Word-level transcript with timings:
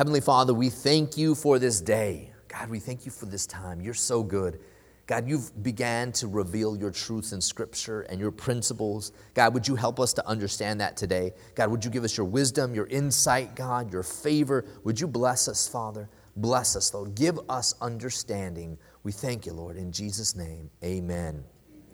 Heavenly 0.00 0.22
Father, 0.22 0.54
we 0.54 0.70
thank 0.70 1.18
you 1.18 1.34
for 1.34 1.58
this 1.58 1.78
day. 1.78 2.32
God, 2.48 2.70
we 2.70 2.78
thank 2.78 3.04
you 3.04 3.12
for 3.12 3.26
this 3.26 3.44
time. 3.44 3.82
You're 3.82 3.92
so 3.92 4.22
good. 4.22 4.58
God, 5.06 5.28
you've 5.28 5.62
began 5.62 6.10
to 6.12 6.26
reveal 6.26 6.74
your 6.74 6.90
truths 6.90 7.34
in 7.34 7.40
Scripture 7.42 8.00
and 8.08 8.18
your 8.18 8.30
principles. 8.30 9.12
God, 9.34 9.52
would 9.52 9.68
you 9.68 9.76
help 9.76 10.00
us 10.00 10.14
to 10.14 10.26
understand 10.26 10.80
that 10.80 10.96
today? 10.96 11.34
God, 11.54 11.70
would 11.70 11.84
you 11.84 11.90
give 11.90 12.02
us 12.02 12.16
your 12.16 12.24
wisdom, 12.24 12.74
your 12.74 12.86
insight, 12.86 13.54
God, 13.54 13.92
your 13.92 14.02
favor? 14.02 14.64
Would 14.84 14.98
you 14.98 15.06
bless 15.06 15.48
us, 15.48 15.68
Father? 15.68 16.08
Bless 16.34 16.76
us, 16.76 16.94
Lord. 16.94 17.14
Give 17.14 17.38
us 17.50 17.74
understanding. 17.82 18.78
We 19.02 19.12
thank 19.12 19.44
you, 19.44 19.52
Lord. 19.52 19.76
In 19.76 19.92
Jesus' 19.92 20.34
name, 20.34 20.70
amen. 20.82 21.44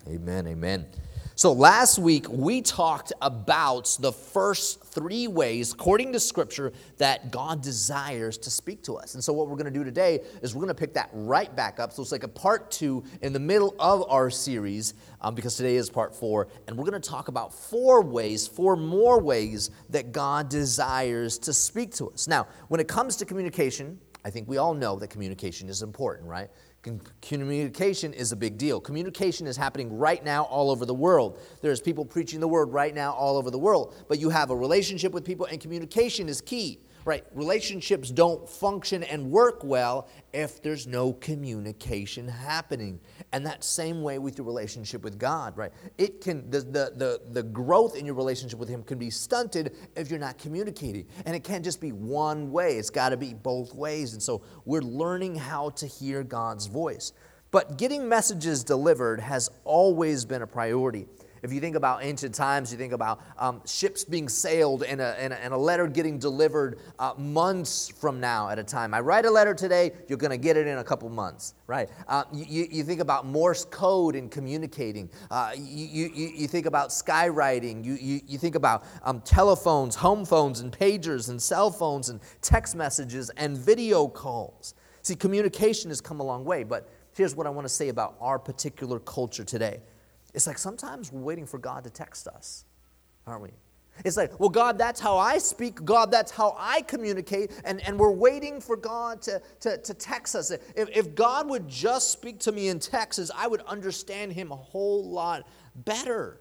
Amen. 0.06 0.46
Amen. 0.46 0.86
So 1.38 1.52
last 1.52 1.98
week 1.98 2.30
we 2.30 2.62
talked 2.62 3.12
about 3.20 3.94
the 4.00 4.10
first 4.10 4.82
three 4.82 5.28
ways, 5.28 5.74
according 5.74 6.14
to 6.14 6.18
Scripture, 6.18 6.72
that 6.96 7.30
God 7.30 7.60
desires 7.60 8.38
to 8.38 8.50
speak 8.50 8.82
to 8.84 8.96
us. 8.96 9.12
And 9.12 9.22
so 9.22 9.34
what 9.34 9.46
we're 9.46 9.56
going 9.56 9.70
to 9.70 9.78
do 9.78 9.84
today 9.84 10.20
is 10.40 10.54
we're 10.54 10.62
going 10.62 10.74
to 10.74 10.80
pick 10.80 10.94
that 10.94 11.10
right 11.12 11.54
back 11.54 11.78
up. 11.78 11.92
So 11.92 12.00
it's 12.00 12.10
like 12.10 12.22
a 12.22 12.28
part 12.28 12.70
two 12.70 13.04
in 13.20 13.34
the 13.34 13.38
middle 13.38 13.74
of 13.78 14.08
our 14.08 14.30
series, 14.30 14.94
um, 15.20 15.34
because 15.34 15.58
today 15.58 15.76
is 15.76 15.90
part 15.90 16.14
four, 16.14 16.48
and 16.68 16.74
we're 16.78 16.88
going 16.88 16.98
to 16.98 17.06
talk 17.06 17.28
about 17.28 17.52
four 17.52 18.00
ways, 18.00 18.46
four 18.46 18.74
more 18.74 19.20
ways 19.20 19.70
that 19.90 20.12
God 20.12 20.48
desires 20.48 21.38
to 21.40 21.52
speak 21.52 21.92
to 21.96 22.08
us. 22.08 22.26
Now, 22.26 22.46
when 22.68 22.80
it 22.80 22.88
comes 22.88 23.14
to 23.16 23.26
communication, 23.26 23.98
I 24.24 24.30
think 24.30 24.48
we 24.48 24.56
all 24.56 24.72
know 24.72 24.96
that 24.96 25.08
communication 25.10 25.68
is 25.68 25.82
important, 25.82 26.30
right? 26.30 26.48
Communication 27.22 28.12
is 28.12 28.32
a 28.32 28.36
big 28.36 28.58
deal. 28.58 28.80
Communication 28.80 29.46
is 29.46 29.56
happening 29.56 29.96
right 29.96 30.24
now 30.24 30.44
all 30.44 30.70
over 30.70 30.86
the 30.86 30.94
world. 30.94 31.40
There's 31.60 31.80
people 31.80 32.04
preaching 32.04 32.40
the 32.40 32.48
word 32.48 32.72
right 32.72 32.94
now 32.94 33.12
all 33.12 33.36
over 33.36 33.50
the 33.50 33.58
world. 33.58 33.94
But 34.08 34.18
you 34.18 34.30
have 34.30 34.50
a 34.50 34.56
relationship 34.56 35.12
with 35.12 35.24
people, 35.24 35.46
and 35.46 35.60
communication 35.60 36.28
is 36.28 36.40
key 36.40 36.80
right? 37.06 37.24
Relationships 37.34 38.10
don't 38.10 38.48
function 38.48 39.04
and 39.04 39.30
work 39.30 39.62
well 39.62 40.08
if 40.32 40.60
there's 40.60 40.88
no 40.88 41.12
communication 41.12 42.26
happening. 42.26 42.98
And 43.32 43.46
that 43.46 43.62
same 43.62 44.02
way 44.02 44.18
with 44.18 44.36
your 44.36 44.44
relationship 44.44 45.04
with 45.04 45.16
God, 45.16 45.56
right? 45.56 45.70
It 45.98 46.20
can, 46.20 46.50
the, 46.50 46.60
the, 46.62 46.92
the, 46.96 47.20
the 47.30 47.42
growth 47.44 47.96
in 47.96 48.04
your 48.04 48.16
relationship 48.16 48.58
with 48.58 48.68
Him 48.68 48.82
can 48.82 48.98
be 48.98 49.08
stunted 49.08 49.76
if 49.94 50.10
you're 50.10 50.18
not 50.18 50.36
communicating. 50.36 51.06
And 51.24 51.36
it 51.36 51.44
can't 51.44 51.64
just 51.64 51.80
be 51.80 51.92
one 51.92 52.50
way, 52.50 52.76
it's 52.76 52.90
got 52.90 53.10
to 53.10 53.16
be 53.16 53.34
both 53.34 53.72
ways. 53.72 54.12
And 54.12 54.22
so 54.22 54.42
we're 54.64 54.82
learning 54.82 55.36
how 55.36 55.70
to 55.70 55.86
hear 55.86 56.24
God's 56.24 56.66
voice. 56.66 57.12
But 57.52 57.78
getting 57.78 58.08
messages 58.08 58.64
delivered 58.64 59.20
has 59.20 59.48
always 59.64 60.24
been 60.24 60.42
a 60.42 60.46
priority. 60.46 61.06
If 61.46 61.52
you 61.52 61.60
think 61.60 61.76
about 61.76 62.02
ancient 62.02 62.34
times, 62.34 62.72
you 62.72 62.76
think 62.76 62.92
about 62.92 63.20
um, 63.38 63.62
ships 63.64 64.02
being 64.02 64.28
sailed 64.28 64.82
and 64.82 65.00
a, 65.00 65.16
and 65.20 65.32
a, 65.32 65.44
and 65.44 65.54
a 65.54 65.56
letter 65.56 65.86
getting 65.86 66.18
delivered 66.18 66.80
uh, 66.98 67.14
months 67.16 67.88
from 67.88 68.18
now 68.18 68.48
at 68.48 68.58
a 68.58 68.64
time. 68.64 68.92
I 68.92 68.98
write 68.98 69.26
a 69.26 69.30
letter 69.30 69.54
today, 69.54 69.92
you're 70.08 70.18
going 70.18 70.32
to 70.32 70.38
get 70.38 70.56
it 70.56 70.66
in 70.66 70.78
a 70.78 70.82
couple 70.82 71.08
months, 71.08 71.54
right? 71.68 71.88
Uh, 72.08 72.24
you, 72.32 72.66
you 72.68 72.82
think 72.82 73.00
about 73.00 73.26
Morse 73.26 73.64
code 73.64 74.16
and 74.16 74.28
communicating. 74.28 75.08
Uh, 75.30 75.52
you, 75.56 76.10
you, 76.12 76.32
you 76.34 76.48
think 76.48 76.66
about 76.66 76.88
skywriting. 76.88 77.84
You, 77.84 77.94
you, 77.94 78.20
you 78.26 78.38
think 78.38 78.56
about 78.56 78.82
um, 79.04 79.20
telephones, 79.20 79.94
home 79.94 80.24
phones, 80.24 80.58
and 80.58 80.72
pagers, 80.72 81.28
and 81.28 81.40
cell 81.40 81.70
phones, 81.70 82.08
and 82.08 82.18
text 82.42 82.74
messages, 82.74 83.30
and 83.36 83.56
video 83.56 84.08
calls. 84.08 84.74
See, 85.02 85.14
communication 85.14 85.92
has 85.92 86.00
come 86.00 86.18
a 86.18 86.24
long 86.24 86.44
way, 86.44 86.64
but 86.64 86.88
here's 87.14 87.36
what 87.36 87.46
I 87.46 87.50
want 87.50 87.66
to 87.66 87.72
say 87.72 87.88
about 87.88 88.16
our 88.20 88.40
particular 88.40 88.98
culture 88.98 89.44
today. 89.44 89.78
It's 90.36 90.46
like 90.46 90.58
sometimes 90.58 91.10
we're 91.10 91.22
waiting 91.22 91.46
for 91.46 91.58
God 91.58 91.82
to 91.84 91.90
text 91.90 92.28
us, 92.28 92.66
aren't 93.26 93.42
we? 93.42 93.50
It's 94.04 94.18
like, 94.18 94.38
well, 94.38 94.50
God, 94.50 94.76
that's 94.76 95.00
how 95.00 95.16
I 95.16 95.38
speak. 95.38 95.82
God, 95.82 96.10
that's 96.10 96.30
how 96.30 96.54
I 96.58 96.82
communicate. 96.82 97.50
And, 97.64 97.80
and 97.88 97.98
we're 97.98 98.10
waiting 98.10 98.60
for 98.60 98.76
God 98.76 99.22
to, 99.22 99.40
to, 99.60 99.78
to 99.78 99.94
text 99.94 100.36
us. 100.36 100.50
If, 100.50 100.60
if 100.94 101.14
God 101.14 101.48
would 101.48 101.66
just 101.66 102.10
speak 102.10 102.38
to 102.40 102.52
me 102.52 102.68
in 102.68 102.78
Texas, 102.78 103.30
I 103.34 103.46
would 103.46 103.62
understand 103.62 104.34
Him 104.34 104.52
a 104.52 104.56
whole 104.56 105.08
lot 105.08 105.48
better. 105.74 106.38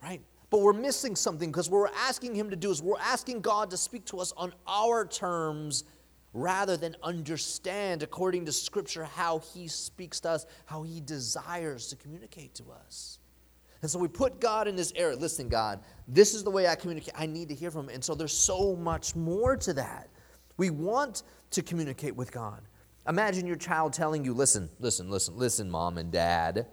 Right? 0.00 0.22
But 0.50 0.60
we're 0.60 0.72
missing 0.72 1.16
something 1.16 1.50
because 1.50 1.68
what 1.68 1.78
we're 1.78 1.98
asking 2.06 2.36
Him 2.36 2.50
to 2.50 2.56
do 2.56 2.70
is 2.70 2.80
we're 2.80 3.00
asking 3.00 3.40
God 3.40 3.70
to 3.70 3.76
speak 3.76 4.04
to 4.06 4.20
us 4.20 4.32
on 4.36 4.52
our 4.68 5.04
terms 5.04 5.82
rather 6.32 6.76
than 6.76 6.96
understand, 7.02 8.02
according 8.02 8.46
to 8.46 8.52
Scripture, 8.52 9.04
how 9.04 9.40
He 9.52 9.68
speaks 9.68 10.20
to 10.20 10.30
us, 10.30 10.46
how 10.64 10.82
He 10.82 11.00
desires 11.00 11.88
to 11.88 11.96
communicate 11.96 12.54
to 12.54 12.64
us. 12.70 13.18
And 13.82 13.90
so 13.90 13.98
we 13.98 14.08
put 14.08 14.40
God 14.40 14.68
in 14.68 14.76
this 14.76 14.92
area. 14.94 15.16
Listen, 15.16 15.48
God, 15.48 15.80
this 16.06 16.34
is 16.34 16.44
the 16.44 16.50
way 16.50 16.68
I 16.68 16.74
communicate. 16.74 17.14
I 17.16 17.26
need 17.26 17.48
to 17.48 17.54
hear 17.54 17.70
from 17.70 17.88
Him. 17.88 17.94
And 17.94 18.04
so 18.04 18.14
there's 18.14 18.36
so 18.36 18.76
much 18.76 19.16
more 19.16 19.56
to 19.56 19.72
that. 19.74 20.08
We 20.56 20.70
want 20.70 21.22
to 21.52 21.62
communicate 21.62 22.14
with 22.14 22.30
God. 22.30 22.60
Imagine 23.08 23.46
your 23.46 23.56
child 23.56 23.92
telling 23.92 24.24
you, 24.24 24.34
listen, 24.34 24.68
listen, 24.78 25.10
listen, 25.10 25.36
listen, 25.36 25.70
mom 25.70 25.98
and 25.98 26.12
dad. 26.12 26.66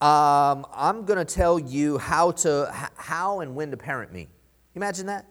Um, 0.00 0.66
I'm 0.74 1.04
going 1.04 1.18
to 1.18 1.24
tell 1.24 1.58
you 1.58 1.96
how 1.96 2.32
to, 2.32 2.90
how 2.96 3.40
and 3.40 3.54
when 3.54 3.70
to 3.70 3.76
parent 3.76 4.12
me. 4.12 4.28
Imagine 4.74 5.06
that. 5.06 5.26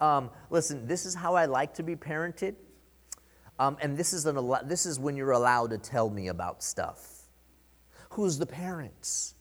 Um, 0.00 0.30
listen, 0.50 0.86
this 0.86 1.06
is 1.06 1.14
how 1.14 1.34
I 1.34 1.46
like 1.46 1.74
to 1.74 1.82
be 1.82 1.96
parented. 1.96 2.54
Um, 3.58 3.76
and 3.80 3.96
this 3.96 4.12
is, 4.12 4.26
an, 4.26 4.36
this 4.66 4.86
is 4.86 4.98
when 4.98 5.16
you're 5.16 5.30
allowed 5.30 5.70
to 5.70 5.78
tell 5.78 6.10
me 6.10 6.28
about 6.28 6.62
stuff. 6.62 7.22
Who's 8.10 8.38
the 8.38 8.46
parents? 8.46 9.34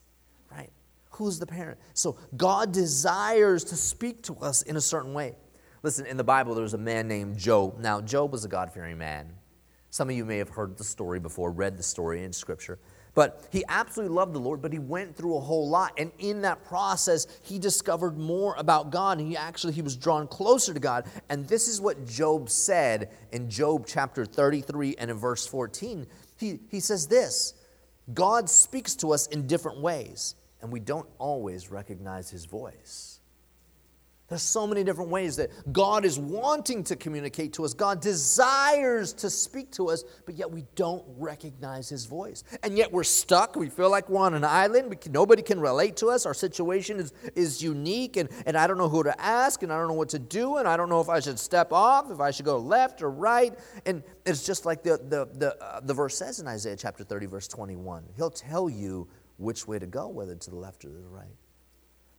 Right? 0.52 0.72
Who's 1.12 1.40
the 1.40 1.48
parent? 1.48 1.80
So 1.94 2.18
God 2.38 2.72
desires 2.72 3.64
to 3.66 3.76
speak 3.76 4.22
to 4.24 4.36
us 4.36 4.62
in 4.62 4.78
a 4.78 4.82
certain 4.82 5.14
way. 5.14 5.36
Listen, 5.82 6.06
in 6.06 6.18
the 6.18 6.24
Bible, 6.24 6.56
there 6.56 6.64
was 6.64 6.74
a 6.74 6.78
man 6.78 7.08
named 7.08 7.38
Job. 7.38 7.80
Now, 7.80 8.00
Job 8.02 8.32
was 8.32 8.46
a 8.46 8.48
God 8.48 8.72
fearing 8.72 8.98
man. 8.98 9.34
Some 9.90 10.10
of 10.10 10.16
you 10.16 10.26
may 10.26 10.38
have 10.38 10.50
heard 10.50 10.78
the 10.78 10.84
story 10.84 11.20
before, 11.20 11.52
read 11.52 11.78
the 11.78 11.84
story 11.84 12.24
in 12.24 12.34
Scripture. 12.34 12.80
But 13.16 13.48
he 13.52 13.64
absolutely 13.68 14.16
loved 14.16 14.34
the 14.34 14.40
Lord, 14.40 14.62
but 14.62 14.74
he 14.74 14.80
went 14.80 15.16
through 15.16 15.38
a 15.38 15.40
whole 15.40 15.70
lot. 15.70 15.94
And 15.98 16.12
in 16.18 16.42
that 16.42 16.66
process, 16.66 17.28
he 17.44 17.60
discovered 17.60 18.18
more 18.18 18.56
about 18.58 18.90
God. 18.90 19.20
And 19.20 19.28
he 19.28 19.38
actually 19.38 19.74
he 19.74 19.84
was 19.84 19.96
drawn 19.96 20.28
closer 20.28 20.74
to 20.74 20.80
God. 20.80 21.06
And 21.30 21.48
this 21.48 21.68
is 21.68 21.80
what 21.80 22.08
Job 22.08 22.50
said 22.50 23.12
in 23.32 23.50
Job 23.50 23.86
chapter 23.88 24.26
33 24.26 24.96
and 24.98 25.12
in 25.12 25.18
verse 25.18 25.46
14. 25.46 26.08
He, 26.38 26.60
he 26.70 26.80
says 26.80 27.08
this 27.08 27.54
God 28.14 28.50
speaks 28.50 28.96
to 28.98 29.14
us 29.14 29.28
in 29.28 29.48
different 29.48 29.80
ways, 29.80 30.36
and 30.62 30.72
we 30.72 30.80
don't 30.80 31.08
always 31.20 31.70
recognize 31.70 32.30
his 32.30 32.46
voice. 32.46 33.20
There's 34.30 34.42
so 34.42 34.66
many 34.66 34.86
different 34.86 35.12
ways 35.12 35.36
that 35.36 35.52
God 35.74 36.06
is 36.06 36.18
wanting 36.18 36.84
to 36.86 36.96
communicate 36.96 37.54
to 37.54 37.66
us. 37.66 37.74
God 37.74 38.02
desires 38.02 39.12
to 39.14 39.30
speak 39.30 39.70
to 39.72 39.90
us, 39.90 40.06
but 40.26 40.36
yet 40.36 40.50
we 40.50 40.64
don't 40.76 41.04
recognize 41.18 41.90
His 41.90 42.06
voice. 42.06 42.44
And 42.64 42.78
yet 42.78 42.92
we're 42.92 43.04
stuck. 43.04 43.58
We 43.58 43.68
feel 43.68 43.90
like 43.90 44.10
we're 44.10 44.22
on 44.22 44.34
an 44.34 44.46
island. 44.46 45.00
Can, 45.02 45.12
nobody 45.12 45.42
can 45.42 45.60
relate 45.60 45.98
to 45.98 46.08
us. 46.08 46.26
Our 46.26 46.34
situation 46.34 47.00
is, 47.00 47.14
is 47.36 47.62
unique, 47.62 48.16
and, 48.16 48.30
and 48.46 48.58
I 48.58 48.66
don't 48.66 48.78
know 48.78 48.88
who 48.88 49.04
to 49.04 49.22
ask, 49.22 49.62
and 49.62 49.74
I 49.74 49.78
don't 49.78 49.90
know 49.90 49.94
what 49.94 50.10
to 50.10 50.20
do, 50.20 50.56
and 50.58 50.70
I 50.70 50.78
don't 50.78 50.90
know 50.90 51.02
if 51.02 51.10
I 51.10 51.20
should 51.20 51.38
step 51.38 51.74
off, 51.74 52.10
if 52.10 52.22
I 52.22 52.32
should 52.32 52.46
go 52.46 52.58
left 52.58 53.02
or 53.02 53.12
right. 53.12 53.54
And 53.86 54.04
it's 54.26 54.46
just 54.46 54.66
like 54.66 54.84
the, 54.84 55.02
the, 55.10 55.28
the, 55.34 55.62
uh, 55.62 55.82
the 55.82 55.94
verse 55.94 56.18
says 56.18 56.40
in 56.40 56.48
Isaiah 56.48 56.78
chapter 56.78 57.04
30, 57.04 57.26
verse 57.26 57.50
21. 57.50 58.06
He'll 58.16 58.32
tell 58.32 58.70
you 58.70 59.10
which 59.38 59.68
way 59.68 59.80
to 59.80 59.86
go, 59.86 60.08
whether 60.08 60.34
to 60.34 60.50
the 60.50 60.56
left 60.56 60.86
or 60.86 60.88
to 60.88 60.96
the 60.96 61.10
right. 61.10 61.36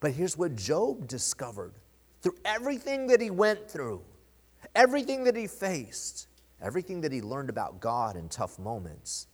But 0.01 0.13
here's 0.13 0.37
what 0.37 0.55
Job 0.55 1.09
discovered 1.09 1.73
through 2.25 2.37
everything 2.47 3.07
that 3.09 3.21
he 3.21 3.31
went 3.31 3.71
through, 3.71 4.01
everything 4.75 5.25
that 5.25 5.37
he 5.37 5.47
faced, 5.47 6.27
everything 6.61 7.03
that 7.03 7.13
he 7.13 7.21
learned 7.21 7.51
about 7.51 7.81
God 7.81 8.17
in 8.17 8.31
tough 8.31 8.59
moments, 8.59 9.27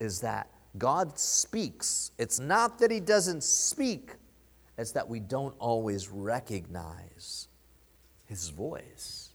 is 0.00 0.22
that 0.22 0.50
God 0.78 1.18
speaks. 1.18 2.10
It's 2.18 2.40
not 2.40 2.78
that 2.78 2.90
he 2.90 3.00
doesn't 3.00 3.44
speak, 3.44 4.14
it's 4.78 4.92
that 4.92 5.06
we 5.06 5.20
don't 5.20 5.54
always 5.58 6.08
recognize 6.08 7.48
his 8.24 8.48
voice. 8.48 9.28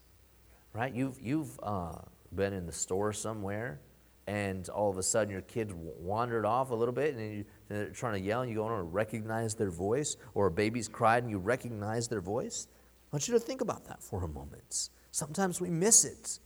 Right? 0.73 0.91
You've, 0.91 1.19
you've 1.21 1.59
uh, 1.61 1.99
been 2.33 2.51
in 2.51 2.65
the 2.65 2.71
store 2.71 3.13
somewhere 3.13 3.79
and 4.25 4.67
all 4.69 4.89
of 4.89 4.97
a 4.97 5.03
sudden 5.03 5.31
your 5.31 5.41
kid 5.41 5.71
wandered 5.71 6.45
off 6.45 6.71
a 6.71 6.75
little 6.75 6.93
bit 6.93 7.13
and 7.13 7.37
you, 7.37 7.45
they're 7.69 7.89
trying 7.89 8.19
to 8.19 8.27
yell 8.27 8.41
and 8.41 8.49
you 8.49 8.57
go 8.57 8.65
on 8.65 8.75
to 8.75 8.83
recognize 8.83 9.53
their 9.53 9.69
voice 9.69 10.17
or 10.33 10.47
a 10.47 10.51
baby's 10.51 10.87
cried 10.87 11.21
and 11.21 11.31
you 11.31 11.37
recognize 11.37 12.07
their 12.07 12.21
voice 12.21 12.67
I 13.11 13.15
want 13.15 13.27
you 13.27 13.33
to 13.33 13.39
think 13.39 13.61
about 13.61 13.85
that 13.85 14.03
for 14.03 14.23
a 14.23 14.27
moment. 14.27 14.89
Sometimes 15.11 15.61
we 15.61 15.69
miss 15.69 16.03
it. 16.03 16.39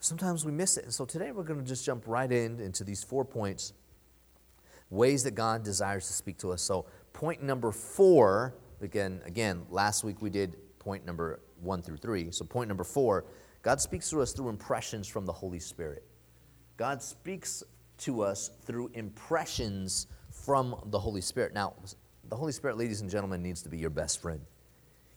Sometimes 0.00 0.44
we 0.44 0.52
miss 0.52 0.76
it. 0.76 0.84
And 0.84 0.92
so 0.92 1.04
today 1.04 1.32
we're 1.32 1.44
going 1.44 1.60
to 1.60 1.66
just 1.66 1.84
jump 1.84 2.04
right 2.06 2.30
in 2.30 2.60
into 2.60 2.84
these 2.84 3.02
four 3.02 3.24
points 3.24 3.72
ways 4.90 5.22
that 5.24 5.32
God 5.32 5.62
desires 5.62 6.06
to 6.06 6.12
speak 6.12 6.38
to 6.38 6.52
us. 6.52 6.62
So, 6.62 6.86
point 7.12 7.42
number 7.42 7.72
four, 7.72 8.54
again, 8.80 9.20
again, 9.24 9.62
last 9.70 10.04
week 10.04 10.22
we 10.22 10.30
did 10.30 10.56
point 10.78 11.04
number 11.04 11.40
one 11.60 11.82
through 11.82 11.98
three. 11.98 12.30
So, 12.30 12.44
point 12.44 12.68
number 12.68 12.84
four, 12.84 13.24
God 13.62 13.80
speaks 13.80 14.08
to 14.10 14.22
us 14.22 14.32
through 14.32 14.48
impressions 14.48 15.08
from 15.08 15.26
the 15.26 15.32
Holy 15.32 15.58
Spirit. 15.58 16.04
God 16.76 17.02
speaks 17.02 17.62
to 17.98 18.22
us 18.22 18.50
through 18.62 18.90
impressions 18.94 20.06
from 20.30 20.76
the 20.86 20.98
Holy 20.98 21.20
Spirit. 21.20 21.52
Now, 21.52 21.74
the 22.28 22.36
Holy 22.36 22.52
Spirit, 22.52 22.76
ladies 22.76 23.00
and 23.00 23.10
gentlemen, 23.10 23.42
needs 23.42 23.62
to 23.62 23.68
be 23.68 23.78
your 23.78 23.90
best 23.90 24.20
friend. 24.20 24.40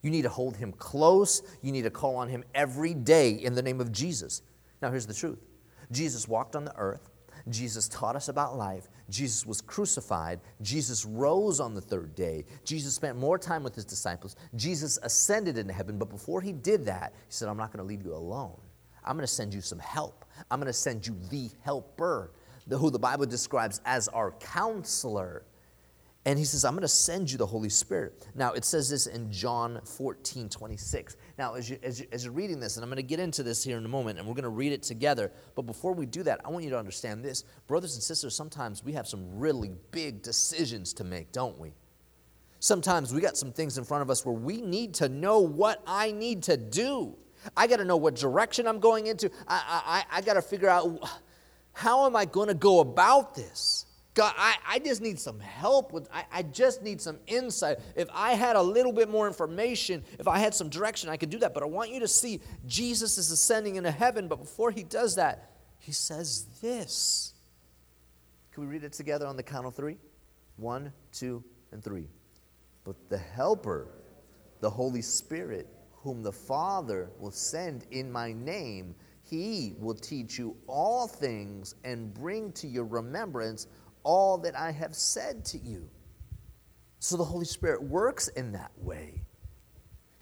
You 0.02 0.10
need 0.10 0.24
to 0.24 0.30
hold 0.30 0.58
him 0.58 0.72
close. 0.74 1.44
You 1.62 1.72
need 1.72 1.84
to 1.84 1.90
call 1.90 2.16
on 2.16 2.30
him 2.30 2.44
every 2.56 2.94
day 2.94 3.32
in 3.32 3.54
the 3.54 3.62
name 3.62 3.80
of 3.80 3.92
Jesus. 3.92 4.42
Now, 4.82 4.90
here's 4.90 5.06
the 5.06 5.14
truth 5.14 5.40
Jesus 5.92 6.28
walked 6.28 6.56
on 6.56 6.66
the 6.66 6.76
earth. 6.76 7.10
Jesus 7.50 7.88
taught 7.88 8.16
us 8.16 8.30
about 8.30 8.56
life. 8.56 8.88
Jesus 9.10 9.46
was 9.46 9.62
crucified. 9.62 10.40
Jesus 10.62 11.06
rose 11.06 11.60
on 11.60 11.74
the 11.74 11.82
third 11.82 12.14
day. 12.16 12.46
Jesus 12.64 12.94
spent 12.94 13.18
more 13.18 13.38
time 13.38 13.64
with 13.64 13.74
his 13.74 13.86
disciples. 13.86 14.36
Jesus 14.56 15.00
ascended 15.02 15.58
into 15.58 15.74
heaven. 15.74 15.98
But 15.98 16.10
before 16.10 16.42
he 16.42 16.52
did 16.52 16.86
that, 16.86 17.14
he 17.16 17.32
said, 17.32 17.48
I'm 17.48 17.58
not 17.58 17.74
going 17.74 17.84
to 17.84 17.88
leave 17.88 18.06
you 18.06 18.14
alone. 18.14 18.60
I'm 19.04 19.16
going 19.16 19.26
to 19.26 19.34
send 19.34 19.54
you 19.54 19.62
some 19.62 19.80
help. 19.80 20.26
I'm 20.52 20.60
going 20.60 20.68
to 20.68 20.74
send 20.74 21.08
you 21.08 21.16
the 21.30 21.50
helper, 21.64 22.32
who 22.70 22.92
the 22.92 23.00
Bible 23.00 23.26
describes 23.26 23.82
as 23.86 24.08
our 24.10 24.32
counselor. 24.34 25.44
And 26.24 26.38
he 26.38 26.46
says, 26.46 26.64
I'm 26.64 26.74
going 26.74 26.84
to 26.84 26.88
send 26.88 27.32
you 27.32 27.40
the 27.40 27.48
Holy 27.48 27.70
Spirit. 27.70 28.28
Now, 28.36 28.54
it 28.54 28.64
says 28.64 28.90
this 28.90 29.08
in 29.08 29.32
John 29.32 29.82
14, 29.84 30.50
26. 30.50 31.18
Now, 31.40 31.56
as, 31.56 31.68
you, 31.68 31.80
as, 31.82 32.00
you, 32.00 32.06
as 32.12 32.24
you're 32.24 32.34
reading 32.34 32.60
this, 32.60 32.78
and 32.78 32.84
I'm 32.84 32.90
going 32.90 32.98
to 32.98 33.04
get 33.04 33.20
into 33.20 33.42
this 33.42 33.64
here 33.64 33.78
in 33.80 33.86
a 33.86 33.88
moment, 33.88 34.20
and 34.20 34.28
we're 34.28 34.36
going 34.36 34.44
to 34.44 34.50
read 34.50 34.72
it 34.72 34.84
together. 34.84 35.32
But 35.56 35.64
before 35.64 35.94
we 35.94 36.06
do 36.06 36.22
that, 36.24 36.40
I 36.46 36.50
want 36.50 36.64
you 36.64 36.70
to 36.72 36.78
understand 36.78 37.26
this. 37.26 37.44
Brothers 37.66 37.96
and 37.96 38.04
sisters, 38.04 38.36
sometimes 38.36 38.84
we 38.84 38.94
have 38.94 39.08
some 39.08 39.40
really 39.40 39.72
big 39.90 40.22
decisions 40.22 40.94
to 40.94 41.04
make, 41.04 41.32
don't 41.32 41.58
we? 41.58 41.74
Sometimes 42.60 43.12
we 43.12 43.20
got 43.20 43.36
some 43.36 43.52
things 43.52 43.80
in 43.80 43.84
front 43.84 44.04
of 44.04 44.12
us 44.12 44.24
where 44.24 44.36
we 44.36 44.62
need 44.62 44.94
to 44.96 45.10
know 45.10 45.40
what 45.40 45.82
I 45.88 46.12
need 46.12 46.44
to 46.44 46.56
do. 46.56 47.18
I 47.58 47.66
got 47.66 47.78
to 47.78 47.86
know 47.86 47.98
what 47.98 48.14
direction 48.14 48.68
I'm 48.68 48.80
going 48.80 49.08
into. 49.08 49.32
I, 49.48 50.04
I, 50.12 50.18
I 50.18 50.22
got 50.22 50.36
to 50.36 50.44
figure 50.44 50.70
out 50.70 51.04
how 51.74 52.06
am 52.06 52.16
I 52.16 52.26
going 52.26 52.50
to 52.50 52.54
go 52.54 52.80
about 52.80 53.34
this? 53.34 53.88
God, 54.14 54.34
I, 54.38 54.56
I 54.68 54.80
just 54.80 55.02
need 55.02 55.20
some 55.20 55.40
help 55.40 55.94
with, 55.94 56.10
I, 56.14 56.26
I 56.32 56.44
just 56.44 56.84
need 56.84 57.00
some 57.00 57.18
insight. 57.28 57.80
If 57.96 58.10
I 58.14 58.34
had 58.34 58.58
a 58.58 58.62
little 58.62 58.92
bit 58.92 59.10
more 59.10 59.26
information, 59.26 60.04
if 60.20 60.28
I 60.28 60.38
had 60.38 60.54
some 60.54 60.68
direction, 60.68 61.10
I 61.10 61.16
could 61.16 61.30
do 61.30 61.40
that. 61.40 61.54
But 61.54 61.64
I 61.64 61.68
want 61.68 61.92
you 61.92 62.02
to 62.02 62.08
see 62.08 62.42
Jesus 62.68 63.18
is 63.18 63.32
ascending 63.32 63.78
into 63.78 63.92
heaven, 63.92 64.28
but 64.28 64.38
before 64.38 64.70
he 64.70 64.84
does 64.84 65.16
that, 65.16 65.52
he 65.80 65.94
says 65.94 66.48
this. 66.62 67.34
Can 68.52 68.64
we 68.64 68.70
read 68.70 68.84
it 68.84 68.92
together 68.92 69.26
on 69.26 69.38
the 69.38 69.44
count 69.44 69.66
of 69.66 69.76
three? 69.76 69.98
One, 70.58 70.92
two, 71.14 71.42
and 71.72 71.82
three. 71.82 72.08
But 72.84 72.96
the 73.10 73.18
Helper, 73.18 73.88
the 74.60 74.70
Holy 74.70 75.02
Spirit, 75.02 75.68
whom 75.94 76.22
the 76.22 76.32
Father 76.34 77.10
will 77.18 77.32
send 77.32 77.86
in 77.92 78.12
my 78.12 78.34
name, 78.34 78.94
he 79.24 79.76
will 79.80 79.96
teach 79.96 80.38
you 80.38 80.58
all 80.68 81.08
things 81.08 81.76
and 81.86 82.14
bring 82.14 82.52
to 82.54 82.68
your 82.68 82.84
remembrance 82.84 83.68
all 84.04 84.38
that 84.40 84.56
I 84.56 84.72
have 84.72 84.96
said 84.96 85.46
to 85.46 85.58
you. 85.58 85.90
So 87.00 87.18
the 87.18 87.24
Holy 87.24 87.46
Spirit 87.46 87.84
works 87.84 88.28
in 88.30 88.52
that 88.54 88.72
way. 88.78 89.24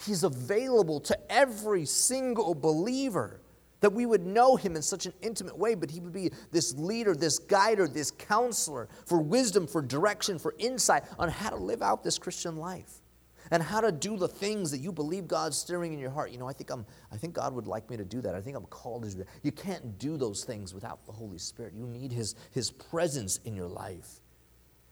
He's 0.05 0.23
available 0.23 1.01
to 1.01 1.31
every 1.31 1.85
single 1.85 2.55
believer 2.55 3.41
that 3.81 3.91
we 3.91 4.05
would 4.05 4.25
know 4.25 4.55
him 4.55 4.75
in 4.75 4.81
such 4.81 5.05
an 5.05 5.13
intimate 5.21 5.57
way, 5.57 5.75
but 5.75 5.89
he 5.89 5.99
would 5.99 6.13
be 6.13 6.31
this 6.51 6.73
leader, 6.75 7.15
this 7.15 7.39
guider, 7.39 7.87
this 7.87 8.11
counselor 8.11 8.87
for 9.05 9.19
wisdom, 9.21 9.67
for 9.67 9.81
direction, 9.81 10.37
for 10.39 10.53
insight 10.57 11.03
on 11.17 11.29
how 11.29 11.49
to 11.49 11.55
live 11.55 11.81
out 11.81 12.03
this 12.03 12.17
Christian 12.17 12.57
life 12.57 13.01
and 13.51 13.63
how 13.63 13.81
to 13.81 13.91
do 13.91 14.17
the 14.17 14.27
things 14.27 14.71
that 14.71 14.79
you 14.79 14.91
believe 14.91 15.27
God's 15.27 15.57
stirring 15.57 15.93
in 15.93 15.99
your 15.99 16.11
heart. 16.11 16.31
You 16.31 16.37
know, 16.37 16.47
I 16.47 16.53
think 16.53 16.69
I'm 16.69 16.85
I 17.11 17.17
think 17.17 17.33
God 17.33 17.53
would 17.53 17.67
like 17.67 17.89
me 17.89 17.97
to 17.97 18.05
do 18.05 18.21
that. 18.21 18.35
I 18.35 18.41
think 18.41 18.55
I'm 18.55 18.65
called 18.65 19.03
to 19.03 19.09
do 19.09 19.17
that. 19.19 19.27
You 19.43 19.51
can't 19.51 19.97
do 19.97 20.17
those 20.17 20.43
things 20.43 20.73
without 20.73 21.05
the 21.05 21.11
Holy 21.11 21.37
Spirit. 21.37 21.73
You 21.73 21.85
need 21.87 22.11
his 22.11 22.35
his 22.51 22.71
presence 22.71 23.37
in 23.45 23.55
your 23.55 23.67
life. 23.67 24.21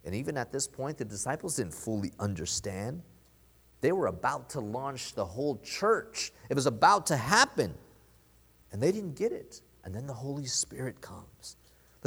And 0.06 0.15
even 0.15 0.38
at 0.38 0.51
this 0.51 0.68
point 0.68 0.98
the 0.98 1.06
disciples 1.06 1.57
didn't 1.57 1.74
fully 1.74 2.12
understand. 2.19 3.01
They 3.81 3.92
were 3.92 4.07
about 4.07 4.50
to 4.51 4.59
launch 4.59 5.13
the 5.13 5.25
whole 5.25 5.57
church. 5.57 6.31
It 6.50 6.56
was 6.56 6.65
about 6.65 7.07
to 7.07 7.18
happen. 7.18 7.75
And 8.71 8.81
they 8.81 8.92
didn't 8.92 9.15
get 9.15 9.31
it. 9.31 9.62
And 9.83 9.94
then 9.94 10.07
the 10.07 10.13
Holy 10.13 10.45
Spirit 10.45 11.00
comes. 11.00 11.57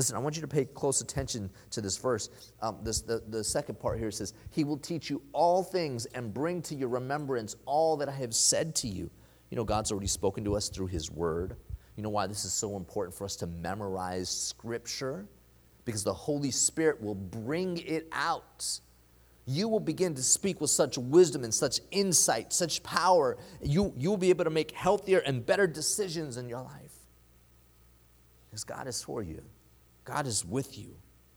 Listen, 0.00 0.17
I 0.17 0.19
want 0.19 0.35
you 0.35 0.41
to 0.41 0.49
pay 0.49 0.64
close 0.64 1.02
attention 1.02 1.50
to 1.73 1.82
this 1.82 1.99
verse. 1.99 2.31
Um, 2.62 2.79
this, 2.82 3.02
the, 3.02 3.23
the 3.29 3.44
second 3.44 3.79
part 3.79 3.99
here 3.99 4.11
says, 4.11 4.32
He 4.49 4.64
will 4.64 4.79
teach 4.79 5.11
you 5.11 5.20
all 5.35 5.62
things 5.62 6.06
and 6.06 6.32
bring 6.32 6.62
to 6.62 6.75
your 6.75 6.88
remembrance 6.88 7.55
all 7.67 7.99
that 7.99 8.08
I 8.08 8.12
have 8.12 8.35
said 8.35 8.75
to 8.76 8.88
you. 8.88 9.11
You 9.50 9.58
know, 9.58 9.64
God's 9.64 9.93
already 9.93 10.06
spoken 10.06 10.43
to 10.44 10.56
us 10.56 10.70
through 10.70 10.87
His 10.87 11.11
Word. 11.11 11.55
You 11.97 12.02
know 12.02 12.08
why 12.08 12.26
this 12.26 12.47
is 12.47 12.52
so 12.55 12.79
important 12.79 13.14
for 13.14 13.26
us 13.26 13.37
to 13.37 13.47
memorize 13.47 14.31
Scripture? 14.31 15.26
Because 15.85 16.02
the 16.02 16.14
Holy 16.14 16.50
Spirit 16.50 17.02
will 17.02 17.14
bring 17.14 17.76
it 17.76 18.08
out. 18.11 18.81
You 19.44 19.69
will 19.69 19.81
begin 19.81 20.14
to 20.14 20.23
speak 20.23 20.62
with 20.62 20.70
such 20.70 20.97
wisdom 20.97 21.44
and 21.44 21.52
such 21.52 21.79
insight, 21.91 22.55
such 22.55 22.82
power. 22.82 23.37
You, 23.61 23.93
you 23.99 24.08
will 24.08 24.17
be 24.17 24.31
able 24.31 24.44
to 24.44 24.50
make 24.50 24.70
healthier 24.70 25.19
and 25.19 25.44
better 25.44 25.67
decisions 25.67 26.38
in 26.38 26.49
your 26.49 26.62
life. 26.62 26.94
Because 28.49 28.64
God 28.64 28.87
is 28.87 29.02
for 29.02 29.23
you. 29.23 29.43
God 30.05 30.26
is 30.26 30.44
with 30.44 30.79
you. 30.79 30.97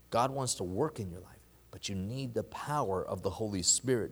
God 0.10 0.32
wants 0.32 0.56
to 0.56 0.64
work 0.64 1.00
in 1.00 1.10
your 1.10 1.22
life, 1.22 1.40
but 1.72 1.90
you 1.90 1.96
need 1.96 2.34
the 2.34 2.44
power 2.44 3.04
of 3.04 3.24
the 3.24 3.30
Holy 3.30 3.64
Spirit. 3.64 4.12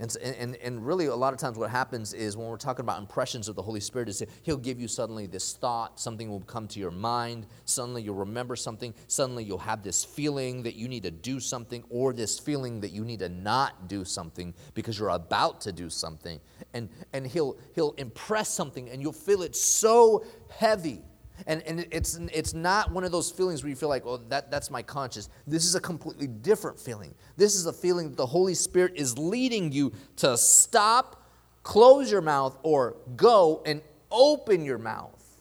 And, 0.00 0.16
and, 0.16 0.56
and 0.56 0.86
really, 0.86 1.06
a 1.06 1.14
lot 1.14 1.34
of 1.34 1.38
times, 1.38 1.58
what 1.58 1.68
happens 1.68 2.14
is 2.14 2.34
when 2.34 2.48
we're 2.48 2.56
talking 2.56 2.84
about 2.84 2.98
impressions 2.98 3.48
of 3.48 3.54
the 3.54 3.60
Holy 3.60 3.80
Spirit, 3.80 4.08
is 4.08 4.22
He'll 4.42 4.56
give 4.56 4.80
you 4.80 4.88
suddenly 4.88 5.26
this 5.26 5.52
thought, 5.52 6.00
something 6.00 6.30
will 6.30 6.40
come 6.40 6.66
to 6.68 6.80
your 6.80 6.90
mind, 6.90 7.46
suddenly 7.66 8.00
you'll 8.00 8.14
remember 8.14 8.56
something, 8.56 8.94
suddenly 9.08 9.44
you'll 9.44 9.58
have 9.58 9.82
this 9.82 10.02
feeling 10.02 10.62
that 10.62 10.74
you 10.74 10.88
need 10.88 11.02
to 11.02 11.10
do 11.10 11.38
something, 11.38 11.84
or 11.90 12.14
this 12.14 12.38
feeling 12.38 12.80
that 12.80 12.92
you 12.92 13.04
need 13.04 13.18
to 13.18 13.28
not 13.28 13.88
do 13.88 14.02
something 14.02 14.54
because 14.72 14.98
you're 14.98 15.10
about 15.10 15.60
to 15.60 15.72
do 15.72 15.90
something. 15.90 16.40
And, 16.72 16.88
and 17.12 17.26
he'll, 17.26 17.58
he'll 17.74 17.92
impress 17.98 18.48
something, 18.48 18.88
and 18.88 19.02
you'll 19.02 19.12
feel 19.12 19.42
it 19.42 19.54
so 19.54 20.24
heavy 20.48 21.02
and, 21.46 21.62
and 21.62 21.86
it's, 21.90 22.16
it's 22.32 22.54
not 22.54 22.92
one 22.92 23.04
of 23.04 23.12
those 23.12 23.30
feelings 23.30 23.62
where 23.62 23.70
you 23.70 23.76
feel 23.76 23.88
like, 23.88 24.04
oh, 24.06 24.18
that, 24.28 24.50
that's 24.50 24.70
my 24.70 24.82
conscience. 24.82 25.28
This 25.46 25.64
is 25.64 25.74
a 25.74 25.80
completely 25.80 26.26
different 26.26 26.78
feeling. 26.78 27.14
This 27.36 27.54
is 27.54 27.66
a 27.66 27.72
feeling 27.72 28.10
that 28.10 28.16
the 28.16 28.26
Holy 28.26 28.54
Spirit 28.54 28.92
is 28.96 29.18
leading 29.18 29.72
you 29.72 29.92
to 30.16 30.36
stop, 30.36 31.26
close 31.62 32.10
your 32.10 32.22
mouth, 32.22 32.58
or 32.62 32.96
go 33.16 33.62
and 33.66 33.82
open 34.10 34.64
your 34.64 34.78
mouth, 34.78 35.40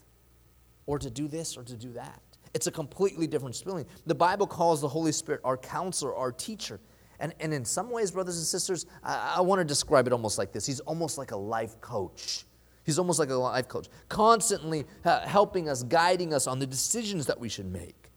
or 0.85 0.99
to 0.99 1.09
do 1.09 1.27
this 1.27 1.57
or 1.57 1.63
to 1.63 1.75
do 1.75 1.93
that. 1.93 2.21
It's 2.53 2.67
a 2.67 2.71
completely 2.71 3.27
different 3.27 3.55
feeling. 3.55 3.85
The 4.05 4.15
Bible 4.15 4.47
calls 4.47 4.81
the 4.81 4.87
Holy 4.87 5.11
Spirit 5.11 5.41
our 5.43 5.57
counselor, 5.57 6.15
our 6.15 6.31
teacher. 6.31 6.79
And, 7.19 7.33
and 7.39 7.53
in 7.53 7.65
some 7.65 7.91
ways, 7.91 8.11
brothers 8.11 8.37
and 8.37 8.45
sisters, 8.45 8.85
I, 9.03 9.35
I 9.37 9.41
want 9.41 9.59
to 9.59 9.65
describe 9.65 10.07
it 10.07 10.13
almost 10.13 10.37
like 10.37 10.51
this 10.51 10.65
He's 10.65 10.79
almost 10.81 11.17
like 11.17 11.31
a 11.31 11.37
life 11.37 11.79
coach. 11.81 12.45
He's 12.89 12.97
almost 12.97 13.19
like 13.19 13.29
a 13.29 13.35
life 13.35 13.67
coach, 13.67 13.87
constantly 14.07 14.83
uh, 15.05 15.19
helping 15.19 15.69
us, 15.69 15.83
guiding 15.83 16.33
us 16.33 16.47
on 16.47 16.57
the 16.57 16.65
decisions 16.65 17.27
that 17.27 17.39
we 17.39 17.47
should 17.47 17.71
make. 17.71 18.09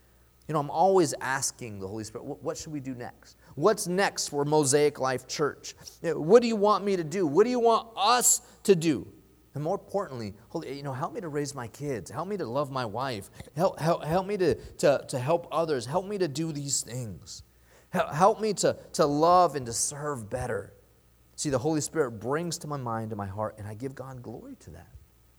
You 0.48 0.54
know, 0.54 0.60
I'm 0.60 0.70
always 0.70 1.12
asking 1.20 1.78
the 1.78 1.86
Holy 1.86 2.04
Spirit, 2.04 2.24
what 2.24 2.56
should 2.56 2.72
we 2.72 2.80
do 2.80 2.94
next? 2.94 3.36
What's 3.54 3.86
next 3.86 4.28
for 4.28 4.46
Mosaic 4.46 4.98
Life 4.98 5.28
Church? 5.28 5.74
What 6.00 6.40
do 6.40 6.48
you 6.48 6.56
want 6.56 6.86
me 6.86 6.96
to 6.96 7.04
do? 7.04 7.26
What 7.26 7.44
do 7.44 7.50
you 7.50 7.60
want 7.60 7.88
us 7.98 8.40
to 8.62 8.74
do? 8.74 9.06
And 9.54 9.62
more 9.62 9.74
importantly, 9.74 10.32
Holy, 10.48 10.74
you 10.74 10.82
know, 10.82 10.94
help 10.94 11.12
me 11.12 11.20
to 11.20 11.28
raise 11.28 11.54
my 11.54 11.68
kids. 11.68 12.10
Help 12.10 12.28
me 12.28 12.38
to 12.38 12.46
love 12.46 12.70
my 12.70 12.86
wife. 12.86 13.28
Help, 13.54 13.78
help, 13.78 14.02
help 14.04 14.26
me 14.26 14.38
to, 14.38 14.54
to, 14.54 15.04
to 15.06 15.18
help 15.18 15.48
others. 15.52 15.84
Help 15.84 16.06
me 16.06 16.16
to 16.16 16.28
do 16.28 16.50
these 16.50 16.80
things. 16.80 17.42
Help, 17.90 18.10
help 18.14 18.40
me 18.40 18.54
to, 18.54 18.78
to 18.94 19.04
love 19.04 19.54
and 19.54 19.66
to 19.66 19.72
serve 19.74 20.30
better. 20.30 20.72
See, 21.42 21.50
the 21.50 21.58
Holy 21.58 21.80
Spirit 21.80 22.20
brings 22.20 22.56
to 22.58 22.68
my 22.68 22.76
mind 22.76 23.10
and 23.10 23.16
my 23.18 23.26
heart, 23.26 23.56
and 23.58 23.66
I 23.66 23.74
give 23.74 23.96
God 23.96 24.22
glory 24.22 24.54
to 24.60 24.70
that. 24.70 24.86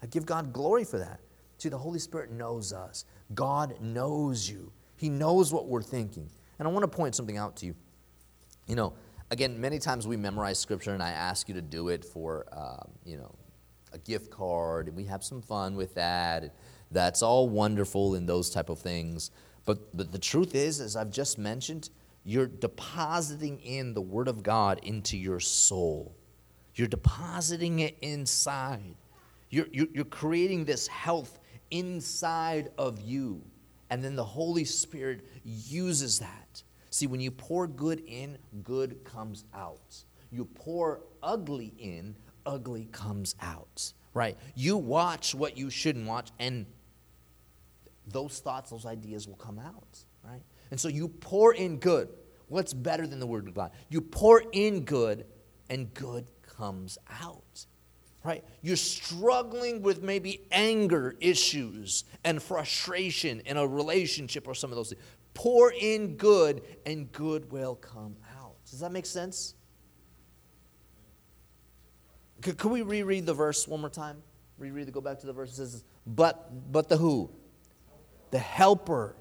I 0.01 0.07
give 0.07 0.25
God 0.25 0.51
glory 0.51 0.83
for 0.83 0.99
that. 0.99 1.21
See, 1.59 1.69
the 1.69 1.77
Holy 1.77 1.99
Spirit 1.99 2.29
knows 2.29 2.73
us. 2.73 3.05
God 3.33 3.79
knows 3.79 4.49
you. 4.49 4.73
He 4.97 5.07
knows 5.07 5.53
what 5.53 5.67
we're 5.67 5.81
thinking. 5.81 6.29
And 6.59 6.67
I 6.67 6.71
want 6.71 6.83
to 6.83 6.89
point 6.89 7.15
something 7.15 7.37
out 7.37 7.55
to 7.55 7.67
you. 7.67 7.75
You 8.67 8.75
know, 8.75 8.95
again, 9.31 9.61
many 9.61 9.79
times 9.79 10.05
we 10.05 10.17
memorize 10.17 10.59
Scripture, 10.59 10.93
and 10.93 11.01
I 11.01 11.11
ask 11.11 11.47
you 11.47 11.53
to 11.53 11.61
do 11.61 11.87
it 11.87 12.03
for, 12.03 12.47
um, 12.51 12.91
you 13.05 13.15
know, 13.15 13.33
a 13.93 13.97
gift 13.97 14.29
card, 14.29 14.89
and 14.89 14.97
we 14.97 15.05
have 15.05 15.23
some 15.23 15.41
fun 15.41 15.77
with 15.77 15.95
that. 15.95 16.53
That's 16.91 17.23
all 17.23 17.47
wonderful 17.47 18.15
in 18.15 18.25
those 18.25 18.49
type 18.49 18.67
of 18.67 18.79
things. 18.79 19.31
But, 19.63 19.95
but 19.95 20.11
the 20.11 20.19
truth 20.19 20.53
is, 20.53 20.81
as 20.81 20.97
I've 20.97 21.11
just 21.11 21.37
mentioned, 21.37 21.91
you're 22.25 22.47
depositing 22.47 23.59
in 23.59 23.93
the 23.93 24.01
Word 24.01 24.27
of 24.27 24.43
God 24.43 24.79
into 24.83 25.17
your 25.17 25.39
soul. 25.39 26.15
You're 26.75 26.87
depositing 26.87 27.79
it 27.79 27.97
inside. 28.01 28.95
You're, 29.49 29.67
you're, 29.71 29.87
you're, 29.93 30.05
creating 30.05 30.65
this 30.65 30.87
health 30.87 31.39
inside 31.69 32.71
of 32.77 33.01
you. 33.01 33.43
And 33.89 34.03
then 34.03 34.15
the 34.15 34.23
Holy 34.23 34.65
Spirit 34.65 35.25
uses 35.43 36.19
that. 36.19 36.63
See, 36.89 37.07
when 37.07 37.19
you 37.19 37.29
pour 37.29 37.67
good 37.67 38.01
in, 38.07 38.37
good 38.63 39.03
comes 39.03 39.45
out. 39.53 39.95
You 40.31 40.45
pour 40.45 41.01
ugly 41.21 41.73
in, 41.77 42.15
ugly 42.45 42.87
comes 42.91 43.35
out. 43.41 43.93
Right? 44.13 44.37
You 44.55 44.77
watch 44.77 45.35
what 45.35 45.57
you 45.57 45.69
shouldn't 45.69 46.07
watch, 46.07 46.31
and 46.39 46.65
those 48.07 48.39
thoughts, 48.39 48.69
those 48.69 48.85
ideas 48.85 49.27
will 49.27 49.35
come 49.35 49.59
out. 49.59 50.05
And 50.73 50.79
so 50.79 50.87
you 50.87 51.07
pour 51.07 51.53
in 51.53 51.77
good. 51.77 52.09
What's 52.47 52.73
better 52.73 53.05
than 53.05 53.19
the 53.19 53.27
word 53.27 53.47
of 53.47 53.53
God? 53.53 53.73
You 53.89 54.01
pour 54.01 54.41
in 54.53 54.85
good, 54.85 55.23
and 55.69 55.93
good 55.93 56.25
comes 56.41 56.97
out. 57.21 57.67
Right? 58.23 58.43
You're 58.63 58.75
struggling 58.75 59.83
with 59.83 60.01
maybe 60.01 60.47
anger 60.51 61.15
issues 61.19 62.05
and 62.23 62.41
frustration 62.41 63.41
in 63.41 63.57
a 63.57 63.67
relationship 63.67 64.47
or 64.47 64.55
some 64.55 64.71
of 64.71 64.75
those 64.75 64.89
things. 64.89 65.01
Pour 65.35 65.71
in 65.71 66.15
good, 66.15 66.63
and 66.87 67.11
good 67.11 67.51
will 67.51 67.75
come 67.75 68.15
out. 68.35 68.55
Does 68.67 68.79
that 68.79 68.91
make 68.91 69.05
sense? 69.05 69.53
Could, 72.41 72.57
could 72.57 72.71
we 72.71 72.81
reread 72.81 73.27
the 73.27 73.35
verse 73.35 73.67
one 73.67 73.79
more 73.79 73.91
time? 73.91 74.23
Reread 74.57 74.87
the 74.87 74.91
go 74.91 75.01
back 75.01 75.19
to 75.19 75.27
the 75.27 75.33
verse. 75.33 75.51
It 75.51 75.57
says, 75.57 75.83
but 76.07 76.71
but 76.71 76.89
the 76.89 76.97
who? 76.97 77.29
The 78.31 78.39
helper. 78.39 79.15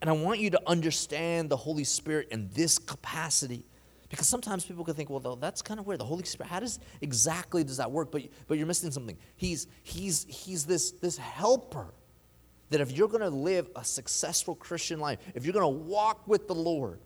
And 0.00 0.10
I 0.10 0.12
want 0.12 0.40
you 0.40 0.50
to 0.50 0.60
understand 0.66 1.50
the 1.50 1.56
Holy 1.56 1.84
Spirit 1.84 2.28
in 2.30 2.50
this 2.52 2.78
capacity. 2.78 3.64
Because 4.08 4.28
sometimes 4.28 4.64
people 4.64 4.84
can 4.84 4.94
think, 4.94 5.10
well, 5.10 5.36
that's 5.36 5.62
kind 5.62 5.80
of 5.80 5.86
weird. 5.86 5.98
The 5.98 6.04
Holy 6.04 6.24
Spirit, 6.24 6.48
how 6.48 6.60
does 6.60 6.78
exactly 7.00 7.64
does 7.64 7.78
that 7.78 7.90
work? 7.90 8.12
But 8.12 8.22
but 8.46 8.56
you're 8.56 8.66
missing 8.66 8.90
something. 8.92 9.18
He's 9.36 9.66
he's 9.82 10.24
he's 10.28 10.64
this 10.64 10.92
this 10.92 11.18
helper 11.18 11.92
that 12.70 12.80
if 12.80 12.92
you're 12.92 13.08
going 13.08 13.22
to 13.22 13.30
live 13.30 13.68
a 13.76 13.84
successful 13.84 14.54
Christian 14.54 15.00
life, 15.00 15.18
if 15.34 15.44
you're 15.44 15.52
going 15.52 15.62
to 15.62 15.84
walk 15.84 16.26
with 16.26 16.48
the 16.48 16.54
Lord, 16.54 17.00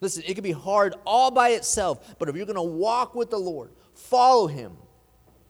listen, 0.00 0.22
it 0.26 0.34
can 0.34 0.42
be 0.42 0.52
hard 0.52 0.94
all 1.04 1.30
by 1.30 1.50
itself, 1.50 2.16
but 2.18 2.28
if 2.28 2.36
you're 2.36 2.46
going 2.46 2.56
to 2.56 2.62
walk 2.62 3.14
with 3.14 3.30
the 3.30 3.38
Lord, 3.38 3.70
follow 3.94 4.46
Him, 4.46 4.76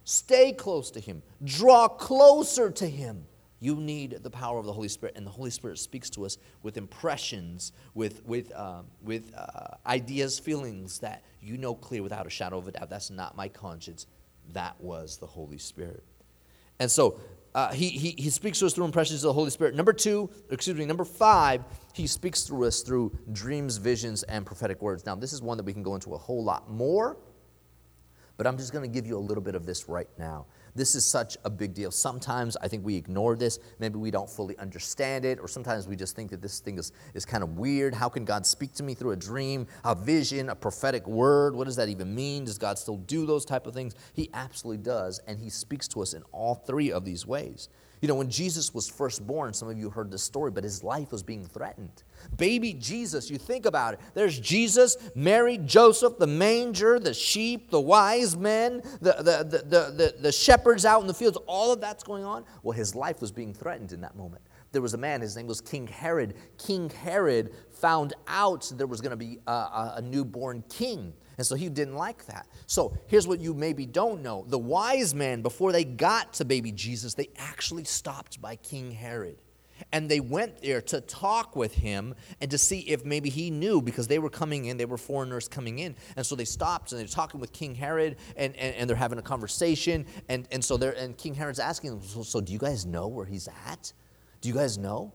stay 0.05 0.53
close 0.53 0.91
to 0.93 1.01
Him, 1.01 1.23
draw 1.43 1.89
closer 1.89 2.71
to 2.71 2.87
Him, 2.87 3.27
you 3.61 3.77
need 3.77 4.19
the 4.23 4.31
power 4.31 4.59
of 4.59 4.67
the 4.67 4.73
Holy 4.73 4.89
Spirit. 4.89 5.17
And 5.17 5.27
the 5.27 5.31
Holy 5.31 5.51
Spirit 5.51 5.79
speaks 5.79 6.11
to 6.11 6.25
us 6.25 6.39
with 6.63 6.77
impressions, 6.77 7.73
with, 7.95 8.25
with, 8.27 8.53
uh, 8.53 8.83
with 9.03 9.33
uh, 9.37 9.77
ideas, 9.87 10.39
feelings 10.39 10.99
that 11.01 11.23
you 11.41 11.57
know 11.57 11.75
clear 11.75 12.03
without 12.03 12.27
a 12.27 12.31
shadow 12.31 12.59
of 12.59 12.69
a 12.69 12.73
doubt. 12.73 12.91
That's 12.91 13.11
not 13.11 13.37
my 13.37 13.49
conscience. 13.49 14.07
That 14.53 14.81
was 14.81 15.17
the 15.17 15.27
Holy 15.27 15.59
Spirit. 15.59 16.05
And 16.79 16.91
so 16.91 17.19
uh, 17.55 17.73
he, 17.73 17.89
he, 17.89 18.11
he 18.19 18.29
speaks 18.29 18.59
to 18.59 18.67
us 18.67 18.75
through 18.75 18.85
impressions 18.85 19.25
of 19.25 19.29
the 19.29 19.33
Holy 19.33 19.49
Spirit. 19.49 19.75
Number 19.75 19.95
two, 19.95 20.29
excuse 20.51 20.77
me, 20.77 20.85
number 20.85 21.07
five, 21.07 21.65
he 21.95 22.07
speaks 22.07 22.43
through 22.43 22.67
us 22.67 22.83
through 22.83 23.17
dreams, 23.33 23.79
visions, 23.79 24.23
and 24.25 24.45
prophetic 24.45 24.83
words. 24.83 25.07
Now, 25.07 25.15
this 25.15 25.33
is 25.33 25.41
one 25.41 25.57
that 25.57 25.65
we 25.65 25.73
can 25.73 25.83
go 25.83 25.95
into 25.95 26.13
a 26.13 26.19
whole 26.19 26.45
lot 26.45 26.71
more, 26.71 27.17
but 28.37 28.47
I'm 28.47 28.57
just 28.57 28.73
going 28.73 28.83
to 28.83 28.93
give 28.93 29.07
you 29.07 29.17
a 29.17 29.21
little 29.21 29.43
bit 29.43 29.55
of 29.55 29.67
this 29.67 29.89
right 29.89 30.09
now. 30.19 30.47
This 30.75 30.95
is 30.95 31.07
such 31.07 31.39
a 31.45 31.51
big 31.51 31.73
deal. 31.73 31.91
Sometimes 31.91 32.55
I 32.59 32.69
think 32.69 32.85
we 32.85 32.97
ignore 32.97 33.35
this. 33.35 33.59
Maybe 33.79 33.97
we 33.99 34.11
don't 34.11 34.29
fully 34.29 34.59
understand 34.59 35.25
it, 35.25 35.39
or 35.41 35.49
sometimes 35.49 35.89
we 35.89 35.97
just 35.97 36.15
think 36.15 36.31
that 36.31 36.43
this 36.43 36.61
thing 36.61 36.79
is, 36.79 36.93
is 37.15 37.25
kind 37.25 37.43
of 37.43 37.57
weird. 37.57 37.95
How 37.95 38.11
can 38.11 38.27
God 38.27 38.45
speak 38.45 38.75
to 38.75 38.83
me 38.83 38.93
through 38.93 39.13
a 39.13 39.17
dream, 39.17 39.67
a 39.85 39.95
vision, 39.95 40.51
a 40.51 40.55
prophetic 40.55 41.07
word? 41.07 41.57
What 41.57 41.65
does 41.65 41.77
that 41.77 41.89
even 41.89 42.15
mean? 42.15 42.45
Does 42.45 42.59
God 42.59 42.79
still 42.79 42.99
do 42.99 43.25
those 43.25 43.47
type 43.47 43.67
of 43.67 43.73
things? 43.73 43.95
He 44.13 44.29
absolutely 44.35 44.83
does, 44.83 45.19
and 45.27 45.39
He 45.39 45.49
speaks 45.49 45.89
to 45.89 46.03
us 46.03 46.13
in 46.13 46.23
all 46.31 46.55
three 46.55 46.93
of 46.93 47.07
these 47.07 47.27
ways. 47.27 47.71
You 48.01 48.09
know, 48.09 48.15
when 48.15 48.29
Jesus 48.29 48.75
was 48.75 48.89
first 48.89 49.27
born, 49.27 49.55
some 49.55 49.69
of 49.69 49.79
you 49.79 49.89
heard 49.89 50.11
this 50.11 50.23
story, 50.23 50.51
but 50.51 50.63
his 50.63 50.85
life 50.85 51.13
was 51.13 51.23
being 51.23 51.47
threatened. 51.47 52.03
Baby 52.37 52.75
Jesus, 52.75 53.31
you 53.31 53.39
think 53.39 53.65
about 53.65 53.95
it. 53.95 54.01
There's 54.15 54.39
Jesus, 54.39 54.97
Mary, 55.15 55.59
Joseph, 55.59 56.19
the 56.19 56.27
manger, 56.27 56.99
the 56.99 57.15
sheep, 57.15 57.71
the 57.71 57.81
wise 57.81 58.37
men, 58.37 58.83
the, 59.01 59.13
the, 59.13 59.65
the, 59.67 60.15
the, 60.21 60.33
shepherds 60.33 60.85
out 60.85 61.01
in 61.01 61.07
the 61.07 61.15
fields. 61.15 61.39
All 61.47 61.73
of 61.73 61.81
that's 61.81 62.05
going 62.05 62.25
on. 62.25 62.45
Well, 62.63 62.77
his 62.77 62.95
life 62.95 63.21
was 63.21 63.33
being 63.33 63.55
threatened 63.55 63.93
in 63.93 64.03
that 64.03 64.15
moment. 64.15 64.43
There 64.73 64.83
was 64.83 64.95
a 64.95 64.99
man, 64.99 65.23
his 65.23 65.37
name 65.37 65.47
was 65.47 65.63
King 65.63 65.87
Herod. 65.87 66.35
King 66.59 66.91
Herod 66.91 67.55
found 67.71 68.13
out 68.29 68.71
there 68.77 68.87
was 68.87 69.01
going 69.01 69.11
to 69.11 69.17
be 69.17 69.39
a 69.47 70.03
newborn 70.03 70.63
king. 70.69 71.15
And 71.39 71.47
so 71.47 71.55
he 71.55 71.69
didn't 71.69 71.97
like 71.97 72.27
that. 72.27 72.47
So 72.67 72.97
here's 73.09 73.27
what 73.27 73.41
you 73.41 73.55
maybe 73.55 73.87
don't 73.87 74.23
know 74.23 74.45
the 74.49 74.59
wise 74.59 75.15
men, 75.15 75.43
before 75.43 75.73
they 75.73 75.85
got 75.85 76.35
to 76.35 76.45
baby 76.45 76.73
Jesus, 76.73 77.15
they 77.15 77.29
actually 77.37 77.85
stopped 77.85 78.41
by 78.41 78.57
King 78.57 78.91
Herod. 78.91 79.39
And 79.93 80.11
they 80.11 80.21
went 80.21 80.63
there 80.63 80.81
to 80.81 81.03
talk 81.03 81.55
with 81.55 81.75
him 81.75 82.15
and 82.41 82.51
to 82.51 82.57
see 82.57 82.81
if 82.81 83.05
maybe 83.05 83.29
he 83.29 83.51
knew 83.51 83.83
because 83.83 84.09
they 84.09 84.19
were 84.19 84.31
coming 84.31 84.65
in, 84.65 84.79
they 84.79 84.87
were 84.87 84.97
foreigners 84.97 85.49
coming 85.49 85.81
in. 85.81 85.95
And 86.17 86.25
so 86.25 86.35
they 86.35 86.47
stopped 86.47 86.93
and 86.93 87.01
they're 87.01 87.07
talking 87.07 87.41
with 87.41 87.53
King 87.53 87.75
Herod 87.75 88.17
and, 88.37 88.57
and, 88.57 88.75
and 88.77 88.89
they're 88.89 88.97
having 88.97 89.19
a 89.19 89.23
conversation. 89.23 90.07
And, 90.31 90.49
and 90.51 90.65
so 90.65 90.79
they're, 90.79 90.93
and 90.93 91.17
King 91.17 91.35
Herod's 91.35 91.59
asking 91.59 91.91
them, 91.91 92.03
so, 92.03 92.23
so 92.23 92.41
do 92.41 92.55
you 92.55 92.59
guys 92.59 92.87
know 92.87 93.07
where 93.07 93.27
he's 93.27 93.49
at? 93.67 93.93
Do 94.41 94.49
you 94.49 94.55
guys 94.55 94.79
know? 94.79 95.13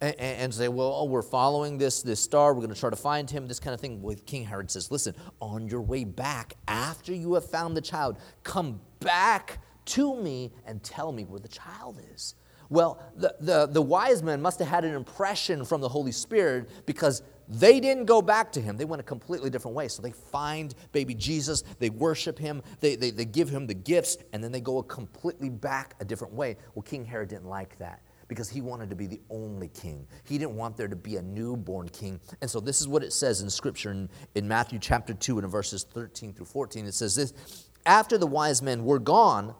And, 0.00 0.14
and 0.18 0.54
say, 0.54 0.68
well, 0.68 0.92
oh, 0.94 1.04
we're 1.04 1.22
following 1.22 1.78
this, 1.78 2.02
this 2.02 2.20
star, 2.20 2.52
we're 2.52 2.60
going 2.60 2.74
to 2.74 2.78
try 2.78 2.90
to 2.90 2.96
find 2.96 3.30
him, 3.30 3.46
this 3.46 3.60
kind 3.60 3.74
of 3.74 3.80
thing. 3.80 4.02
With 4.02 4.26
King 4.26 4.44
Herod 4.44 4.70
says, 4.70 4.90
listen, 4.90 5.14
on 5.40 5.68
your 5.68 5.80
way 5.80 6.04
back, 6.04 6.54
after 6.68 7.14
you 7.14 7.34
have 7.34 7.48
found 7.48 7.76
the 7.76 7.80
child, 7.80 8.18
come 8.42 8.80
back 9.00 9.60
to 9.86 10.16
me 10.16 10.52
and 10.66 10.82
tell 10.82 11.12
me 11.12 11.24
where 11.24 11.40
the 11.40 11.48
child 11.48 12.00
is. 12.12 12.34
Well, 12.70 13.00
the, 13.16 13.34
the, 13.40 13.66
the 13.66 13.82
wise 13.82 14.22
men 14.22 14.40
must 14.40 14.58
have 14.58 14.68
had 14.68 14.84
an 14.84 14.94
impression 14.94 15.64
from 15.64 15.80
the 15.80 15.88
Holy 15.88 16.12
Spirit 16.12 16.68
because 16.86 17.22
they 17.46 17.78
didn't 17.78 18.06
go 18.06 18.22
back 18.22 18.50
to 18.52 18.60
him. 18.60 18.78
They 18.78 18.86
went 18.86 19.00
a 19.00 19.04
completely 19.04 19.50
different 19.50 19.76
way. 19.76 19.88
So 19.88 20.00
they 20.00 20.12
find 20.12 20.74
baby 20.92 21.14
Jesus, 21.14 21.62
they 21.78 21.90
worship 21.90 22.38
him, 22.38 22.62
they, 22.80 22.96
they, 22.96 23.10
they 23.10 23.26
give 23.26 23.50
him 23.50 23.66
the 23.66 23.74
gifts, 23.74 24.16
and 24.32 24.42
then 24.42 24.50
they 24.50 24.62
go 24.62 24.78
a 24.78 24.82
completely 24.82 25.50
back 25.50 25.94
a 26.00 26.04
different 26.06 26.32
way. 26.32 26.56
Well, 26.74 26.82
King 26.82 27.04
Herod 27.04 27.28
didn't 27.28 27.48
like 27.48 27.78
that 27.78 28.00
because 28.28 28.48
he 28.48 28.60
wanted 28.60 28.90
to 28.90 28.96
be 28.96 29.06
the 29.06 29.20
only 29.30 29.68
king. 29.68 30.06
He 30.24 30.38
didn't 30.38 30.56
want 30.56 30.76
there 30.76 30.88
to 30.88 30.96
be 30.96 31.16
a 31.16 31.22
newborn 31.22 31.88
king. 31.88 32.20
And 32.40 32.50
so 32.50 32.60
this 32.60 32.80
is 32.80 32.88
what 32.88 33.02
it 33.02 33.12
says 33.12 33.40
in 33.40 33.50
Scripture 33.50 33.90
in, 33.90 34.08
in 34.34 34.48
Matthew 34.48 34.78
chapter 34.78 35.14
2 35.14 35.38
and 35.38 35.50
verses 35.50 35.84
13 35.84 36.32
through 36.32 36.46
14. 36.46 36.86
It 36.86 36.94
says 36.94 37.14
this 37.14 37.32
After 37.86 38.18
the 38.18 38.26
wise 38.26 38.62
men 38.62 38.84
were 38.84 38.98
gone, 38.98 39.54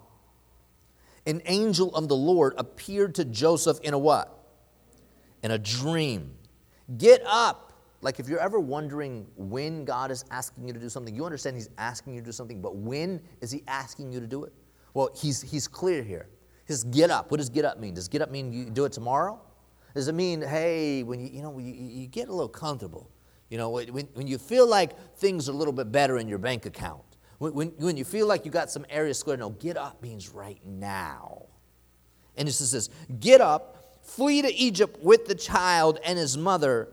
an 1.26 1.42
angel 1.46 1.94
of 1.94 2.08
the 2.08 2.16
Lord 2.16 2.54
appeared 2.56 3.14
to 3.16 3.24
Joseph 3.24 3.78
in 3.82 3.94
a 3.94 3.98
what? 3.98 4.46
In 5.42 5.50
a 5.50 5.58
dream. 5.58 6.34
Get 6.98 7.22
up. 7.26 7.72
Like 8.00 8.20
if 8.20 8.28
you're 8.28 8.40
ever 8.40 8.60
wondering 8.60 9.26
when 9.36 9.86
God 9.86 10.10
is 10.10 10.26
asking 10.30 10.66
you 10.66 10.74
to 10.74 10.80
do 10.80 10.90
something, 10.90 11.14
you 11.14 11.24
understand 11.24 11.56
He's 11.56 11.70
asking 11.78 12.14
you 12.14 12.20
to 12.20 12.26
do 12.26 12.32
something, 12.32 12.60
but 12.60 12.76
when 12.76 13.22
is 13.40 13.50
He 13.50 13.62
asking 13.66 14.12
you 14.12 14.20
to 14.20 14.26
do 14.26 14.44
it? 14.44 14.52
Well, 14.92 15.10
He's, 15.16 15.40
he's 15.40 15.66
clear 15.66 16.02
here. 16.02 16.28
Just 16.66 16.90
get 16.90 17.10
up. 17.10 17.30
What 17.30 17.38
does 17.38 17.50
get 17.50 17.64
up 17.64 17.78
mean? 17.78 17.94
Does 17.94 18.08
get 18.08 18.22
up 18.22 18.30
mean 18.30 18.52
you 18.52 18.66
do 18.66 18.84
it 18.84 18.92
tomorrow? 18.92 19.40
Does 19.94 20.08
it 20.08 20.14
mean, 20.14 20.42
hey, 20.42 21.02
when 21.02 21.20
you, 21.20 21.28
you 21.28 21.42
know, 21.42 21.58
you, 21.58 21.72
you 21.72 22.06
get 22.08 22.28
a 22.28 22.32
little 22.32 22.48
comfortable, 22.48 23.10
you 23.48 23.58
know, 23.58 23.70
when, 23.70 24.08
when 24.14 24.26
you 24.26 24.38
feel 24.38 24.66
like 24.66 24.98
things 25.16 25.48
are 25.48 25.52
a 25.52 25.54
little 25.54 25.72
bit 25.72 25.92
better 25.92 26.18
in 26.18 26.28
your 26.28 26.38
bank 26.38 26.66
account, 26.66 27.02
when, 27.38 27.54
when, 27.54 27.68
when 27.78 27.96
you 27.96 28.04
feel 28.04 28.26
like 28.26 28.44
you 28.44 28.50
got 28.50 28.70
some 28.70 28.84
areas 28.90 29.18
squared, 29.18 29.40
no, 29.40 29.50
get 29.50 29.76
up 29.76 30.02
means 30.02 30.30
right 30.30 30.58
now. 30.64 31.46
And 32.36 32.48
it 32.48 32.52
says 32.52 32.90
get 33.20 33.40
up, 33.40 34.00
flee 34.02 34.42
to 34.42 34.52
Egypt 34.52 34.98
with 35.02 35.26
the 35.26 35.34
child 35.34 36.00
and 36.04 36.18
his 36.18 36.36
mother. 36.36 36.88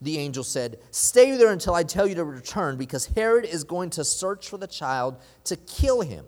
The 0.00 0.18
angel 0.18 0.44
said, 0.44 0.78
Stay 0.90 1.36
there 1.36 1.52
until 1.52 1.74
I 1.74 1.82
tell 1.82 2.06
you 2.06 2.14
to 2.14 2.24
return, 2.24 2.76
because 2.76 3.06
Herod 3.06 3.44
is 3.44 3.64
going 3.64 3.90
to 3.90 4.04
search 4.04 4.48
for 4.48 4.58
the 4.58 4.66
child 4.66 5.20
to 5.44 5.56
kill 5.56 6.00
him. 6.02 6.26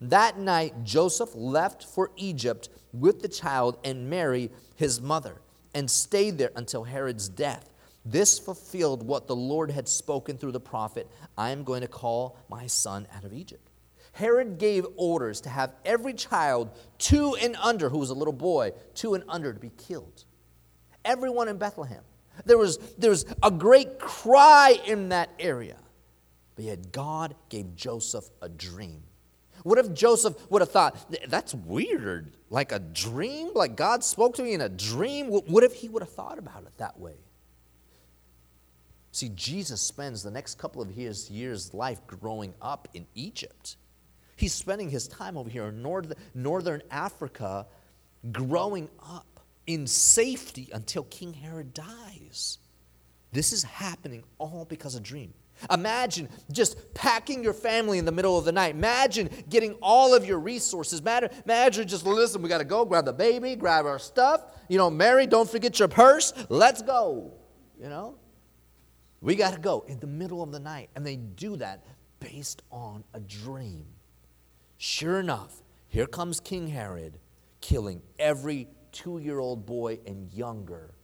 That 0.00 0.38
night, 0.38 0.84
Joseph 0.84 1.30
left 1.34 1.84
for 1.84 2.10
Egypt 2.16 2.68
with 2.92 3.20
the 3.20 3.28
child 3.28 3.78
and 3.84 4.08
Mary, 4.08 4.50
his 4.76 5.00
mother, 5.00 5.40
and 5.74 5.90
stayed 5.90 6.38
there 6.38 6.52
until 6.56 6.84
Herod's 6.84 7.28
death. 7.28 7.72
This 8.04 8.38
fulfilled 8.38 9.06
what 9.06 9.26
the 9.26 9.36
Lord 9.36 9.70
had 9.70 9.88
spoken 9.88 10.38
through 10.38 10.52
the 10.52 10.60
prophet 10.60 11.06
I 11.36 11.50
am 11.50 11.64
going 11.64 11.82
to 11.82 11.88
call 11.88 12.38
my 12.48 12.66
son 12.66 13.06
out 13.14 13.24
of 13.24 13.32
Egypt. 13.34 13.70
Herod 14.12 14.58
gave 14.58 14.86
orders 14.96 15.40
to 15.42 15.50
have 15.50 15.74
every 15.84 16.14
child 16.14 16.70
two 16.98 17.36
and 17.36 17.56
under, 17.56 17.88
who 17.88 17.98
was 17.98 18.10
a 18.10 18.14
little 18.14 18.32
boy, 18.32 18.72
two 18.94 19.14
and 19.14 19.22
under, 19.28 19.52
to 19.52 19.60
be 19.60 19.70
killed. 19.76 20.24
Everyone 21.04 21.48
in 21.48 21.58
Bethlehem. 21.58 22.02
There 22.44 22.58
was, 22.58 22.78
there 22.98 23.10
was 23.10 23.26
a 23.42 23.50
great 23.50 23.98
cry 23.98 24.78
in 24.86 25.10
that 25.10 25.30
area. 25.38 25.76
But 26.56 26.64
yet 26.64 26.90
God 26.90 27.34
gave 27.48 27.76
Joseph 27.76 28.24
a 28.42 28.48
dream. 28.48 29.02
What 29.62 29.78
if 29.78 29.92
Joseph 29.92 30.34
would 30.50 30.62
have 30.62 30.70
thought, 30.70 30.96
that's 31.28 31.54
weird, 31.54 32.32
like 32.48 32.72
a 32.72 32.78
dream? 32.78 33.50
Like 33.54 33.76
God 33.76 34.02
spoke 34.04 34.34
to 34.36 34.42
me 34.42 34.54
in 34.54 34.60
a 34.60 34.68
dream? 34.68 35.28
What 35.28 35.64
if 35.64 35.74
he 35.74 35.88
would 35.88 36.02
have 36.02 36.12
thought 36.12 36.38
about 36.38 36.62
it 36.62 36.76
that 36.78 36.98
way? 36.98 37.16
See, 39.12 39.30
Jesus 39.30 39.80
spends 39.80 40.22
the 40.22 40.30
next 40.30 40.58
couple 40.58 40.80
of 40.80 40.90
years, 40.92 41.30
years 41.30 41.74
life 41.74 42.00
growing 42.06 42.54
up 42.62 42.88
in 42.94 43.06
Egypt. 43.14 43.76
He's 44.36 44.54
spending 44.54 44.88
his 44.88 45.08
time 45.08 45.36
over 45.36 45.50
here 45.50 45.66
in 45.66 45.82
north, 45.82 46.12
northern 46.34 46.82
Africa, 46.90 47.66
growing 48.32 48.88
up 49.02 49.40
in 49.66 49.86
safety 49.86 50.70
until 50.72 51.02
King 51.04 51.34
Herod 51.34 51.74
dies. 51.74 52.58
This 53.32 53.52
is 53.52 53.62
happening 53.62 54.24
all 54.38 54.64
because 54.64 54.94
of 54.94 55.02
a 55.02 55.04
dream. 55.04 55.34
Imagine 55.70 56.28
just 56.50 56.94
packing 56.94 57.42
your 57.42 57.52
family 57.52 57.98
in 57.98 58.04
the 58.04 58.12
middle 58.12 58.38
of 58.38 58.44
the 58.44 58.52
night. 58.52 58.74
Imagine 58.74 59.28
getting 59.48 59.74
all 59.82 60.14
of 60.14 60.24
your 60.24 60.38
resources. 60.38 61.00
Imagine 61.00 61.88
just 61.88 62.06
listen, 62.06 62.40
we 62.42 62.48
got 62.48 62.58
to 62.58 62.64
go 62.64 62.84
grab 62.84 63.04
the 63.04 63.12
baby, 63.12 63.56
grab 63.56 63.86
our 63.86 63.98
stuff. 63.98 64.44
You 64.68 64.78
know, 64.78 64.90
Mary, 64.90 65.26
don't 65.26 65.48
forget 65.48 65.78
your 65.78 65.88
purse. 65.88 66.32
Let's 66.48 66.82
go. 66.82 67.34
You 67.80 67.88
know, 67.88 68.16
we 69.20 69.34
got 69.34 69.54
to 69.54 69.60
go 69.60 69.84
in 69.88 69.98
the 70.00 70.06
middle 70.06 70.42
of 70.42 70.52
the 70.52 70.60
night. 70.60 70.90
And 70.94 71.04
they 71.06 71.16
do 71.16 71.56
that. 71.56 71.84
based 72.20 72.62
on 72.70 73.02
a 73.14 73.20
dream. 73.20 73.86
Sure 74.76 75.18
enough, 75.18 75.62
here 75.88 76.06
comes 76.06 76.38
King 76.38 76.68
Herod 76.68 77.18
killing 77.60 78.02
every 78.18 78.68
two 78.92 79.18
year 79.18 79.38
old 79.38 79.66
boy 79.66 79.98
and 80.06 80.32
younger. 80.32 80.94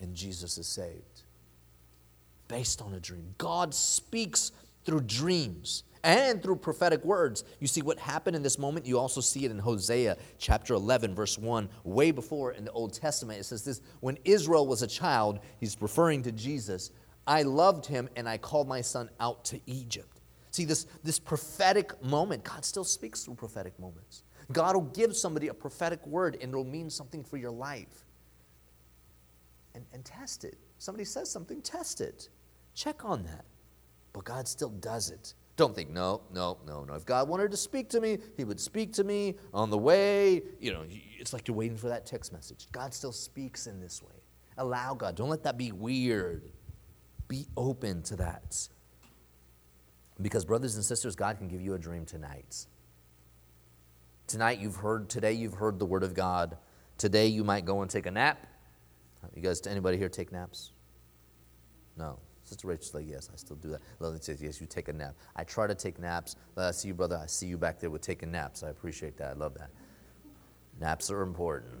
And 0.00 0.14
Jesus 0.14 0.58
is 0.58 0.66
saved 0.66 1.13
based 2.48 2.82
on 2.82 2.94
a 2.94 3.00
dream. 3.00 3.34
God 3.38 3.74
speaks 3.74 4.52
through 4.84 5.02
dreams 5.02 5.84
and 6.04 6.42
through 6.42 6.56
prophetic 6.56 7.02
words. 7.04 7.44
You 7.60 7.66
see 7.66 7.82
what 7.82 7.98
happened 7.98 8.36
in 8.36 8.42
this 8.42 8.58
moment? 8.58 8.86
You 8.86 8.98
also 8.98 9.20
see 9.20 9.44
it 9.44 9.50
in 9.50 9.58
Hosea 9.58 10.16
chapter 10.38 10.74
11, 10.74 11.14
verse 11.14 11.38
1, 11.38 11.68
way 11.82 12.10
before 12.10 12.52
in 12.52 12.64
the 12.64 12.72
Old 12.72 12.92
Testament. 12.92 13.40
It 13.40 13.44
says 13.44 13.64
this 13.64 13.80
When 14.00 14.18
Israel 14.24 14.66
was 14.66 14.82
a 14.82 14.86
child, 14.86 15.40
he's 15.58 15.80
referring 15.80 16.22
to 16.24 16.32
Jesus, 16.32 16.90
I 17.26 17.42
loved 17.42 17.86
him 17.86 18.08
and 18.16 18.28
I 18.28 18.36
called 18.36 18.68
my 18.68 18.82
son 18.82 19.08
out 19.18 19.44
to 19.46 19.60
Egypt. 19.66 20.20
See, 20.50 20.66
this, 20.66 20.86
this 21.02 21.18
prophetic 21.18 22.00
moment, 22.04 22.44
God 22.44 22.64
still 22.64 22.84
speaks 22.84 23.24
through 23.24 23.34
prophetic 23.34 23.76
moments. 23.80 24.22
God 24.52 24.76
will 24.76 24.82
give 24.82 25.16
somebody 25.16 25.48
a 25.48 25.54
prophetic 25.54 26.06
word 26.06 26.36
and 26.40 26.50
it'll 26.50 26.64
mean 26.64 26.90
something 26.90 27.24
for 27.24 27.38
your 27.38 27.50
life. 27.50 28.04
And, 29.74 29.84
and 29.92 30.04
test 30.04 30.44
it. 30.44 30.58
Somebody 30.78 31.04
says 31.04 31.30
something, 31.30 31.62
test 31.62 32.00
it. 32.00 32.28
Check 32.74 33.04
on 33.04 33.24
that. 33.24 33.44
But 34.12 34.24
God 34.24 34.46
still 34.46 34.70
does 34.70 35.10
it. 35.10 35.34
Don't 35.56 35.74
think, 35.74 35.90
no, 35.90 36.22
no, 36.32 36.58
no, 36.66 36.84
no. 36.84 36.94
If 36.94 37.06
God 37.06 37.28
wanted 37.28 37.52
to 37.52 37.56
speak 37.56 37.88
to 37.90 38.00
me, 38.00 38.18
He 38.36 38.44
would 38.44 38.58
speak 38.58 38.92
to 38.94 39.04
me 39.04 39.36
on 39.52 39.70
the 39.70 39.78
way. 39.78 40.42
You 40.58 40.72
know, 40.72 40.84
it's 41.18 41.32
like 41.32 41.46
you're 41.46 41.56
waiting 41.56 41.76
for 41.76 41.88
that 41.88 42.06
text 42.06 42.32
message. 42.32 42.66
God 42.72 42.92
still 42.92 43.12
speaks 43.12 43.66
in 43.66 43.80
this 43.80 44.02
way. 44.02 44.14
Allow 44.56 44.94
God. 44.94 45.14
Don't 45.14 45.28
let 45.28 45.44
that 45.44 45.56
be 45.56 45.70
weird. 45.70 46.50
Be 47.28 47.46
open 47.56 48.02
to 48.02 48.16
that. 48.16 48.68
Because, 50.20 50.44
brothers 50.44 50.76
and 50.76 50.84
sisters, 50.84 51.16
God 51.16 51.38
can 51.38 51.48
give 51.48 51.60
you 51.60 51.74
a 51.74 51.78
dream 51.78 52.04
tonight. 52.04 52.66
Tonight, 54.26 54.58
you've 54.60 54.76
heard, 54.76 55.08
today, 55.08 55.32
you've 55.32 55.54
heard 55.54 55.78
the 55.78 55.86
Word 55.86 56.02
of 56.02 56.14
God. 56.14 56.56
Today, 56.98 57.26
you 57.26 57.44
might 57.44 57.64
go 57.64 57.82
and 57.82 57.90
take 57.90 58.06
a 58.06 58.10
nap. 58.10 58.46
You 59.34 59.42
guys, 59.42 59.60
anybody 59.66 59.98
here 59.98 60.08
take 60.08 60.32
naps? 60.32 60.72
No. 61.96 62.18
Sister 62.44 62.68
Rachel's 62.68 62.92
like, 62.94 63.08
yes, 63.08 63.30
I 63.32 63.36
still 63.36 63.56
do 63.56 63.70
that. 63.70 63.80
Lily 64.00 64.18
says, 64.20 64.42
yes, 64.42 64.60
you 64.60 64.66
take 64.66 64.88
a 64.88 64.92
nap. 64.92 65.14
I 65.34 65.44
try 65.44 65.66
to 65.66 65.74
take 65.74 65.98
naps. 65.98 66.36
I 66.56 66.70
see 66.72 66.88
you, 66.88 66.94
brother. 66.94 67.18
I 67.22 67.26
see 67.26 67.46
you 67.46 67.56
back 67.56 67.80
there 67.80 67.88
with 67.90 68.02
taking 68.02 68.30
naps. 68.30 68.62
I 68.62 68.68
appreciate 68.68 69.16
that. 69.16 69.30
I 69.30 69.32
love 69.32 69.54
that. 69.54 69.70
Naps 70.78 71.10
are 71.10 71.22
important. 71.22 71.74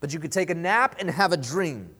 But 0.00 0.12
you 0.12 0.18
could 0.18 0.32
take 0.32 0.50
a 0.50 0.54
nap 0.54 0.96
and 0.98 1.08
have 1.08 1.32
a 1.32 1.36
dream. 1.36 1.94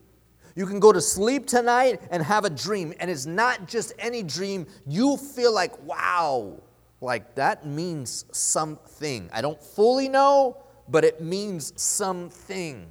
You 0.56 0.66
can 0.66 0.80
go 0.80 0.92
to 0.92 1.00
sleep 1.00 1.46
tonight 1.46 2.00
and 2.10 2.22
have 2.22 2.44
a 2.44 2.50
dream. 2.50 2.92
And 2.98 3.10
it's 3.10 3.26
not 3.26 3.68
just 3.68 3.92
any 3.98 4.22
dream. 4.22 4.66
You 4.86 5.16
feel 5.16 5.54
like, 5.54 5.80
wow, 5.84 6.60
like 7.00 7.36
that 7.36 7.66
means 7.66 8.24
something. 8.32 9.28
I 9.32 9.40
don't 9.40 9.62
fully 9.62 10.08
know, 10.08 10.56
but 10.88 11.04
it 11.04 11.20
means 11.20 11.72
something. 11.80 12.86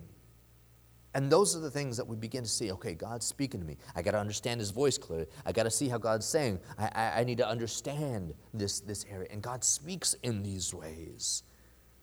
And 1.16 1.32
those 1.32 1.56
are 1.56 1.60
the 1.60 1.70
things 1.70 1.96
that 1.98 2.08
we 2.08 2.16
begin 2.16 2.44
to 2.44 2.50
see. 2.50 2.72
Okay, 2.72 2.94
God's 2.94 3.26
speaking 3.26 3.60
to 3.60 3.66
me. 3.66 3.78
I 3.96 4.02
got 4.02 4.12
to 4.12 4.20
understand 4.20 4.60
His 4.60 4.72
voice 4.72 4.98
clearly. 4.98 5.28
I 5.46 5.52
got 5.52 5.64
to 5.64 5.72
see 5.72 5.88
how 5.88 5.98
God's 5.98 6.26
saying. 6.26 6.60
I, 6.78 6.90
I, 6.94 7.20
I, 7.20 7.24
need 7.24 7.38
to 7.38 7.48
understand 7.48 8.34
this, 8.54 8.80
this 8.80 9.06
area. 9.12 9.28
And 9.32 9.42
God 9.42 9.64
speaks 9.64 10.16
in 10.24 10.42
these 10.42 10.74
ways. 10.74 11.44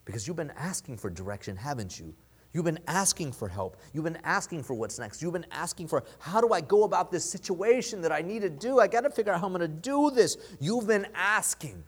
Because 0.05 0.27
you've 0.27 0.37
been 0.37 0.53
asking 0.57 0.99
for 0.99 1.11
direction, 1.11 1.57
haven't 1.57 1.99
you? 1.99 2.15
You've 2.53 2.65
been 2.65 2.81
asking 2.89 3.33
for 3.33 3.49
help. 3.49 3.77
You've 3.93 4.05
been 4.05 4.19
asking 4.25 4.65
for 4.65 4.75
what's 4.75 4.99
next. 4.99 5.23
You've 5.23 5.33
been 5.33 5.47
asking 5.53 5.89
for 5.89 6.03
how 6.19 6.41
do 6.41 6.53
I 6.53 6.61
go 6.61 6.85
about 6.85 7.13
this 7.13 7.25
situation 7.25 8.01
that 8.03 8.11
I 8.11 8.23
need 8.23 8.43
to 8.43 8.51
do? 8.51 8.81
I 8.81 8.89
got 8.89 9.03
to 9.03 9.11
figure 9.11 9.33
out 9.33 9.41
how 9.41 9.47
I'm 9.47 9.53
going 9.53 9.61
to 9.61 9.69
do 9.69 10.11
this. 10.11 10.37
You've 10.61 10.87
been 10.87 11.07
asking. 11.15 11.85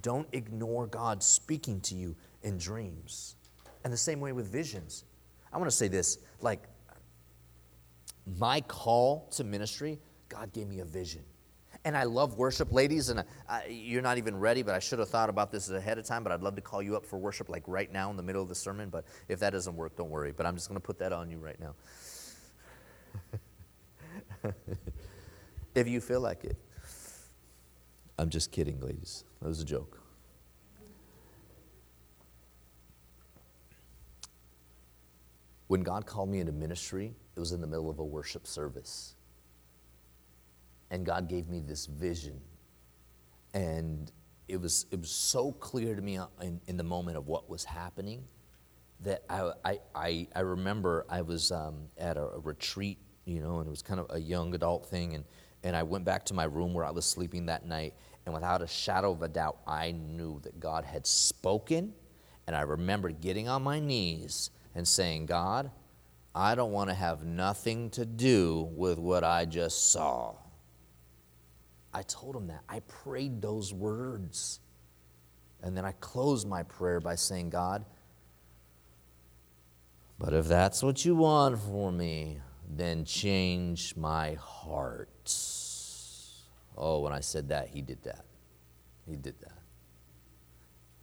Don't 0.00 0.28
ignore 0.32 0.86
God 0.86 1.22
speaking 1.22 1.80
to 1.82 1.94
you 1.94 2.16
in 2.42 2.58
dreams. 2.58 3.36
And 3.84 3.92
the 3.92 3.98
same 3.98 4.20
way 4.20 4.32
with 4.32 4.50
visions. 4.50 5.04
I 5.52 5.58
want 5.58 5.70
to 5.70 5.76
say 5.76 5.88
this 5.88 6.18
like, 6.40 6.62
my 8.38 8.60
call 8.62 9.28
to 9.32 9.44
ministry, 9.44 9.98
God 10.28 10.52
gave 10.52 10.68
me 10.68 10.80
a 10.80 10.84
vision. 10.84 11.22
And 11.84 11.96
I 11.96 12.04
love 12.04 12.38
worship, 12.38 12.72
ladies, 12.72 13.08
and 13.08 13.24
I, 13.48 13.66
you're 13.66 14.02
not 14.02 14.16
even 14.16 14.38
ready, 14.38 14.62
but 14.62 14.72
I 14.72 14.78
should 14.78 15.00
have 15.00 15.08
thought 15.08 15.28
about 15.28 15.50
this 15.50 15.68
ahead 15.68 15.98
of 15.98 16.04
time. 16.04 16.22
But 16.22 16.32
I'd 16.32 16.40
love 16.40 16.54
to 16.54 16.60
call 16.60 16.80
you 16.80 16.96
up 16.96 17.04
for 17.04 17.18
worship, 17.18 17.48
like 17.48 17.64
right 17.66 17.92
now 17.92 18.08
in 18.10 18.16
the 18.16 18.22
middle 18.22 18.40
of 18.40 18.48
the 18.48 18.54
sermon. 18.54 18.88
But 18.88 19.04
if 19.28 19.40
that 19.40 19.50
doesn't 19.50 19.74
work, 19.74 19.96
don't 19.96 20.10
worry. 20.10 20.30
But 20.30 20.46
I'm 20.46 20.54
just 20.54 20.68
going 20.68 20.80
to 20.80 20.86
put 20.86 21.00
that 21.00 21.12
on 21.12 21.28
you 21.28 21.38
right 21.38 21.58
now. 21.58 21.74
if 25.74 25.88
you 25.88 26.00
feel 26.00 26.20
like 26.20 26.44
it. 26.44 26.56
I'm 28.16 28.30
just 28.30 28.52
kidding, 28.52 28.80
ladies. 28.80 29.24
That 29.40 29.48
was 29.48 29.60
a 29.60 29.64
joke. 29.64 30.01
When 35.72 35.80
God 35.80 36.04
called 36.04 36.28
me 36.28 36.40
into 36.40 36.52
ministry, 36.52 37.14
it 37.34 37.40
was 37.40 37.52
in 37.52 37.62
the 37.62 37.66
middle 37.66 37.88
of 37.88 37.98
a 37.98 38.04
worship 38.04 38.46
service. 38.46 39.14
And 40.90 41.06
God 41.06 41.30
gave 41.30 41.48
me 41.48 41.60
this 41.60 41.86
vision. 41.86 42.38
And 43.54 44.12
it 44.48 44.60
was, 44.60 44.84
it 44.90 45.00
was 45.00 45.10
so 45.10 45.50
clear 45.50 45.94
to 45.94 46.02
me 46.02 46.18
in, 46.42 46.60
in 46.66 46.76
the 46.76 46.82
moment 46.84 47.16
of 47.16 47.26
what 47.26 47.48
was 47.48 47.64
happening 47.64 48.22
that 49.00 49.22
I, 49.30 49.78
I, 49.94 50.28
I, 50.34 50.40
remember 50.40 51.06
I 51.08 51.22
was 51.22 51.50
um, 51.50 51.84
at 51.96 52.18
a, 52.18 52.24
a, 52.24 52.38
retreat, 52.40 52.98
you 53.24 53.40
know, 53.40 53.60
and 53.60 53.66
it 53.66 53.70
was 53.70 53.80
kind 53.80 53.98
of 53.98 54.08
a 54.10 54.20
young 54.20 54.54
adult 54.54 54.90
thing. 54.90 55.14
And, 55.14 55.24
and 55.62 55.74
I 55.74 55.84
went 55.84 56.04
back 56.04 56.26
to 56.26 56.34
my 56.34 56.44
room 56.44 56.74
where 56.74 56.84
I 56.84 56.90
was 56.90 57.06
sleeping 57.06 57.46
that 57.46 57.64
night. 57.64 57.94
And 58.26 58.34
without 58.34 58.60
a 58.60 58.66
shadow 58.66 59.12
of 59.12 59.22
a 59.22 59.28
doubt, 59.28 59.56
I 59.66 59.92
knew 59.92 60.38
that 60.40 60.60
God 60.60 60.84
had 60.84 61.06
spoken. 61.06 61.94
And 62.46 62.54
I 62.54 62.60
remember 62.60 63.10
getting 63.10 63.48
on 63.48 63.62
my 63.62 63.80
knees 63.80 64.50
and 64.74 64.86
saying, 64.86 65.26
God, 65.26 65.70
I 66.34 66.54
don't 66.54 66.72
want 66.72 66.88
to 66.90 66.94
have 66.94 67.24
nothing 67.24 67.90
to 67.90 68.06
do 68.06 68.70
with 68.74 68.98
what 68.98 69.22
I 69.22 69.44
just 69.44 69.92
saw. 69.92 70.34
I 71.92 72.02
told 72.02 72.36
him 72.36 72.46
that. 72.46 72.62
I 72.68 72.80
prayed 72.80 73.42
those 73.42 73.72
words. 73.74 74.60
And 75.62 75.76
then 75.76 75.84
I 75.84 75.92
closed 75.92 76.48
my 76.48 76.62
prayer 76.62 77.00
by 77.00 77.14
saying, 77.14 77.50
God, 77.50 77.84
but 80.18 80.32
if 80.32 80.46
that's 80.46 80.82
what 80.82 81.04
you 81.04 81.16
want 81.16 81.58
for 81.58 81.92
me, 81.92 82.38
then 82.68 83.04
change 83.04 83.94
my 83.96 84.34
heart. 84.34 85.08
Oh, 86.76 87.00
when 87.00 87.12
I 87.12 87.20
said 87.20 87.48
that, 87.50 87.68
he 87.68 87.82
did 87.82 88.02
that. 88.04 88.24
He 89.06 89.16
did 89.16 89.38
that. 89.40 89.58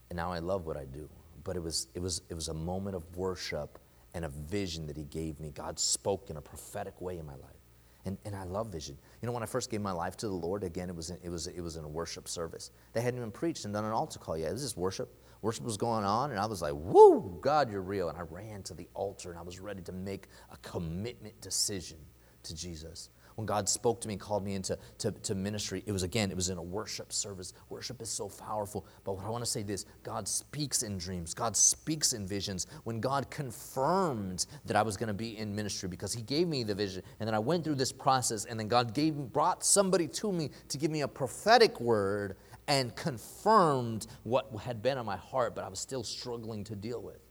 And 0.10 0.18
now 0.18 0.32
I 0.32 0.40
love 0.40 0.66
what 0.66 0.76
I 0.76 0.86
do 0.86 1.10
but 1.44 1.56
it 1.56 1.64
was, 1.64 1.88
it, 1.94 2.00
was, 2.00 2.22
it 2.30 2.34
was 2.34 2.48
a 2.48 2.54
moment 2.54 2.96
of 2.96 3.04
worship 3.16 3.80
and 4.14 4.26
a 4.26 4.30
vision 4.30 4.88
that 4.88 4.98
He 4.98 5.06
gave 5.06 5.40
me. 5.40 5.52
God 5.52 5.80
spoke 5.80 6.30
in 6.30 6.38
a 6.38 6.42
prophetic 6.42 7.00
way 7.02 7.18
in 7.18 7.26
my 7.26 7.36
life. 7.36 7.60
And, 8.06 8.18
and 8.26 8.36
I 8.36 8.44
love 8.44 8.72
vision. 8.72 8.98
You 9.22 9.28
know, 9.28 9.34
when 9.34 9.44
I 9.44 9.46
first 9.46 9.70
gave 9.70 9.82
my 9.82 9.92
life 9.92 10.16
to 10.18 10.28
the 10.28 10.34
Lord, 10.34 10.64
again, 10.64 10.90
it 10.90 10.96
was, 10.96 11.10
in, 11.10 11.18
it, 11.22 11.30
was, 11.30 11.48
it 11.48 11.62
was 11.62 11.76
in 11.76 11.84
a 11.84 11.88
worship 11.88 12.28
service. 12.28 12.72
They 12.94 13.02
hadn't 13.02 13.20
even 13.20 13.32
preached 13.32 13.66
and 13.66 13.74
done 13.74 13.86
an 13.86 13.92
altar 13.92 14.20
call 14.20 14.38
yet. 14.38 14.50
It 14.50 14.54
was 14.54 14.64
just 14.64 14.78
worship. 14.78 15.14
Worship 15.42 15.64
was 15.64 15.78
going 15.78 16.04
on, 16.04 16.32
and 16.32 16.40
I 16.40 16.46
was 16.46 16.62
like, 16.62 16.74
woo, 16.76 17.38
God, 17.42 17.72
you're 17.72 17.82
real. 17.82 18.10
And 18.10 18.18
I 18.18 18.22
ran 18.22 18.64
to 18.64 18.74
the 18.74 18.88
altar, 18.94 19.30
and 19.30 19.40
I 19.40 19.42
was 19.42 19.60
ready 19.60 19.82
to 19.84 19.92
make 19.92 20.28
a 20.52 20.58
commitment 20.58 21.40
decision 21.40 21.98
to 22.44 22.56
Jesus 22.56 23.10
when 23.40 23.46
God 23.46 23.70
spoke 23.70 24.02
to 24.02 24.08
me 24.10 24.16
and 24.16 24.22
called 24.22 24.44
me 24.44 24.54
into 24.54 24.78
to, 24.98 25.12
to 25.12 25.34
ministry, 25.34 25.82
it 25.86 25.94
was 25.94 26.04
again, 26.04 26.30
it 26.30 26.36
was 26.36 26.50
in 26.50 26.58
a 26.58 26.62
worship 26.62 27.14
service. 27.14 27.54
Worship 27.70 28.02
is 28.02 28.10
so 28.10 28.28
powerful. 28.28 28.86
But 29.06 29.14
what 29.14 29.26
I 29.26 29.30
want 29.30 29.46
to 29.46 29.50
say 29.50 29.64
this 29.64 29.86
God 30.04 30.28
speaks 30.28 30.84
in 30.84 30.98
dreams, 30.98 31.34
God 31.34 31.56
speaks 31.56 32.12
in 32.12 32.28
visions. 32.28 32.68
When 32.84 33.00
God 33.00 33.30
confirmed 33.30 34.46
that 34.66 34.76
I 34.76 34.82
was 34.82 34.98
going 34.98 35.08
to 35.08 35.14
be 35.14 35.38
in 35.38 35.56
ministry 35.56 35.88
because 35.88 36.12
He 36.12 36.22
gave 36.22 36.50
me 36.50 36.64
the 36.64 36.76
vision, 36.76 37.02
and 37.22 37.28
then 37.28 37.34
I 37.34 37.40
went 37.40 37.64
through 37.64 37.76
this 37.76 37.94
process, 37.94 38.44
and 38.44 38.60
then 38.60 38.68
God 38.68 38.94
gave 38.94 39.16
brought 39.16 39.64
somebody 39.64 40.10
to 40.10 40.34
me 40.34 40.50
to 40.68 40.78
give 40.78 40.92
me 40.92 41.00
a 41.00 41.08
prophetic 41.08 41.80
word 41.80 42.36
and 42.68 42.94
confirmed 42.98 44.06
what 44.24 44.52
had 44.64 44.82
been 44.82 44.98
on 44.98 45.06
my 45.06 45.16
heart, 45.16 45.56
but 45.56 45.64
I 45.64 45.70
was 45.70 45.80
still 45.80 46.04
struggling 46.04 46.66
to 46.66 46.76
deal 46.76 47.02
with. 47.02 47.22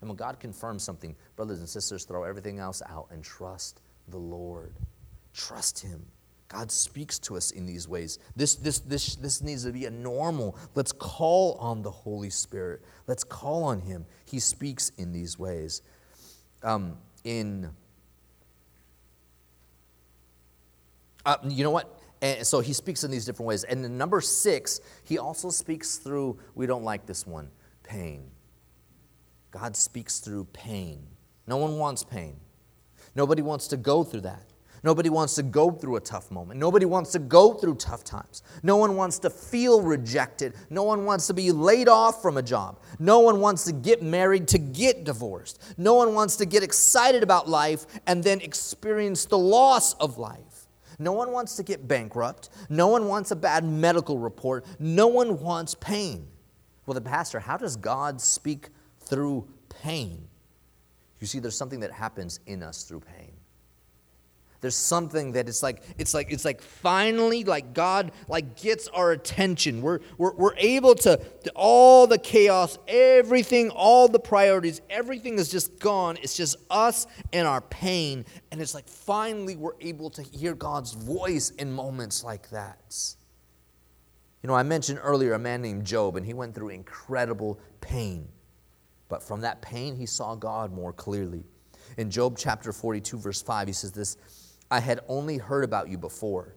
And 0.00 0.08
when 0.08 0.16
God 0.16 0.40
confirms 0.40 0.82
something, 0.82 1.14
brothers 1.36 1.58
and 1.58 1.68
sisters, 1.68 2.04
throw 2.04 2.24
everything 2.24 2.58
else 2.58 2.80
out 2.88 3.08
and 3.10 3.22
trust 3.22 3.82
the 4.08 4.16
Lord. 4.16 4.72
Trust 5.38 5.78
Him. 5.78 6.04
God 6.48 6.72
speaks 6.72 7.18
to 7.20 7.36
us 7.36 7.52
in 7.52 7.64
these 7.64 7.86
ways. 7.86 8.18
This, 8.34 8.56
this, 8.56 8.80
this, 8.80 9.14
this 9.16 9.40
needs 9.40 9.64
to 9.64 9.72
be 9.72 9.84
a 9.84 9.90
normal. 9.90 10.56
Let's 10.74 10.92
call 10.92 11.54
on 11.60 11.82
the 11.82 11.90
Holy 11.90 12.30
Spirit. 12.30 12.82
Let's 13.06 13.22
call 13.22 13.62
on 13.64 13.80
Him. 13.80 14.04
He 14.24 14.40
speaks 14.40 14.90
in 14.98 15.12
these 15.12 15.38
ways. 15.38 15.82
Um, 16.62 16.96
in, 17.22 17.70
uh, 21.24 21.36
you 21.46 21.62
know 21.62 21.70
what? 21.70 22.00
And 22.20 22.44
so 22.44 22.58
he 22.58 22.72
speaks 22.72 23.04
in 23.04 23.12
these 23.12 23.24
different 23.24 23.46
ways. 23.46 23.62
And 23.62 23.96
number 23.96 24.20
six, 24.20 24.80
he 25.04 25.18
also 25.18 25.50
speaks 25.50 25.98
through, 25.98 26.40
we 26.56 26.66
don't 26.66 26.82
like 26.82 27.06
this 27.06 27.24
one, 27.24 27.48
pain. 27.84 28.24
God 29.52 29.76
speaks 29.76 30.18
through 30.18 30.46
pain. 30.52 31.06
No 31.46 31.58
one 31.58 31.78
wants 31.78 32.02
pain. 32.02 32.40
Nobody 33.14 33.42
wants 33.42 33.68
to 33.68 33.76
go 33.76 34.02
through 34.02 34.22
that. 34.22 34.47
Nobody 34.82 35.10
wants 35.10 35.34
to 35.36 35.42
go 35.42 35.70
through 35.70 35.96
a 35.96 36.00
tough 36.00 36.30
moment. 36.30 36.60
Nobody 36.60 36.86
wants 36.86 37.12
to 37.12 37.18
go 37.18 37.54
through 37.54 37.76
tough 37.76 38.04
times. 38.04 38.42
No 38.62 38.76
one 38.76 38.96
wants 38.96 39.18
to 39.20 39.30
feel 39.30 39.82
rejected. 39.82 40.54
No 40.70 40.82
one 40.82 41.04
wants 41.04 41.26
to 41.26 41.34
be 41.34 41.50
laid 41.52 41.88
off 41.88 42.22
from 42.22 42.36
a 42.36 42.42
job. 42.42 42.80
No 42.98 43.20
one 43.20 43.40
wants 43.40 43.64
to 43.64 43.72
get 43.72 44.02
married 44.02 44.48
to 44.48 44.58
get 44.58 45.04
divorced. 45.04 45.62
No 45.76 45.94
one 45.94 46.14
wants 46.14 46.36
to 46.36 46.46
get 46.46 46.62
excited 46.62 47.22
about 47.22 47.48
life 47.48 47.86
and 48.06 48.22
then 48.22 48.40
experience 48.40 49.24
the 49.24 49.38
loss 49.38 49.94
of 49.94 50.18
life. 50.18 50.66
No 51.00 51.12
one 51.12 51.32
wants 51.32 51.56
to 51.56 51.62
get 51.62 51.86
bankrupt. 51.86 52.50
No 52.68 52.88
one 52.88 53.06
wants 53.06 53.30
a 53.30 53.36
bad 53.36 53.64
medical 53.64 54.18
report. 54.18 54.66
No 54.78 55.06
one 55.06 55.40
wants 55.40 55.74
pain. 55.74 56.26
Well, 56.86 56.94
the 56.94 57.00
pastor, 57.00 57.38
how 57.38 57.56
does 57.56 57.76
God 57.76 58.20
speak 58.20 58.68
through 59.00 59.48
pain? 59.68 60.26
You 61.20 61.26
see, 61.26 61.38
there's 61.38 61.56
something 61.56 61.80
that 61.80 61.92
happens 61.92 62.40
in 62.46 62.62
us 62.62 62.84
through 62.84 63.00
pain 63.00 63.37
there's 64.60 64.74
something 64.74 65.32
that 65.32 65.48
it's 65.48 65.62
like 65.62 65.82
it's 65.98 66.14
like 66.14 66.32
it's 66.32 66.44
like 66.44 66.60
finally 66.60 67.44
like 67.44 67.74
god 67.74 68.10
like 68.28 68.56
gets 68.56 68.88
our 68.88 69.12
attention. 69.12 69.82
We're 69.82 70.00
we're, 70.16 70.34
we're 70.34 70.56
able 70.56 70.94
to, 70.96 71.16
to 71.16 71.52
all 71.54 72.06
the 72.06 72.18
chaos 72.18 72.78
everything 72.88 73.70
all 73.70 74.08
the 74.08 74.18
priorities 74.18 74.80
everything 74.90 75.38
is 75.38 75.48
just 75.48 75.78
gone. 75.78 76.18
It's 76.22 76.36
just 76.36 76.56
us 76.70 77.06
and 77.32 77.46
our 77.46 77.60
pain. 77.60 78.24
And 78.50 78.60
it's 78.60 78.74
like 78.74 78.88
finally 78.88 79.56
we're 79.56 79.78
able 79.80 80.10
to 80.10 80.22
hear 80.22 80.54
god's 80.54 80.92
voice 80.92 81.50
in 81.50 81.72
moments 81.72 82.24
like 82.24 82.50
that. 82.50 82.96
You 84.42 84.48
know 84.48 84.54
i 84.54 84.64
mentioned 84.64 84.98
earlier 85.02 85.34
a 85.34 85.38
man 85.38 85.62
named 85.62 85.84
job 85.84 86.16
and 86.16 86.26
he 86.26 86.34
went 86.34 86.54
through 86.54 86.70
incredible 86.70 87.60
pain. 87.80 88.28
But 89.08 89.22
from 89.22 89.40
that 89.42 89.62
pain 89.62 89.94
he 89.94 90.06
saw 90.06 90.34
god 90.34 90.72
more 90.72 90.92
clearly. 90.92 91.44
In 91.96 92.10
job 92.10 92.36
chapter 92.36 92.72
42 92.72 93.18
verse 93.18 93.40
5 93.40 93.68
he 93.68 93.72
says 93.72 93.92
this 93.92 94.16
I 94.70 94.80
had 94.80 95.00
only 95.08 95.38
heard 95.38 95.64
about 95.64 95.88
you 95.88 95.98
before, 95.98 96.54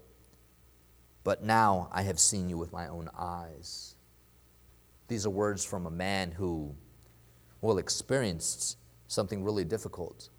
but 1.23 1.43
now 1.43 1.89
I 1.91 2.01
have 2.03 2.19
seen 2.19 2.49
you 2.49 2.57
with 2.57 2.73
my 2.73 2.87
own 2.87 3.09
eyes. 3.17 3.95
These 5.07 5.25
are 5.25 5.29
words 5.29 5.63
from 5.63 5.85
a 5.85 5.91
man 5.91 6.31
who, 6.31 6.75
well, 7.61 7.77
experienced 7.77 8.77
something 9.07 9.43
really 9.43 9.63
difficult, 9.65 10.29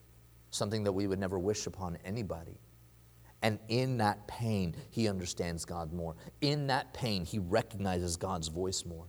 something 0.50 0.84
that 0.84 0.92
we 0.92 1.06
would 1.06 1.18
never 1.18 1.38
wish 1.38 1.66
upon 1.66 1.98
anybody. 2.04 2.58
And 3.42 3.58
in 3.68 3.98
that 3.98 4.26
pain, 4.28 4.74
he 4.90 5.08
understands 5.08 5.64
God 5.64 5.92
more. 5.92 6.14
In 6.40 6.68
that 6.68 6.94
pain, 6.94 7.24
he 7.24 7.38
recognizes 7.38 8.16
God's 8.16 8.48
voice 8.48 8.84
more. 8.84 9.06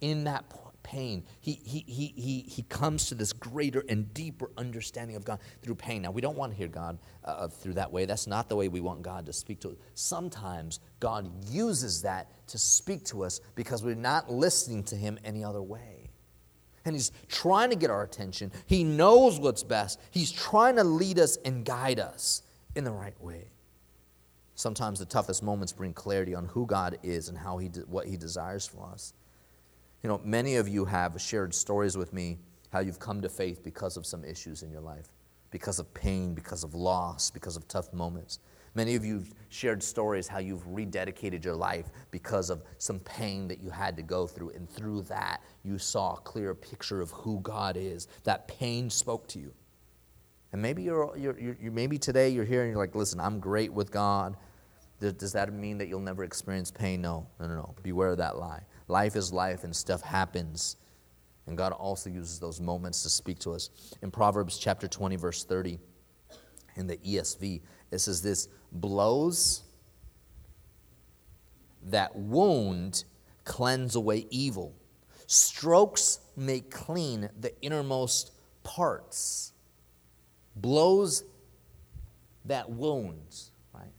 In 0.00 0.24
that 0.24 0.48
pain, 0.84 1.24
he, 1.40 1.58
he, 1.64 1.84
he, 1.88 2.14
he, 2.14 2.40
he 2.48 2.62
comes 2.62 3.06
to 3.06 3.16
this 3.16 3.32
greater 3.32 3.82
and 3.88 4.14
deeper 4.14 4.50
understanding 4.56 5.16
of 5.16 5.24
God 5.24 5.40
through 5.62 5.74
pain. 5.74 6.02
Now, 6.02 6.12
we 6.12 6.20
don't 6.20 6.36
want 6.36 6.52
to 6.52 6.56
hear 6.56 6.68
God 6.68 6.98
uh, 7.24 7.48
through 7.48 7.72
that 7.74 7.90
way. 7.90 8.04
That's 8.04 8.28
not 8.28 8.48
the 8.48 8.54
way 8.54 8.68
we 8.68 8.80
want 8.80 9.02
God 9.02 9.26
to 9.26 9.32
speak 9.32 9.58
to 9.60 9.70
us. 9.70 9.76
Sometimes 9.94 10.78
God 11.00 11.28
uses 11.50 12.02
that 12.02 12.30
to 12.48 12.58
speak 12.58 13.04
to 13.06 13.24
us 13.24 13.40
because 13.56 13.82
we're 13.82 13.96
not 13.96 14.30
listening 14.30 14.84
to 14.84 14.94
Him 14.94 15.18
any 15.24 15.42
other 15.42 15.62
way. 15.62 16.10
And 16.84 16.94
He's 16.94 17.10
trying 17.28 17.70
to 17.70 17.76
get 17.76 17.90
our 17.90 18.04
attention. 18.04 18.52
He 18.66 18.84
knows 18.84 19.40
what's 19.40 19.64
best. 19.64 19.98
He's 20.12 20.30
trying 20.30 20.76
to 20.76 20.84
lead 20.84 21.18
us 21.18 21.36
and 21.38 21.64
guide 21.64 21.98
us 21.98 22.42
in 22.76 22.84
the 22.84 22.92
right 22.92 23.20
way. 23.20 23.48
Sometimes 24.54 25.00
the 25.00 25.06
toughest 25.06 25.42
moments 25.42 25.72
bring 25.72 25.92
clarity 25.92 26.34
on 26.34 26.46
who 26.46 26.66
God 26.66 26.98
is 27.02 27.28
and 27.28 27.36
how 27.36 27.58
he 27.58 27.68
de- 27.68 27.80
what 27.80 28.06
He 28.06 28.16
desires 28.16 28.66
for 28.66 28.86
us. 28.86 29.12
You 30.04 30.10
know, 30.10 30.20
many 30.22 30.56
of 30.56 30.68
you 30.68 30.84
have 30.84 31.18
shared 31.18 31.54
stories 31.54 31.96
with 31.96 32.12
me 32.12 32.38
how 32.68 32.80
you've 32.80 32.98
come 32.98 33.22
to 33.22 33.28
faith 33.30 33.64
because 33.64 33.96
of 33.96 34.04
some 34.04 34.22
issues 34.22 34.62
in 34.62 34.70
your 34.70 34.82
life, 34.82 35.08
because 35.50 35.78
of 35.78 35.94
pain, 35.94 36.34
because 36.34 36.62
of 36.62 36.74
loss, 36.74 37.30
because 37.30 37.56
of 37.56 37.66
tough 37.68 37.90
moments. 37.94 38.38
Many 38.74 38.96
of 38.96 39.04
you've 39.06 39.32
shared 39.48 39.82
stories 39.82 40.28
how 40.28 40.40
you've 40.40 40.66
rededicated 40.66 41.42
your 41.42 41.54
life 41.54 41.86
because 42.10 42.50
of 42.50 42.62
some 42.76 42.98
pain 43.00 43.48
that 43.48 43.62
you 43.62 43.70
had 43.70 43.96
to 43.96 44.02
go 44.02 44.26
through, 44.26 44.50
and 44.50 44.68
through 44.68 45.04
that, 45.04 45.40
you 45.62 45.78
saw 45.78 46.16
a 46.16 46.20
clear 46.20 46.54
picture 46.54 47.00
of 47.00 47.10
who 47.12 47.40
God 47.40 47.78
is. 47.78 48.06
That 48.24 48.46
pain 48.46 48.90
spoke 48.90 49.26
to 49.28 49.38
you. 49.38 49.54
And 50.52 50.60
maybe 50.60 50.82
you're, 50.82 51.16
you're, 51.16 51.38
you're, 51.38 51.72
maybe 51.72 51.96
today 51.96 52.28
you're 52.28 52.44
here 52.44 52.60
and 52.60 52.70
you're 52.70 52.78
like, 52.78 52.94
listen, 52.94 53.20
I'm 53.20 53.40
great 53.40 53.72
with 53.72 53.90
God. 53.90 54.36
Does 55.00 55.32
that 55.32 55.50
mean 55.50 55.78
that 55.78 55.88
you'll 55.88 56.00
never 56.00 56.24
experience 56.24 56.70
pain? 56.70 57.00
No, 57.00 57.26
no, 57.40 57.46
no, 57.46 57.54
no. 57.54 57.74
Beware 57.82 58.10
of 58.10 58.18
that 58.18 58.36
lie. 58.36 58.64
Life 58.88 59.16
is 59.16 59.32
life 59.32 59.64
and 59.64 59.74
stuff 59.74 60.02
happens. 60.02 60.76
And 61.46 61.56
God 61.56 61.72
also 61.72 62.10
uses 62.10 62.38
those 62.38 62.60
moments 62.60 63.02
to 63.02 63.10
speak 63.10 63.38
to 63.40 63.52
us. 63.52 63.70
In 64.02 64.10
Proverbs 64.10 64.58
chapter 64.58 64.88
20, 64.88 65.16
verse 65.16 65.44
30, 65.44 65.78
in 66.76 66.86
the 66.86 66.96
ESV, 66.96 67.60
it 67.90 67.98
says 67.98 68.22
this 68.22 68.48
blows 68.72 69.62
that 71.84 72.16
wound 72.16 73.04
cleanse 73.44 73.94
away 73.94 74.26
evil, 74.30 74.74
strokes 75.26 76.20
make 76.36 76.70
clean 76.70 77.28
the 77.38 77.52
innermost 77.62 78.32
parts. 78.62 79.52
Blows 80.56 81.24
that 82.46 82.70
wounds, 82.70 83.50
right? 83.74 83.92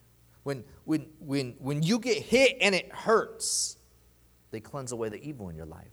When, 0.43 0.63
when, 0.84 1.08
when, 1.19 1.56
when 1.60 1.84
you 1.84 2.00
get 2.00 2.17
hit 2.17 2.58
and 2.62 2.74
it 2.74 2.91
hurts, 2.91 3.78
they 4.56 4.62
cleanse 4.62 4.94
away 4.94 5.10
the 5.10 5.22
evil 5.22 5.50
in 5.50 5.56
your 5.56 5.65
life. 5.65 5.91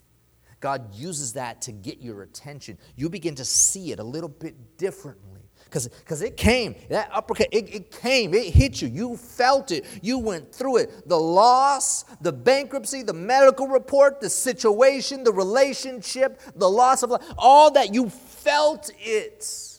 God 0.61 0.95
uses 0.95 1.33
that 1.33 1.61
to 1.63 1.73
get 1.73 2.01
your 2.01 2.23
attention. 2.23 2.79
You 2.95 3.09
begin 3.09 3.35
to 3.35 3.45
see 3.45 3.91
it 3.91 3.99
a 3.99 4.05
little 4.05 4.29
bit 4.29 4.79
differently. 4.79 5.41
Because 5.65 6.23
it 6.23 6.37
came, 6.37 6.77
that 6.91 7.11
uppercut, 7.13 7.49
it, 7.51 7.75
it 7.75 7.91
came, 7.91 8.35
it 8.35 8.53
hit 8.53 8.81
you. 8.81 8.89
You 8.89 9.17
felt 9.17 9.73
it. 9.73 9.87
You 10.03 10.19
went 10.19 10.55
through 10.55 10.77
it. 10.77 11.09
The 11.09 11.19
loss, 11.19 12.05
the 12.21 12.33
bankruptcy, 12.33 13.03
the 13.03 13.15
medical 13.15 13.67
report, 13.67 14.21
the 14.21 14.29
situation, 14.31 15.25
the 15.25 15.33
relationship, 15.33 16.41
the 16.55 16.69
loss 16.69 17.03
of 17.03 17.11
life, 17.11 17.23
all 17.39 17.71
that, 17.73 17.93
you 17.93 18.11
felt 18.11 18.91
it. 18.99 19.72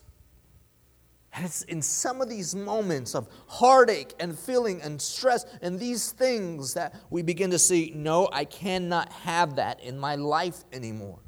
And 1.33 1.45
it's 1.45 1.63
in 1.63 1.81
some 1.81 2.21
of 2.21 2.29
these 2.29 2.53
moments 2.53 3.15
of 3.15 3.27
heartache 3.47 4.13
and 4.19 4.37
feeling 4.37 4.81
and 4.81 5.01
stress 5.01 5.45
and 5.61 5.79
these 5.79 6.11
things 6.11 6.75
that 6.75 6.95
we 7.09 7.23
begin 7.23 7.49
to 7.51 7.59
see 7.59 7.91
no, 7.95 8.29
I 8.31 8.45
cannot 8.45 9.11
have 9.11 9.55
that 9.55 9.81
in 9.81 9.97
my 9.97 10.15
life 10.15 10.63
anymore. 10.71 11.19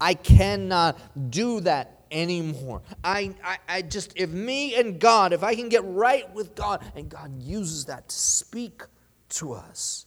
I 0.00 0.14
cannot 0.14 0.98
do 1.30 1.60
that 1.60 2.04
anymore. 2.10 2.82
I, 3.02 3.34
I, 3.42 3.58
I 3.68 3.82
just, 3.82 4.12
if 4.16 4.30
me 4.30 4.74
and 4.76 4.98
God, 4.98 5.32
if 5.32 5.42
I 5.42 5.54
can 5.54 5.68
get 5.68 5.82
right 5.84 6.32
with 6.34 6.54
God, 6.54 6.84
and 6.94 7.08
God 7.08 7.42
uses 7.42 7.86
that 7.86 8.08
to 8.08 8.16
speak 8.16 8.82
to 9.30 9.52
us. 9.52 10.06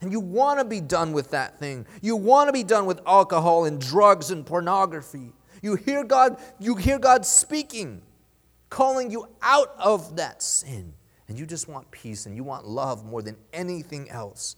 And 0.00 0.12
you 0.12 0.20
want 0.20 0.58
to 0.58 0.64
be 0.64 0.80
done 0.80 1.12
with 1.12 1.30
that 1.30 1.58
thing. 1.58 1.86
You 2.02 2.16
want 2.16 2.48
to 2.48 2.52
be 2.52 2.62
done 2.62 2.86
with 2.86 3.00
alcohol 3.06 3.64
and 3.64 3.80
drugs 3.80 4.30
and 4.30 4.44
pornography. 4.44 5.32
You 5.62 5.76
hear 5.76 6.04
God, 6.04 6.38
you 6.58 6.76
hear 6.76 6.98
God 6.98 7.24
speaking 7.24 8.02
calling 8.70 9.10
you 9.10 9.28
out 9.42 9.74
of 9.78 10.16
that 10.16 10.42
sin. 10.42 10.94
And 11.28 11.38
you 11.38 11.46
just 11.46 11.68
want 11.68 11.90
peace 11.90 12.26
and 12.26 12.36
you 12.36 12.44
want 12.44 12.66
love 12.66 13.04
more 13.04 13.22
than 13.22 13.36
anything 13.52 14.08
else. 14.10 14.56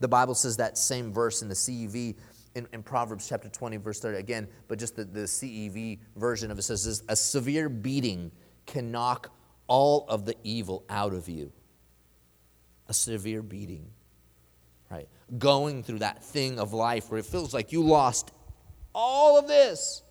The 0.00 0.08
Bible 0.08 0.34
says 0.34 0.56
that 0.56 0.78
same 0.78 1.12
verse 1.12 1.42
in 1.42 1.48
the 1.48 1.54
CEV 1.54 2.16
in, 2.54 2.66
in 2.72 2.82
Proverbs 2.82 3.28
chapter 3.28 3.48
20, 3.48 3.76
verse 3.78 4.00
30 4.00 4.18
again, 4.18 4.48
but 4.66 4.78
just 4.78 4.96
the, 4.96 5.04
the 5.04 5.20
CEV 5.20 5.98
version 6.16 6.50
of 6.50 6.58
it 6.58 6.62
says 6.62 6.84
this, 6.84 7.02
a 7.08 7.16
severe 7.16 7.68
beating 7.68 8.30
can 8.66 8.90
knock 8.90 9.32
all 9.66 10.06
of 10.08 10.24
the 10.24 10.34
evil 10.44 10.84
out 10.88 11.14
of 11.14 11.28
you. 11.28 11.52
A 12.88 12.94
severe 12.94 13.42
beating, 13.42 13.86
right? 14.90 15.08
Going 15.38 15.82
through 15.82 16.00
that 16.00 16.24
thing 16.24 16.58
of 16.58 16.72
life 16.72 17.10
where 17.10 17.20
it 17.20 17.26
feels 17.26 17.52
like 17.52 17.70
you 17.70 17.82
lost 17.82 18.32
all 18.94 19.38
of 19.38 19.46
this. 19.46 20.02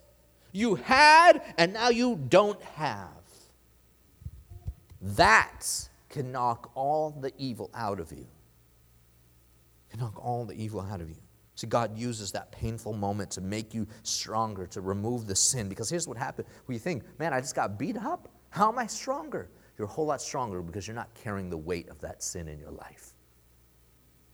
You 0.51 0.75
had, 0.75 1.41
and 1.57 1.73
now 1.73 1.89
you 1.89 2.19
don't 2.29 2.61
have. 2.61 3.16
That 5.01 5.89
can 6.09 6.31
knock 6.31 6.71
all 6.75 7.11
the 7.11 7.31
evil 7.37 7.69
out 7.73 7.99
of 7.99 8.11
you. 8.11 8.27
Can 9.89 9.99
knock 9.99 10.23
all 10.23 10.45
the 10.45 10.55
evil 10.55 10.81
out 10.81 11.01
of 11.01 11.09
you. 11.09 11.17
See, 11.55 11.67
God 11.67 11.97
uses 11.97 12.31
that 12.33 12.51
painful 12.51 12.93
moment 12.93 13.31
to 13.31 13.41
make 13.41 13.73
you 13.73 13.87
stronger, 14.03 14.67
to 14.67 14.81
remove 14.81 15.25
the 15.25 15.35
sin. 15.35 15.67
Because 15.69 15.89
here's 15.89 16.07
what 16.07 16.17
happened. 16.17 16.47
When 16.65 16.73
you 16.73 16.79
think, 16.79 17.03
man, 17.19 17.33
I 17.33 17.41
just 17.41 17.55
got 17.55 17.79
beat 17.79 17.97
up. 17.97 18.29
How 18.49 18.69
am 18.69 18.77
I 18.77 18.85
stronger? 18.85 19.49
You're 19.77 19.87
a 19.87 19.91
whole 19.91 20.05
lot 20.05 20.21
stronger 20.21 20.61
because 20.61 20.87
you're 20.87 20.95
not 20.95 21.13
carrying 21.13 21.49
the 21.49 21.57
weight 21.57 21.89
of 21.89 21.99
that 22.01 22.23
sin 22.23 22.47
in 22.47 22.59
your 22.59 22.71
life. 22.71 23.13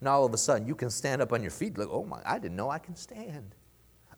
Now 0.02 0.20
all 0.20 0.26
of 0.26 0.34
a 0.34 0.38
sudden 0.38 0.68
you 0.68 0.76
can 0.76 0.90
stand 0.90 1.22
up 1.22 1.32
on 1.34 1.42
your 1.42 1.52
feet 1.52 1.78
like, 1.78 1.88
oh 1.90 2.04
my, 2.04 2.22
I 2.26 2.40
didn't 2.40 2.58
know 2.58 2.70
I 2.70 2.80
can 2.80 2.96
stand. 2.96 3.56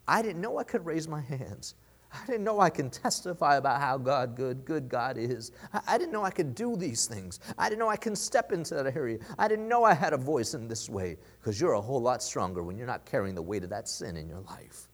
I 0.08 0.22
didn't 0.22 0.40
know 0.40 0.58
I 0.58 0.64
could 0.64 0.84
raise 0.84 1.08
my 1.08 1.20
hands. 1.20 1.74
I 2.12 2.24
didn't 2.26 2.44
know 2.44 2.60
I 2.60 2.70
can 2.70 2.90
testify 2.90 3.56
about 3.56 3.80
how 3.80 3.98
God 3.98 4.36
good, 4.36 4.64
good 4.64 4.88
God 4.88 5.18
is. 5.18 5.52
I, 5.86 5.98
didn't 5.98 6.12
know 6.12 6.24
I 6.24 6.30
could 6.30 6.54
do 6.54 6.76
these 6.76 7.06
things. 7.06 7.40
I 7.58 7.68
didn't 7.68 7.80
know 7.80 7.88
I 7.88 7.96
can 7.96 8.16
step 8.16 8.52
into 8.52 8.74
that 8.74 8.96
area. 8.96 9.18
I 9.38 9.48
didn't 9.48 9.68
know 9.68 9.84
I 9.84 9.94
had 9.94 10.12
a 10.12 10.16
voice 10.16 10.54
in 10.54 10.68
this 10.68 10.88
way 10.88 11.16
because 11.40 11.60
you're 11.60 11.72
a 11.72 11.80
whole 11.80 12.00
lot 12.00 12.22
stronger 12.22 12.62
when 12.62 12.76
you're 12.76 12.86
not 12.86 13.04
carrying 13.04 13.34
the 13.34 13.42
weight 13.42 13.64
of 13.64 13.70
that 13.70 13.88
sin 13.88 14.16
in 14.16 14.28
your 14.28 14.40
life. 14.40 14.88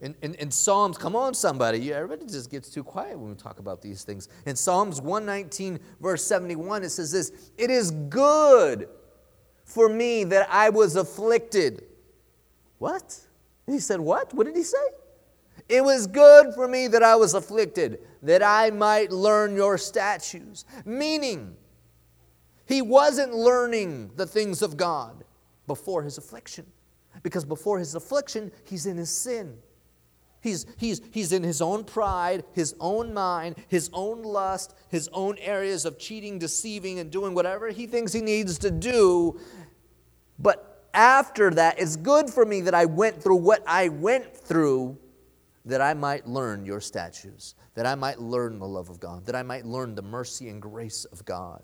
In, 0.00 0.14
in, 0.22 0.34
in, 0.34 0.50
Psalms, 0.50 0.96
come 0.96 1.16
on, 1.16 1.34
somebody. 1.34 1.92
Everybody 1.92 2.24
just 2.26 2.50
gets 2.50 2.70
too 2.70 2.84
quiet 2.84 3.18
when 3.18 3.30
we 3.30 3.34
talk 3.34 3.58
about 3.58 3.82
these 3.82 4.04
things. 4.04 4.28
In 4.46 4.54
Psalms 4.54 5.00
119, 5.00 5.80
verse 6.00 6.24
71, 6.24 6.84
it 6.84 6.90
says 6.90 7.10
this 7.10 7.50
It 7.56 7.70
is 7.70 7.90
good 7.90 8.88
for 9.64 9.88
me 9.88 10.22
that 10.24 10.48
I 10.52 10.70
was 10.70 10.94
afflicted. 10.94 11.84
What? 12.78 13.18
He 13.68 13.78
said, 13.78 14.00
What? 14.00 14.34
What 14.34 14.46
did 14.46 14.56
he 14.56 14.62
say? 14.62 14.76
It 15.68 15.84
was 15.84 16.06
good 16.06 16.54
for 16.54 16.66
me 16.66 16.88
that 16.88 17.02
I 17.02 17.16
was 17.16 17.34
afflicted, 17.34 18.00
that 18.22 18.42
I 18.42 18.70
might 18.70 19.12
learn 19.12 19.54
your 19.54 19.76
statutes. 19.76 20.64
Meaning, 20.84 21.56
he 22.64 22.80
wasn't 22.80 23.34
learning 23.34 24.12
the 24.16 24.26
things 24.26 24.62
of 24.62 24.76
God 24.76 25.24
before 25.66 26.02
his 26.02 26.16
affliction. 26.16 26.66
Because 27.22 27.44
before 27.44 27.78
his 27.78 27.94
affliction, 27.94 28.50
he's 28.64 28.86
in 28.86 28.96
his 28.96 29.10
sin. 29.10 29.58
He's, 30.40 30.66
he's, 30.76 31.02
he's 31.10 31.32
in 31.32 31.42
his 31.42 31.60
own 31.60 31.84
pride, 31.84 32.44
his 32.52 32.74
own 32.78 33.12
mind, 33.12 33.56
his 33.66 33.90
own 33.92 34.22
lust, 34.22 34.74
his 34.88 35.08
own 35.12 35.36
areas 35.38 35.84
of 35.84 35.98
cheating, 35.98 36.38
deceiving, 36.38 37.00
and 37.00 37.10
doing 37.10 37.34
whatever 37.34 37.68
he 37.70 37.86
thinks 37.86 38.12
he 38.12 38.20
needs 38.20 38.56
to 38.58 38.70
do. 38.70 39.40
But 40.38 40.77
after 40.98 41.50
that, 41.50 41.78
it's 41.78 41.94
good 41.94 42.28
for 42.28 42.44
me 42.44 42.60
that 42.62 42.74
I 42.74 42.84
went 42.84 43.22
through 43.22 43.36
what 43.36 43.62
I 43.68 43.88
went 43.88 44.36
through 44.36 44.98
that 45.64 45.80
I 45.80 45.94
might 45.94 46.26
learn 46.26 46.66
your 46.66 46.80
statutes, 46.80 47.54
that 47.74 47.86
I 47.86 47.94
might 47.94 48.18
learn 48.18 48.58
the 48.58 48.66
love 48.66 48.88
of 48.90 48.98
God, 48.98 49.24
that 49.26 49.36
I 49.36 49.44
might 49.44 49.64
learn 49.64 49.94
the 49.94 50.02
mercy 50.02 50.48
and 50.48 50.60
grace 50.60 51.04
of 51.04 51.24
God. 51.24 51.62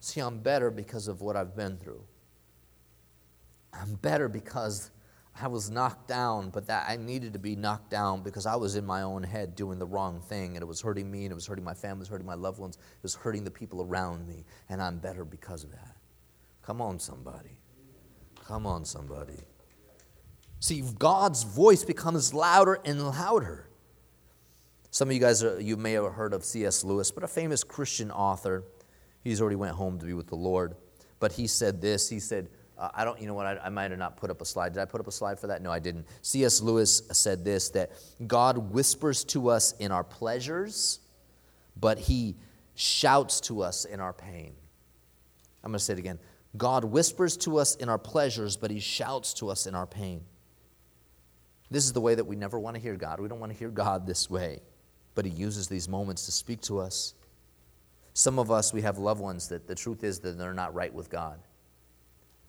See, 0.00 0.20
I'm 0.20 0.40
better 0.40 0.70
because 0.70 1.08
of 1.08 1.22
what 1.22 1.36
I've 1.36 1.56
been 1.56 1.78
through. 1.78 2.04
I'm 3.72 3.94
better 3.94 4.28
because 4.28 4.90
I 5.40 5.48
was 5.48 5.70
knocked 5.70 6.06
down, 6.06 6.50
but 6.50 6.66
that 6.66 6.84
I 6.90 6.96
needed 6.96 7.32
to 7.32 7.38
be 7.38 7.56
knocked 7.56 7.88
down 7.88 8.22
because 8.22 8.44
I 8.44 8.56
was 8.56 8.76
in 8.76 8.84
my 8.84 9.00
own 9.00 9.22
head 9.22 9.56
doing 9.56 9.78
the 9.78 9.86
wrong 9.86 10.20
thing, 10.20 10.54
and 10.56 10.62
it 10.62 10.66
was 10.66 10.82
hurting 10.82 11.10
me, 11.10 11.24
and 11.24 11.32
it 11.32 11.34
was 11.34 11.46
hurting 11.46 11.64
my 11.64 11.72
family, 11.72 12.00
it 12.00 12.00
was 12.00 12.08
hurting 12.08 12.26
my 12.26 12.34
loved 12.34 12.58
ones, 12.58 12.76
it 12.76 13.02
was 13.02 13.14
hurting 13.14 13.44
the 13.44 13.50
people 13.50 13.80
around 13.80 14.28
me, 14.28 14.44
and 14.68 14.82
I'm 14.82 14.98
better 14.98 15.24
because 15.24 15.64
of 15.64 15.70
that. 15.70 15.96
Come 16.60 16.82
on, 16.82 16.98
somebody. 16.98 17.61
Come 18.46 18.66
on, 18.66 18.84
somebody. 18.84 19.38
See, 20.60 20.82
God's 20.98 21.42
voice 21.42 21.84
becomes 21.84 22.32
louder 22.32 22.78
and 22.84 23.08
louder. 23.08 23.68
Some 24.90 25.08
of 25.08 25.14
you 25.14 25.20
guys, 25.20 25.42
are, 25.42 25.60
you 25.60 25.76
may 25.76 25.92
have 25.92 26.12
heard 26.12 26.34
of 26.34 26.44
C.S. 26.44 26.84
Lewis, 26.84 27.10
but 27.10 27.24
a 27.24 27.28
famous 27.28 27.64
Christian 27.64 28.10
author. 28.10 28.64
He's 29.24 29.40
already 29.40 29.56
went 29.56 29.74
home 29.74 29.98
to 29.98 30.06
be 30.06 30.12
with 30.12 30.26
the 30.26 30.36
Lord. 30.36 30.74
But 31.18 31.32
he 31.32 31.46
said 31.46 31.80
this. 31.80 32.08
He 32.08 32.20
said, 32.20 32.48
uh, 32.78 32.90
I 32.94 33.04
don't, 33.04 33.20
you 33.20 33.26
know 33.26 33.34
what, 33.34 33.46
I, 33.46 33.58
I 33.64 33.68
might 33.70 33.90
have 33.90 33.98
not 33.98 34.16
put 34.16 34.30
up 34.30 34.40
a 34.40 34.44
slide. 34.44 34.74
Did 34.74 34.82
I 34.82 34.84
put 34.84 35.00
up 35.00 35.06
a 35.06 35.12
slide 35.12 35.38
for 35.38 35.46
that? 35.46 35.62
No, 35.62 35.70
I 35.70 35.78
didn't. 35.78 36.06
C.S. 36.22 36.60
Lewis 36.60 37.02
said 37.12 37.44
this 37.44 37.70
that 37.70 37.92
God 38.26 38.72
whispers 38.72 39.24
to 39.24 39.48
us 39.48 39.72
in 39.78 39.92
our 39.92 40.04
pleasures, 40.04 41.00
but 41.80 41.98
he 41.98 42.36
shouts 42.74 43.40
to 43.42 43.62
us 43.62 43.84
in 43.84 44.00
our 44.00 44.12
pain. 44.12 44.52
I'm 45.64 45.70
going 45.70 45.78
to 45.78 45.84
say 45.84 45.92
it 45.92 45.98
again. 45.98 46.18
God 46.56 46.84
whispers 46.84 47.36
to 47.38 47.58
us 47.58 47.76
in 47.76 47.88
our 47.88 47.98
pleasures, 47.98 48.56
but 48.56 48.70
he 48.70 48.80
shouts 48.80 49.34
to 49.34 49.48
us 49.48 49.66
in 49.66 49.74
our 49.74 49.86
pain. 49.86 50.22
This 51.70 51.84
is 51.84 51.92
the 51.92 52.00
way 52.00 52.14
that 52.14 52.24
we 52.24 52.36
never 52.36 52.58
want 52.58 52.76
to 52.76 52.82
hear 52.82 52.96
God. 52.96 53.18
We 53.18 53.28
don't 53.28 53.40
want 53.40 53.52
to 53.52 53.58
hear 53.58 53.70
God 53.70 54.06
this 54.06 54.28
way, 54.28 54.60
but 55.14 55.24
he 55.24 55.30
uses 55.30 55.68
these 55.68 55.88
moments 55.88 56.26
to 56.26 56.32
speak 56.32 56.60
to 56.62 56.78
us. 56.78 57.14
Some 58.12 58.38
of 58.38 58.50
us, 58.50 58.74
we 58.74 58.82
have 58.82 58.98
loved 58.98 59.20
ones 59.20 59.48
that 59.48 59.66
the 59.66 59.74
truth 59.74 60.04
is 60.04 60.20
that 60.20 60.36
they're 60.36 60.52
not 60.52 60.74
right 60.74 60.92
with 60.92 61.08
God. 61.08 61.40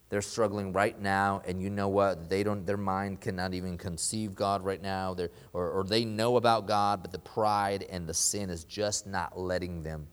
They're 0.09 0.21
struggling 0.21 0.73
right 0.73 0.99
now, 0.99 1.41
and 1.47 1.61
you 1.61 1.69
know 1.69 1.87
what? 1.87 2.29
They 2.29 2.43
don't. 2.43 2.67
Their 2.67 2.77
mind 2.77 3.21
cannot 3.21 3.53
even 3.53 3.79
conceive 3.79 4.35
God 4.35 4.63
right 4.63 4.81
now. 4.81 5.15
Or, 5.53 5.69
or 5.71 5.83
they 5.85 6.05
know 6.05 6.35
about 6.35 6.67
God, 6.67 7.01
but 7.01 7.11
the 7.11 7.17
pride 7.17 7.87
and 7.89 8.07
the 8.07 8.13
sin 8.13 8.49
is 8.49 8.63
just 8.65 9.07
not 9.07 9.39
letting 9.39 9.81
them. 9.81 10.05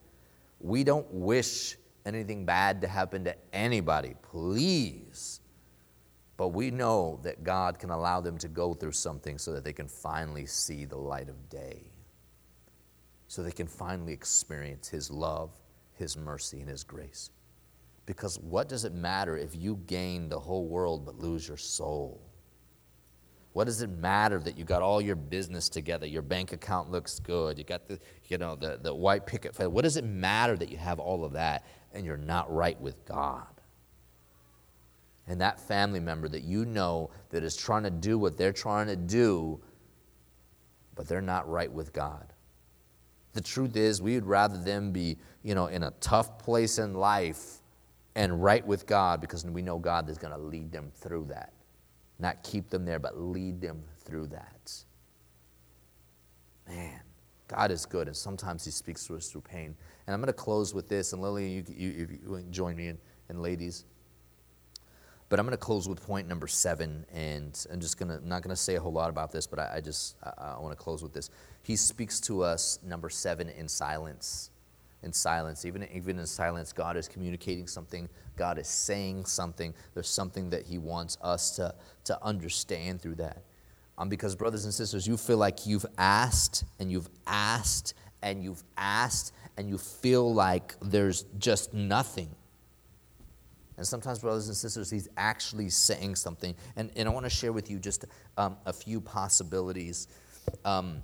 We 0.60 0.84
don't 0.84 1.06
wish 1.12 1.76
anything 2.06 2.44
bad 2.44 2.80
to 2.82 2.88
happen 2.88 3.24
to 3.24 3.36
anybody, 3.52 4.14
please. 4.22 5.40
But 6.36 6.48
we 6.48 6.70
know 6.70 7.20
that 7.22 7.44
God 7.44 7.78
can 7.78 7.90
allow 7.90 8.20
them 8.20 8.38
to 8.38 8.48
go 8.48 8.72
through 8.72 8.92
something 8.92 9.36
so 9.36 9.52
that 9.52 9.64
they 9.64 9.72
can 9.72 9.88
finally 9.88 10.46
see 10.46 10.86
the 10.86 10.96
light 10.96 11.28
of 11.28 11.48
day, 11.50 11.90
so 13.28 13.42
they 13.42 13.50
can 13.50 13.66
finally 13.66 14.12
experience 14.12 14.88
His 14.88 15.10
love, 15.10 15.50
His 15.94 16.16
mercy, 16.16 16.60
and 16.60 16.68
His 16.68 16.82
grace. 16.82 17.30
Because 18.06 18.38
what 18.38 18.68
does 18.68 18.84
it 18.84 18.94
matter 18.94 19.36
if 19.36 19.54
you 19.54 19.78
gain 19.86 20.28
the 20.28 20.40
whole 20.40 20.66
world 20.66 21.04
but 21.04 21.18
lose 21.18 21.46
your 21.46 21.58
soul? 21.58 22.22
What 23.52 23.64
does 23.64 23.82
it 23.82 23.90
matter 23.90 24.38
that 24.38 24.56
you 24.56 24.64
got 24.64 24.80
all 24.80 25.00
your 25.00 25.16
business 25.16 25.68
together? 25.68 26.06
Your 26.06 26.22
bank 26.22 26.52
account 26.52 26.90
looks 26.90 27.18
good. 27.18 27.58
You 27.58 27.64
got 27.64 27.88
the, 27.88 27.98
you 28.28 28.38
know, 28.38 28.54
the, 28.54 28.78
the 28.80 28.94
white 28.94 29.26
picket 29.26 29.54
fence. 29.54 29.68
What 29.68 29.82
does 29.82 29.96
it 29.96 30.04
matter 30.04 30.56
that 30.56 30.70
you 30.70 30.76
have 30.78 31.00
all 31.00 31.24
of 31.24 31.32
that 31.32 31.66
and 31.92 32.04
you're 32.04 32.16
not 32.16 32.52
right 32.52 32.80
with 32.80 33.04
God? 33.04 33.46
And 35.26 35.40
that 35.40 35.60
family 35.60 36.00
member 36.00 36.28
that 36.28 36.42
you 36.42 36.64
know 36.64 37.10
that 37.30 37.44
is 37.44 37.56
trying 37.56 37.84
to 37.84 37.90
do 37.90 38.18
what 38.18 38.36
they're 38.36 38.52
trying 38.52 38.88
to 38.88 38.96
do, 38.96 39.60
but 40.94 41.06
they're 41.06 41.20
not 41.20 41.48
right 41.48 41.70
with 41.70 41.92
God. 41.92 42.32
The 43.32 43.40
truth 43.40 43.76
is, 43.76 44.02
we 44.02 44.14
would 44.16 44.26
rather 44.26 44.58
them 44.58 44.90
be, 44.90 45.18
you 45.42 45.54
know, 45.54 45.66
in 45.66 45.84
a 45.84 45.92
tough 46.00 46.38
place 46.38 46.78
in 46.78 46.94
life 46.94 47.58
and 48.16 48.42
right 48.42 48.66
with 48.66 48.86
God 48.86 49.20
because 49.20 49.44
we 49.44 49.62
know 49.62 49.78
God 49.78 50.08
is 50.10 50.18
going 50.18 50.32
to 50.32 50.38
lead 50.38 50.72
them 50.72 50.90
through 50.94 51.26
that. 51.26 51.52
Not 52.18 52.42
keep 52.42 52.68
them 52.68 52.84
there, 52.84 52.98
but 52.98 53.18
lead 53.18 53.60
them 53.60 53.82
through 54.04 54.28
that. 54.28 54.72
Man, 56.68 57.00
God 57.48 57.70
is 57.70 57.86
good, 57.86 58.08
and 58.08 58.16
sometimes 58.16 58.64
He 58.64 58.70
speaks 58.70 59.06
to 59.06 59.16
us 59.16 59.28
through 59.28 59.42
pain. 59.42 59.76
And 60.10 60.16
I'm 60.16 60.20
going 60.20 60.26
to 60.26 60.32
close 60.32 60.74
with 60.74 60.88
this, 60.88 61.12
and 61.12 61.22
Lily, 61.22 61.48
you, 61.48 61.64
you, 61.68 62.08
you 62.26 62.44
join 62.50 62.74
me, 62.74 62.88
and, 62.88 62.98
and 63.28 63.40
ladies. 63.40 63.84
But 65.28 65.38
I'm 65.38 65.46
going 65.46 65.56
to 65.56 65.56
close 65.56 65.88
with 65.88 66.04
point 66.04 66.26
number 66.26 66.48
seven, 66.48 67.06
and 67.14 67.64
I'm 67.72 67.78
just 67.78 67.96
going 67.96 68.08
to 68.08 68.26
not 68.26 68.42
going 68.42 68.50
to 68.50 68.60
say 68.60 68.74
a 68.74 68.80
whole 68.80 68.92
lot 68.92 69.08
about 69.08 69.30
this, 69.30 69.46
but 69.46 69.60
I, 69.60 69.76
I 69.76 69.80
just 69.80 70.16
I, 70.24 70.56
I 70.56 70.58
want 70.58 70.76
to 70.76 70.82
close 70.82 71.00
with 71.04 71.12
this. 71.12 71.30
He 71.62 71.76
speaks 71.76 72.18
to 72.22 72.42
us, 72.42 72.80
number 72.84 73.08
seven, 73.08 73.50
in 73.50 73.68
silence 73.68 74.50
in 75.04 75.12
silence. 75.12 75.64
Even, 75.64 75.86
even 75.94 76.18
in 76.18 76.26
silence, 76.26 76.72
God 76.72 76.96
is 76.96 77.06
communicating 77.06 77.68
something, 77.68 78.08
God 78.36 78.58
is 78.58 78.66
saying 78.66 79.26
something. 79.26 79.72
There's 79.94 80.08
something 80.08 80.50
that 80.50 80.66
He 80.66 80.76
wants 80.76 81.18
us 81.22 81.52
to, 81.52 81.72
to 82.06 82.18
understand 82.20 83.00
through 83.00 83.14
that. 83.14 83.44
Um, 83.96 84.08
because, 84.08 84.34
brothers 84.34 84.64
and 84.64 84.74
sisters, 84.74 85.06
you 85.06 85.16
feel 85.16 85.36
like 85.36 85.66
you've 85.66 85.86
asked 85.96 86.64
and 86.80 86.90
you've 86.90 87.08
asked 87.28 87.94
and 88.22 88.42
you've 88.42 88.62
asked 88.76 89.32
and 89.56 89.68
you 89.68 89.78
feel 89.78 90.32
like 90.32 90.74
there's 90.80 91.24
just 91.38 91.74
nothing. 91.74 92.34
And 93.76 93.86
sometimes, 93.86 94.18
brothers 94.18 94.48
and 94.48 94.56
sisters, 94.56 94.90
he's 94.90 95.08
actually 95.16 95.70
saying 95.70 96.16
something. 96.16 96.54
And, 96.76 96.90
and 96.96 97.08
I 97.08 97.12
want 97.12 97.24
to 97.24 97.30
share 97.30 97.52
with 97.52 97.70
you 97.70 97.78
just 97.78 98.04
um, 98.36 98.56
a 98.66 98.72
few 98.72 99.00
possibilities. 99.00 100.06
Um, 100.64 101.02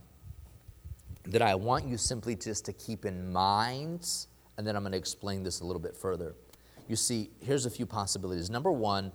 that 1.27 1.43
I 1.43 1.55
want 1.55 1.87
you 1.87 1.97
simply 1.97 2.37
just 2.37 2.65
to 2.67 2.73
keep 2.73 3.05
in 3.05 3.33
mind, 3.33 4.09
and 4.57 4.67
then 4.67 4.77
I'm 4.77 4.83
going 4.83 4.93
to 4.93 4.99
explain 4.99 5.43
this 5.43 5.61
a 5.61 5.65
little 5.65 5.81
bit 5.81 5.97
further. 5.97 6.35
You 6.89 6.97
see, 6.97 7.31
here's 7.41 7.67
a 7.67 7.71
few 7.71 7.85
possibilities. 7.85 8.49
Number 8.49 8.71
one, 8.71 9.13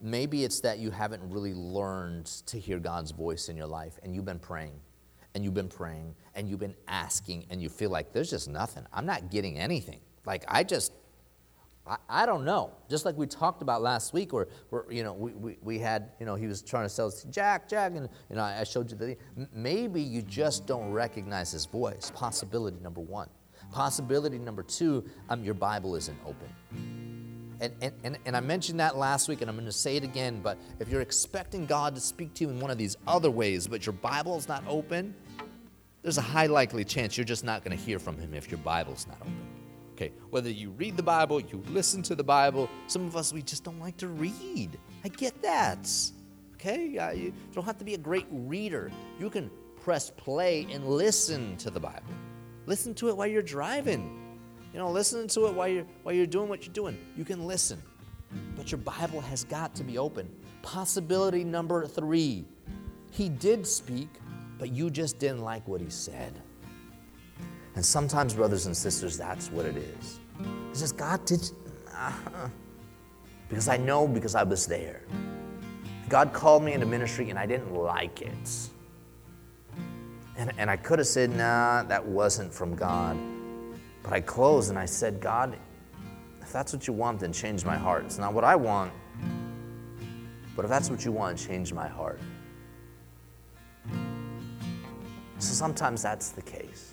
maybe 0.00 0.44
it's 0.44 0.60
that 0.60 0.78
you 0.78 0.90
haven't 0.90 1.22
really 1.30 1.54
learned 1.54 2.26
to 2.46 2.58
hear 2.58 2.78
God's 2.78 3.10
voice 3.10 3.48
in 3.48 3.56
your 3.56 3.66
life, 3.66 3.98
and 4.02 4.14
you've 4.14 4.26
been 4.26 4.38
praying, 4.38 4.74
and 5.36 5.44
you've 5.44 5.52
been 5.52 5.68
praying, 5.68 6.14
and 6.34 6.48
you've 6.48 6.60
been 6.60 6.74
asking, 6.88 7.44
and 7.50 7.60
you 7.60 7.68
feel 7.68 7.90
like 7.90 8.10
there's 8.14 8.30
just 8.30 8.48
nothing. 8.48 8.86
I'm 8.90 9.04
not 9.04 9.30
getting 9.30 9.58
anything. 9.58 10.00
Like, 10.24 10.46
I 10.48 10.64
just, 10.64 10.92
I, 11.86 11.98
I 12.08 12.24
don't 12.24 12.46
know. 12.46 12.72
Just 12.88 13.04
like 13.04 13.18
we 13.18 13.26
talked 13.26 13.60
about 13.60 13.82
last 13.82 14.14
week, 14.14 14.32
where, 14.32 14.48
where 14.70 14.90
you 14.90 15.04
know, 15.04 15.12
we, 15.12 15.32
we, 15.32 15.58
we 15.60 15.78
had, 15.78 16.12
you 16.18 16.24
know, 16.24 16.36
he 16.36 16.46
was 16.46 16.62
trying 16.62 16.86
to 16.86 16.88
sell 16.88 17.08
us, 17.08 17.24
Jack, 17.24 17.68
Jack, 17.68 17.92
and 17.94 18.08
you 18.30 18.36
know, 18.36 18.42
I 18.42 18.64
showed 18.64 18.90
you 18.90 18.96
the, 18.96 19.18
maybe 19.52 20.00
you 20.00 20.22
just 20.22 20.66
don't 20.66 20.90
recognize 20.90 21.52
his 21.52 21.66
voice. 21.66 22.10
Possibility 22.14 22.78
number 22.82 23.02
one. 23.02 23.28
Possibility 23.70 24.38
number 24.38 24.62
two, 24.62 25.04
um, 25.28 25.44
your 25.44 25.52
Bible 25.52 25.96
isn't 25.96 26.16
open. 26.24 26.48
And, 27.58 27.72
and, 27.80 27.94
and, 28.04 28.18
and 28.26 28.36
I 28.36 28.40
mentioned 28.40 28.80
that 28.80 28.98
last 28.98 29.28
week, 29.28 29.40
and 29.40 29.48
I'm 29.48 29.56
going 29.56 29.64
to 29.64 29.72
say 29.72 29.96
it 29.96 30.04
again, 30.04 30.40
but 30.42 30.58
if 30.78 30.90
you're 30.90 31.00
expecting 31.00 31.64
God 31.64 31.94
to 31.94 32.00
speak 32.02 32.34
to 32.34 32.44
you 32.44 32.50
in 32.50 32.60
one 32.60 32.70
of 32.70 32.76
these 32.76 32.98
other 33.06 33.30
ways, 33.30 33.66
but 33.66 33.86
your 33.86 33.94
Bible 33.94 34.36
is 34.36 34.46
not 34.46 34.62
open, 34.68 35.14
there's 36.06 36.18
a 36.18 36.22
high 36.22 36.46
likely 36.46 36.84
chance 36.84 37.18
you're 37.18 37.24
just 37.24 37.42
not 37.42 37.64
going 37.64 37.76
to 37.76 37.84
hear 37.84 37.98
from 37.98 38.16
him 38.16 38.32
if 38.32 38.48
your 38.48 38.58
Bible's 38.58 39.08
not 39.08 39.16
open. 39.22 39.36
Okay, 39.94 40.12
whether 40.30 40.48
you 40.48 40.70
read 40.70 40.96
the 40.96 41.02
Bible, 41.02 41.40
you 41.40 41.60
listen 41.70 42.00
to 42.02 42.14
the 42.14 42.22
Bible, 42.22 42.70
some 42.86 43.08
of 43.08 43.16
us, 43.16 43.32
we 43.32 43.42
just 43.42 43.64
don't 43.64 43.80
like 43.80 43.96
to 43.96 44.06
read. 44.06 44.78
I 45.04 45.08
get 45.08 45.42
that. 45.42 45.90
Okay, 46.54 46.84
you 47.16 47.32
don't 47.52 47.64
have 47.64 47.78
to 47.78 47.84
be 47.84 47.94
a 47.94 47.98
great 47.98 48.26
reader. 48.30 48.92
You 49.18 49.28
can 49.28 49.50
press 49.82 50.10
play 50.10 50.68
and 50.70 50.86
listen 50.86 51.56
to 51.56 51.70
the 51.70 51.80
Bible. 51.80 52.14
Listen 52.66 52.94
to 52.94 53.08
it 53.08 53.16
while 53.16 53.26
you're 53.26 53.42
driving. 53.42 54.38
You 54.72 54.78
know, 54.78 54.92
listen 54.92 55.26
to 55.26 55.46
it 55.46 55.54
while 55.54 55.66
you're, 55.66 55.86
while 56.04 56.14
you're 56.14 56.24
doing 56.24 56.48
what 56.48 56.64
you're 56.64 56.72
doing. 56.72 56.96
You 57.16 57.24
can 57.24 57.48
listen. 57.48 57.82
But 58.54 58.70
your 58.70 58.78
Bible 58.78 59.22
has 59.22 59.42
got 59.42 59.74
to 59.74 59.82
be 59.82 59.98
open. 59.98 60.32
Possibility 60.62 61.42
number 61.42 61.84
three 61.84 62.44
He 63.10 63.28
did 63.28 63.66
speak, 63.66 64.08
but 64.58 64.70
you 64.70 64.90
just 64.90 65.18
didn't 65.18 65.42
like 65.42 65.66
what 65.68 65.80
he 65.80 65.90
said. 65.90 66.40
And 67.74 67.84
sometimes, 67.84 68.34
brothers 68.34 68.66
and 68.66 68.76
sisters, 68.76 69.18
that's 69.18 69.50
what 69.50 69.66
it 69.66 69.76
is. 69.76 70.20
It's 70.70 70.80
just, 70.80 70.96
God, 70.96 71.24
did. 71.24 71.50
Uh, 71.94 72.12
because 73.48 73.68
I 73.68 73.76
know 73.76 74.08
because 74.08 74.34
I 74.34 74.42
was 74.42 74.66
there. 74.66 75.02
God 76.08 76.32
called 76.32 76.62
me 76.62 76.72
into 76.72 76.86
ministry 76.86 77.30
and 77.30 77.38
I 77.38 77.46
didn't 77.46 77.74
like 77.74 78.22
it. 78.22 78.70
And, 80.36 80.52
and 80.58 80.70
I 80.70 80.76
could 80.76 80.98
have 80.98 81.08
said, 81.08 81.30
nah, 81.30 81.82
that 81.84 82.04
wasn't 82.04 82.52
from 82.52 82.74
God. 82.74 83.16
But 84.02 84.12
I 84.12 84.20
closed 84.20 84.70
and 84.70 84.78
I 84.78 84.84
said, 84.84 85.20
God, 85.20 85.58
if 86.40 86.52
that's 86.52 86.72
what 86.72 86.86
you 86.86 86.92
want, 86.92 87.20
then 87.20 87.32
change 87.32 87.64
my 87.64 87.76
heart. 87.76 88.04
It's 88.04 88.18
not 88.18 88.32
what 88.32 88.44
I 88.44 88.54
want, 88.54 88.92
but 90.54 90.64
if 90.64 90.68
that's 90.70 90.90
what 90.90 91.04
you 91.04 91.10
want, 91.10 91.38
change 91.38 91.72
my 91.72 91.88
heart. 91.88 92.20
So 95.38 95.52
sometimes 95.52 96.02
that's 96.02 96.30
the 96.30 96.42
case. 96.42 96.92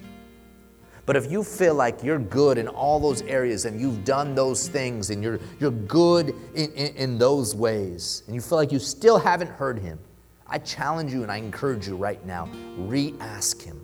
But 1.06 1.18
if 1.18 1.30
you 1.30 1.44
feel 1.44 1.76
like 1.76 2.02
you're 2.02 2.20
good 2.20 2.58
in 2.58 2.68
all 2.68 3.00
those 3.00 3.22
areas 3.24 3.66
and 3.66 3.80
you've 3.80 4.06
done 4.06 4.36
those 4.36 4.70
things 4.70 5.10
and 5.10 5.22
you're, 5.22 5.40
you're 5.60 5.72
good 5.72 6.30
in, 6.56 6.72
in, 6.72 6.96
in 6.96 7.18
those 7.18 7.56
ways 7.56 8.24
and 8.26 8.36
you 8.36 8.42
feel 8.42 8.58
like 8.58 8.72
you 8.72 8.80
still 8.80 9.20
haven't 9.20 9.50
heard 9.50 9.80
Him, 9.80 10.00
I 10.48 10.60
challenge 10.60 11.12
you 11.12 11.24
and 11.24 11.32
I 11.32 11.38
encourage 11.38 11.88
you 11.88 11.98
right 11.98 12.26
now 12.26 12.50
re 12.78 13.14
ask 13.20 13.62
Him. 13.62 13.82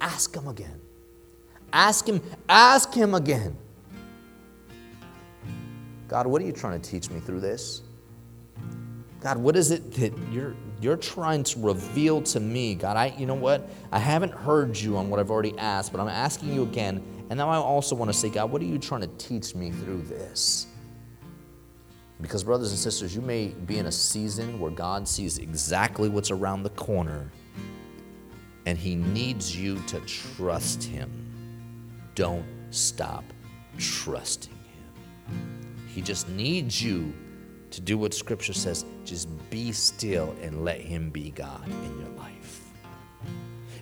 Ask 0.00 0.36
Him 0.36 0.46
again. 0.46 0.80
Ask 1.72 2.06
Him, 2.06 2.20
ask 2.48 2.94
Him 2.94 3.14
again. 3.14 3.56
God, 6.06 6.26
what 6.26 6.42
are 6.42 6.44
you 6.44 6.52
trying 6.52 6.80
to 6.80 6.90
teach 6.90 7.10
me 7.10 7.18
through 7.18 7.40
this? 7.40 7.82
God, 9.22 9.38
what 9.38 9.54
is 9.54 9.70
it 9.70 9.92
that 9.92 10.12
you're 10.32 10.56
you're 10.80 10.96
trying 10.96 11.44
to 11.44 11.60
reveal 11.60 12.22
to 12.22 12.40
me, 12.40 12.74
God, 12.74 12.96
I 12.96 13.14
you 13.16 13.24
know 13.24 13.36
what? 13.36 13.70
I 13.92 14.00
haven't 14.00 14.32
heard 14.32 14.76
you 14.76 14.96
on 14.96 15.10
what 15.10 15.20
I've 15.20 15.30
already 15.30 15.56
asked, 15.58 15.92
but 15.92 16.00
I'm 16.00 16.08
asking 16.08 16.52
you 16.52 16.64
again. 16.64 17.00
And 17.30 17.38
now 17.38 17.48
I 17.48 17.56
also 17.56 17.94
want 17.94 18.10
to 18.10 18.18
say, 18.18 18.28
God, 18.28 18.50
what 18.50 18.60
are 18.60 18.66
you 18.66 18.78
trying 18.78 19.02
to 19.02 19.06
teach 19.18 19.54
me 19.54 19.70
through 19.70 20.02
this? 20.02 20.66
Because, 22.20 22.42
brothers 22.42 22.70
and 22.70 22.78
sisters, 22.78 23.14
you 23.14 23.20
may 23.20 23.48
be 23.48 23.78
in 23.78 23.86
a 23.86 23.92
season 23.92 24.58
where 24.58 24.72
God 24.72 25.06
sees 25.06 25.38
exactly 25.38 26.08
what's 26.08 26.32
around 26.32 26.64
the 26.64 26.70
corner 26.70 27.30
and 28.66 28.76
He 28.76 28.96
needs 28.96 29.56
you 29.56 29.78
to 29.86 30.00
trust 30.00 30.82
Him. 30.82 31.10
Don't 32.16 32.44
stop 32.70 33.24
trusting 33.78 34.52
Him. 34.52 35.86
He 35.86 36.02
just 36.02 36.28
needs 36.28 36.82
you 36.82 37.12
to 37.72 37.80
do 37.80 37.98
what 37.98 38.14
Scripture 38.14 38.52
says 38.52 38.84
just 39.04 39.28
be 39.50 39.72
still 39.72 40.36
and 40.42 40.64
let 40.64 40.80
Him 40.80 41.10
be 41.10 41.30
God 41.30 41.66
in 41.66 41.98
your 41.98 42.08
life. 42.10 42.60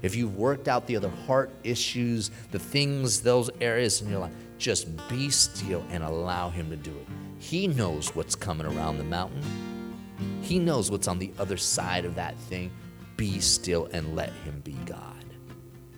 If 0.03 0.17
you've 0.17 0.37
worked 0.37 0.69
out 0.69 0.87
the 0.87 0.97
other 0.97 1.11
heart 1.27 1.51
issues, 1.63 2.31
the 2.53 2.59
things, 2.59 3.21
those 3.21 3.51
areas 3.61 4.01
in 4.01 4.09
your 4.09 4.21
life, 4.21 4.33
just 4.59 4.89
be 5.09 5.29
still 5.31 5.85
and 5.91 6.03
allow 6.03 6.49
Him 6.49 6.71
to 6.71 6.77
do 6.77 6.91
it. 6.91 7.07
He 7.39 7.67
knows 7.67 8.15
what's 8.15 8.35
coming 8.35 8.67
around 8.67 8.99
the 8.99 9.05
mountain, 9.05 9.43
He 10.41 10.59
knows 10.59 10.91
what's 10.91 11.09
on 11.09 11.19
the 11.19 11.33
other 11.39 11.57
side 11.57 12.05
of 12.05 12.15
that 12.15 12.37
thing. 12.39 12.71
Be 13.17 13.41
still 13.41 13.87
and 13.93 14.17
let 14.17 14.33
Him 14.45 14.61
be 14.65 14.73
God. 14.87 15.25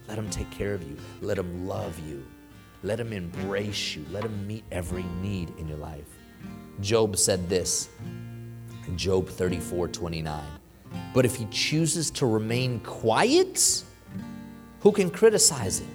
Let 0.09 0.19
Him 0.19 0.31
take 0.31 0.51
care 0.51 0.75
of 0.75 0.83
you, 0.83 0.97
let 1.21 1.39
Him 1.39 1.69
love 1.69 1.97
you, 2.09 2.25
let 2.83 2.99
Him 2.99 3.13
embrace 3.13 3.95
you, 3.95 4.05
let 4.11 4.25
Him 4.25 4.47
meet 4.47 4.65
every 4.73 5.05
need 5.21 5.53
in 5.59 5.69
your 5.69 5.79
life. 5.79 6.22
Job 6.81 7.17
said 7.17 7.49
this 7.49 7.89
in 8.87 8.97
Job 8.97 9.29
34 9.29 9.89
29. 9.89 10.43
But 11.15 11.25
if 11.25 11.37
he 11.37 11.47
chooses 11.47 12.11
to 12.13 12.27
remain 12.27 12.81
quiet, 12.81 13.85
who 14.81 14.93
can 14.93 15.11
criticize 15.11 15.79
him? 15.81 15.89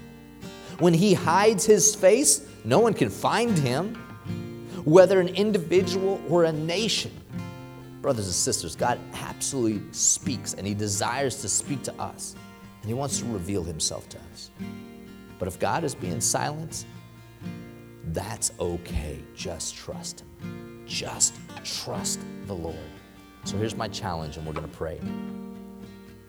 When 0.80 0.94
he 0.94 1.14
hides 1.14 1.66
his 1.66 1.96
face, 1.96 2.48
no 2.64 2.80
one 2.80 2.94
can 2.94 3.10
find 3.10 3.58
him, 3.58 3.96
whether 4.86 5.20
an 5.20 5.30
individual 5.30 6.22
or 6.30 6.46
a 6.46 6.52
nation. 6.52 7.12
Brothers 8.02 8.26
and 8.26 8.36
sisters, 8.36 8.76
God 8.76 9.00
absolutely 9.14 9.82
speaks 9.92 10.54
and 10.54 10.66
he 10.66 10.74
desires 10.74 11.42
to 11.42 11.50
speak 11.50 11.82
to 11.84 11.94
us, 12.00 12.36
and 12.82 12.86
he 12.88 12.94
wants 12.94 13.20
to 13.20 13.26
reveal 13.26 13.64
himself 13.64 14.08
to 14.10 14.18
us. 14.32 14.52
But 15.40 15.48
if 15.48 15.60
God 15.60 15.84
is 15.84 15.96
being 15.96 16.22
silent, 16.22 16.86
that's 18.06 18.52
okay. 18.60 19.20
Just 19.36 19.76
trust 19.76 20.22
him. 20.22 20.27
Just 20.88 21.36
trust 21.64 22.20
the 22.46 22.54
Lord. 22.54 22.76
So 23.44 23.58
here's 23.58 23.76
my 23.76 23.88
challenge, 23.88 24.38
and 24.38 24.46
we're 24.46 24.54
going 24.54 24.70
to 24.70 24.76
pray. 24.76 25.00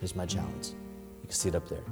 Here's 0.01 0.14
my 0.14 0.27
challenge. 0.27 0.68
You 1.23 1.29
can 1.29 1.31
see 1.31 1.49
it 1.49 1.55
up 1.55 1.68
there. 1.68 1.83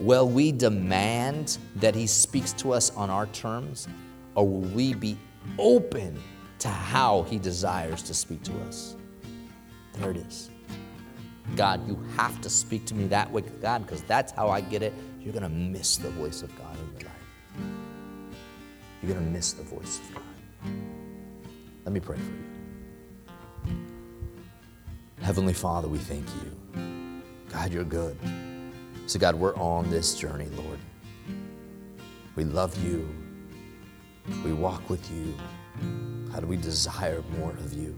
Will 0.00 0.28
we 0.28 0.52
demand 0.52 1.58
that 1.76 1.94
He 1.94 2.06
speaks 2.06 2.52
to 2.54 2.72
us 2.72 2.90
on 2.96 3.10
our 3.10 3.26
terms, 3.26 3.88
or 4.34 4.46
will 4.46 4.68
we 4.70 4.94
be 4.94 5.16
open 5.58 6.20
to 6.58 6.68
how 6.68 7.22
He 7.22 7.38
desires 7.38 8.02
to 8.02 8.14
speak 8.14 8.42
to 8.44 8.52
us? 8.68 8.96
There 9.94 10.10
it 10.10 10.18
is. 10.18 10.50
God, 11.54 11.86
you 11.88 11.98
have 12.16 12.40
to 12.42 12.50
speak 12.50 12.84
to 12.86 12.94
me 12.94 13.06
that 13.06 13.30
way, 13.30 13.42
God, 13.62 13.86
because 13.86 14.02
that's 14.02 14.32
how 14.32 14.48
I 14.48 14.60
get 14.60 14.82
it. 14.82 14.92
You're 15.20 15.32
going 15.32 15.42
to 15.42 15.48
miss 15.48 15.96
the 15.96 16.10
voice 16.10 16.42
of 16.42 16.54
God 16.58 16.76
in 16.76 17.00
your 17.00 17.08
life. 17.08 17.66
You're 19.02 19.12
going 19.12 19.24
to 19.24 19.30
miss 19.30 19.52
the 19.52 19.62
voice 19.62 20.00
of 20.00 20.14
God. 20.14 20.25
Let 21.86 21.92
me 21.92 22.00
pray 22.00 22.16
for 22.16 23.70
you. 23.70 23.76
Heavenly 25.22 25.54
Father, 25.54 25.86
we 25.86 25.98
thank 25.98 26.26
you. 26.42 27.22
God, 27.48 27.72
you're 27.72 27.84
good. 27.84 28.18
So, 29.06 29.20
God, 29.20 29.36
we're 29.36 29.54
on 29.54 29.88
this 29.88 30.16
journey, 30.16 30.48
Lord. 30.56 30.80
We 32.34 32.42
love 32.42 32.76
you. 32.84 33.08
We 34.44 34.52
walk 34.52 34.90
with 34.90 35.08
you. 35.12 35.32
How 36.32 36.40
do 36.40 36.48
we 36.48 36.56
desire 36.56 37.22
more 37.38 37.52
of 37.52 37.72
you. 37.72 37.96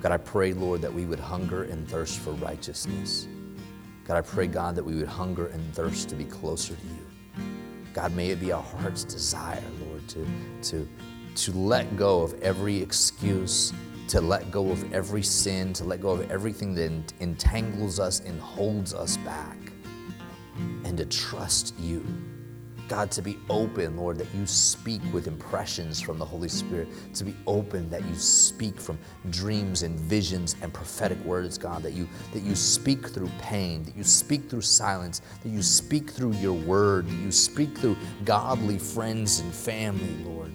God, 0.00 0.12
I 0.12 0.18
pray, 0.18 0.52
Lord, 0.52 0.80
that 0.82 0.94
we 0.94 1.06
would 1.06 1.18
hunger 1.18 1.64
and 1.64 1.88
thirst 1.88 2.20
for 2.20 2.30
righteousness. 2.34 3.26
God, 4.04 4.16
I 4.16 4.20
pray, 4.20 4.46
God, 4.46 4.76
that 4.76 4.84
we 4.84 4.94
would 4.94 5.08
hunger 5.08 5.48
and 5.48 5.74
thirst 5.74 6.08
to 6.10 6.14
be 6.14 6.24
closer 6.24 6.76
to 6.76 6.86
you. 6.86 7.44
God, 7.92 8.14
may 8.14 8.30
it 8.30 8.38
be 8.38 8.52
our 8.52 8.62
heart's 8.62 9.02
desire, 9.02 9.64
Lord, 9.88 10.06
to, 10.10 10.24
to 10.70 10.88
to 11.36 11.52
let 11.52 11.96
go 11.96 12.22
of 12.22 12.40
every 12.42 12.80
excuse, 12.80 13.72
to 14.08 14.20
let 14.20 14.50
go 14.50 14.70
of 14.70 14.92
every 14.92 15.22
sin, 15.22 15.72
to 15.74 15.84
let 15.84 16.00
go 16.00 16.10
of 16.10 16.30
everything 16.30 16.74
that 16.74 17.12
entangles 17.20 18.00
us 18.00 18.20
and 18.20 18.40
holds 18.40 18.94
us 18.94 19.16
back, 19.18 19.58
and 20.84 20.96
to 20.96 21.04
trust 21.04 21.74
you. 21.78 22.04
God, 22.88 23.10
to 23.10 23.22
be 23.22 23.36
open, 23.50 23.96
Lord, 23.96 24.16
that 24.18 24.32
you 24.32 24.46
speak 24.46 25.02
with 25.12 25.26
impressions 25.26 26.00
from 26.00 26.18
the 26.18 26.24
Holy 26.24 26.48
Spirit, 26.48 26.88
to 27.14 27.24
be 27.24 27.34
open 27.46 27.90
that 27.90 28.04
you 28.06 28.14
speak 28.14 28.80
from 28.80 28.96
dreams 29.30 29.82
and 29.82 29.98
visions 29.98 30.54
and 30.62 30.72
prophetic 30.72 31.18
words, 31.24 31.58
God, 31.58 31.82
that 31.82 31.94
you 31.94 32.08
that 32.32 32.44
you 32.44 32.54
speak 32.54 33.08
through 33.08 33.30
pain, 33.40 33.82
that 33.82 33.96
you 33.96 34.04
speak 34.04 34.48
through 34.48 34.60
silence, 34.60 35.20
that 35.42 35.48
you 35.48 35.62
speak 35.62 36.10
through 36.10 36.34
your 36.34 36.52
word, 36.52 37.08
that 37.08 37.16
you 37.16 37.32
speak 37.32 37.76
through 37.76 37.96
godly 38.24 38.78
friends 38.78 39.40
and 39.40 39.52
family, 39.52 40.24
Lord. 40.24 40.52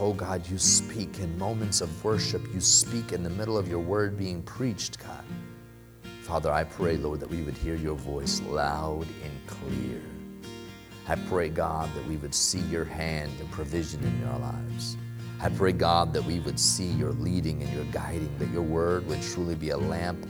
Oh 0.00 0.12
God, 0.12 0.48
you 0.48 0.58
speak 0.58 1.18
in 1.18 1.36
moments 1.36 1.80
of 1.80 2.04
worship. 2.04 2.42
You 2.54 2.60
speak 2.60 3.12
in 3.12 3.24
the 3.24 3.30
middle 3.30 3.58
of 3.58 3.66
your 3.66 3.80
word 3.80 4.16
being 4.16 4.42
preached, 4.42 5.00
God. 5.00 5.24
Father, 6.22 6.52
I 6.52 6.62
pray, 6.62 6.96
Lord, 6.96 7.18
that 7.18 7.28
we 7.28 7.42
would 7.42 7.56
hear 7.56 7.74
your 7.74 7.96
voice 7.96 8.40
loud 8.42 9.06
and 9.24 9.46
clear. 9.48 10.00
I 11.08 11.16
pray, 11.16 11.48
God, 11.48 11.92
that 11.94 12.06
we 12.06 12.16
would 12.18 12.32
see 12.32 12.60
your 12.60 12.84
hand 12.84 13.32
and 13.40 13.50
provision 13.50 14.04
in 14.04 14.28
our 14.28 14.38
lives. 14.38 14.96
I 15.40 15.48
pray, 15.48 15.72
God, 15.72 16.12
that 16.12 16.24
we 16.24 16.38
would 16.40 16.60
see 16.60 16.86
your 16.86 17.12
leading 17.12 17.60
and 17.60 17.72
your 17.72 17.86
guiding, 17.86 18.30
that 18.38 18.50
your 18.50 18.62
word 18.62 19.04
would 19.08 19.22
truly 19.22 19.56
be 19.56 19.70
a 19.70 19.78
lamp 19.78 20.28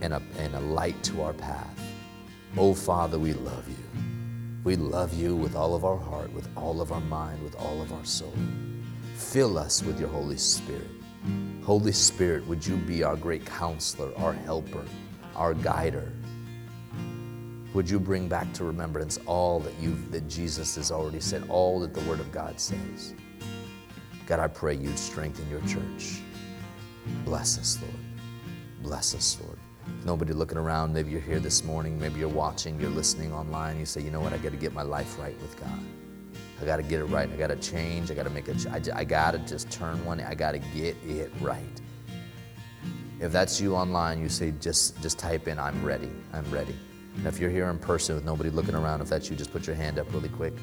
and 0.00 0.12
a, 0.12 0.22
and 0.38 0.54
a 0.54 0.60
light 0.60 1.02
to 1.04 1.22
our 1.22 1.32
path. 1.32 1.80
Oh, 2.56 2.72
Father, 2.72 3.18
we 3.18 3.32
love 3.32 3.68
you. 3.68 4.07
We 4.68 4.76
love 4.76 5.14
you 5.14 5.34
with 5.34 5.56
all 5.56 5.74
of 5.74 5.86
our 5.86 5.96
heart, 5.96 6.30
with 6.34 6.46
all 6.54 6.82
of 6.82 6.92
our 6.92 7.00
mind, 7.00 7.42
with 7.42 7.56
all 7.56 7.80
of 7.80 7.90
our 7.90 8.04
soul. 8.04 8.34
Fill 9.16 9.56
us 9.56 9.82
with 9.82 9.98
your 9.98 10.10
Holy 10.10 10.36
Spirit. 10.36 10.90
Holy 11.62 11.90
Spirit, 11.90 12.46
would 12.46 12.66
you 12.66 12.76
be 12.76 13.02
our 13.02 13.16
great 13.16 13.46
counselor, 13.46 14.12
our 14.18 14.34
helper, 14.34 14.84
our 15.34 15.54
guider? 15.54 16.12
Would 17.72 17.88
you 17.88 17.98
bring 17.98 18.28
back 18.28 18.52
to 18.52 18.64
remembrance 18.64 19.18
all 19.24 19.58
that 19.60 19.72
you 19.80 19.96
that 20.10 20.28
Jesus 20.28 20.76
has 20.76 20.92
already 20.92 21.20
said, 21.20 21.44
all 21.48 21.80
that 21.80 21.94
the 21.94 22.02
Word 22.02 22.20
of 22.20 22.30
God 22.30 22.60
says? 22.60 23.14
God, 24.26 24.38
I 24.38 24.48
pray 24.48 24.76
you'd 24.76 24.98
strengthen 24.98 25.48
your 25.48 25.62
church. 25.62 26.20
Bless 27.24 27.56
us, 27.56 27.78
Lord. 27.80 28.04
Bless 28.82 29.14
us, 29.14 29.38
Lord. 29.42 29.57
Nobody 30.04 30.32
looking 30.32 30.58
around. 30.58 30.92
Maybe 30.92 31.10
you're 31.10 31.20
here 31.20 31.40
this 31.40 31.64
morning. 31.64 31.98
Maybe 31.98 32.20
you're 32.20 32.28
watching, 32.28 32.80
you're 32.80 32.90
listening 32.90 33.32
online. 33.32 33.78
You 33.78 33.86
say, 33.86 34.00
you 34.00 34.10
know 34.10 34.20
what? 34.20 34.32
I 34.32 34.38
got 34.38 34.52
to 34.52 34.56
get 34.56 34.72
my 34.72 34.82
life 34.82 35.18
right 35.18 35.38
with 35.40 35.58
God. 35.60 35.78
I 36.60 36.64
got 36.64 36.76
to 36.78 36.82
get 36.82 37.00
it 37.00 37.04
right. 37.04 37.30
I 37.30 37.36
got 37.36 37.48
to 37.48 37.56
change. 37.56 38.10
I 38.10 38.14
got 38.14 38.24
to 38.24 38.30
make 38.30 38.48
a, 38.48 38.54
I, 38.70 39.00
I 39.00 39.04
got 39.04 39.32
to 39.32 39.38
just 39.40 39.70
turn 39.70 40.04
one. 40.04 40.20
I 40.20 40.34
got 40.34 40.52
to 40.52 40.58
get 40.58 40.96
it 41.06 41.30
right. 41.40 41.80
If 43.20 43.32
that's 43.32 43.60
you 43.60 43.74
online, 43.74 44.20
you 44.20 44.28
say, 44.28 44.52
just, 44.60 45.00
just 45.02 45.18
type 45.18 45.48
in, 45.48 45.58
I'm 45.58 45.84
ready. 45.84 46.10
I'm 46.32 46.48
ready. 46.50 46.76
And 47.16 47.26
if 47.26 47.40
you're 47.40 47.50
here 47.50 47.68
in 47.68 47.78
person 47.78 48.14
with 48.14 48.24
nobody 48.24 48.50
looking 48.50 48.76
around, 48.76 49.00
if 49.00 49.08
that's 49.08 49.28
you, 49.28 49.36
just 49.36 49.52
put 49.52 49.66
your 49.66 49.74
hand 49.74 49.98
up 49.98 50.12
really 50.12 50.28
quick. 50.28 50.54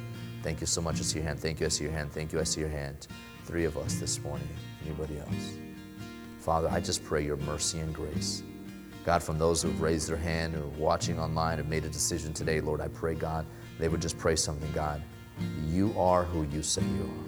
Thank 0.41 0.61
you 0.61 0.67
so 0.67 0.81
much. 0.81 0.99
I 0.99 1.03
see 1.03 1.19
your 1.19 1.27
hand. 1.27 1.39
Thank 1.39 1.59
you. 1.59 1.65
I 1.65 1.69
see 1.69 1.83
your 1.83 1.93
hand. 1.93 2.11
Thank 2.13 2.31
you. 2.31 2.39
I 2.39 2.43
see 2.43 2.61
your 2.61 2.69
hand. 2.69 3.07
Three 3.43 3.65
of 3.65 3.77
us 3.77 3.95
this 3.95 4.21
morning. 4.21 4.47
Anybody 4.85 5.19
else? 5.19 5.57
Father, 6.39 6.69
I 6.69 6.79
just 6.79 7.03
pray 7.03 7.25
your 7.25 7.37
mercy 7.37 7.79
and 7.79 7.93
grace. 7.93 8.41
God, 9.05 9.21
from 9.21 9.37
those 9.37 9.61
who 9.61 9.69
have 9.69 9.81
raised 9.81 10.09
their 10.09 10.17
hand 10.17 10.55
or 10.55 10.65
watching 10.79 11.19
online 11.19 11.57
have 11.57 11.67
made 11.67 11.85
a 11.85 11.89
decision 11.89 12.33
today, 12.33 12.59
Lord, 12.59 12.81
I 12.81 12.87
pray, 12.87 13.13
God, 13.13 13.45
they 13.77 13.87
would 13.87 14.01
just 14.01 14.17
pray 14.17 14.35
something, 14.35 14.71
God. 14.71 14.99
You 15.67 15.93
are 15.95 16.23
who 16.23 16.43
you 16.47 16.63
say 16.63 16.81
you 16.81 17.03
are. 17.03 17.25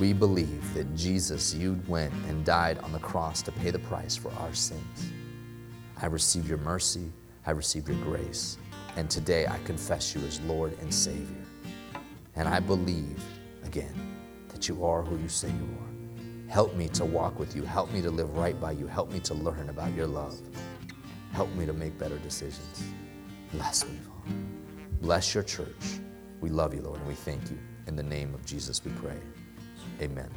We 0.00 0.12
believe 0.12 0.74
that 0.74 0.92
Jesus, 0.96 1.54
you 1.54 1.80
went 1.86 2.12
and 2.26 2.44
died 2.44 2.78
on 2.78 2.90
the 2.90 2.98
cross 2.98 3.42
to 3.42 3.52
pay 3.52 3.70
the 3.70 3.78
price 3.78 4.16
for 4.16 4.32
our 4.40 4.52
sins. 4.52 5.12
I 6.00 6.06
receive 6.06 6.48
your 6.48 6.58
mercy, 6.58 7.12
I 7.46 7.52
receive 7.52 7.86
your 7.86 7.98
grace, 7.98 8.58
and 8.96 9.08
today 9.08 9.46
I 9.46 9.58
confess 9.58 10.16
you 10.16 10.20
as 10.22 10.40
Lord 10.40 10.76
and 10.80 10.92
Savior. 10.92 11.44
And 12.34 12.48
I 12.48 12.58
believe, 12.58 13.22
again, 13.62 13.94
that 14.48 14.68
you 14.68 14.84
are 14.84 15.02
who 15.02 15.16
you 15.18 15.28
say 15.28 15.46
you 15.46 15.68
are. 15.80 15.91
Help 16.52 16.74
me 16.74 16.86
to 16.86 17.06
walk 17.06 17.38
with 17.38 17.56
you. 17.56 17.62
Help 17.62 17.90
me 17.92 18.02
to 18.02 18.10
live 18.10 18.36
right 18.36 18.60
by 18.60 18.72
you. 18.72 18.86
Help 18.86 19.10
me 19.10 19.18
to 19.20 19.32
learn 19.32 19.70
about 19.70 19.94
your 19.94 20.06
love. 20.06 20.38
Help 21.32 21.50
me 21.54 21.64
to 21.64 21.72
make 21.72 21.98
better 21.98 22.18
decisions. 22.18 22.84
Bless 23.52 23.86
me, 23.86 23.96
Father. 24.04 24.36
Bless 25.00 25.32
your 25.32 25.44
church. 25.44 26.00
We 26.42 26.50
love 26.50 26.74
you, 26.74 26.82
Lord, 26.82 26.98
and 26.98 27.08
we 27.08 27.14
thank 27.14 27.50
you. 27.50 27.58
In 27.86 27.96
the 27.96 28.02
name 28.02 28.34
of 28.34 28.44
Jesus, 28.44 28.84
we 28.84 28.92
pray. 28.92 29.16
Amen. 30.02 30.28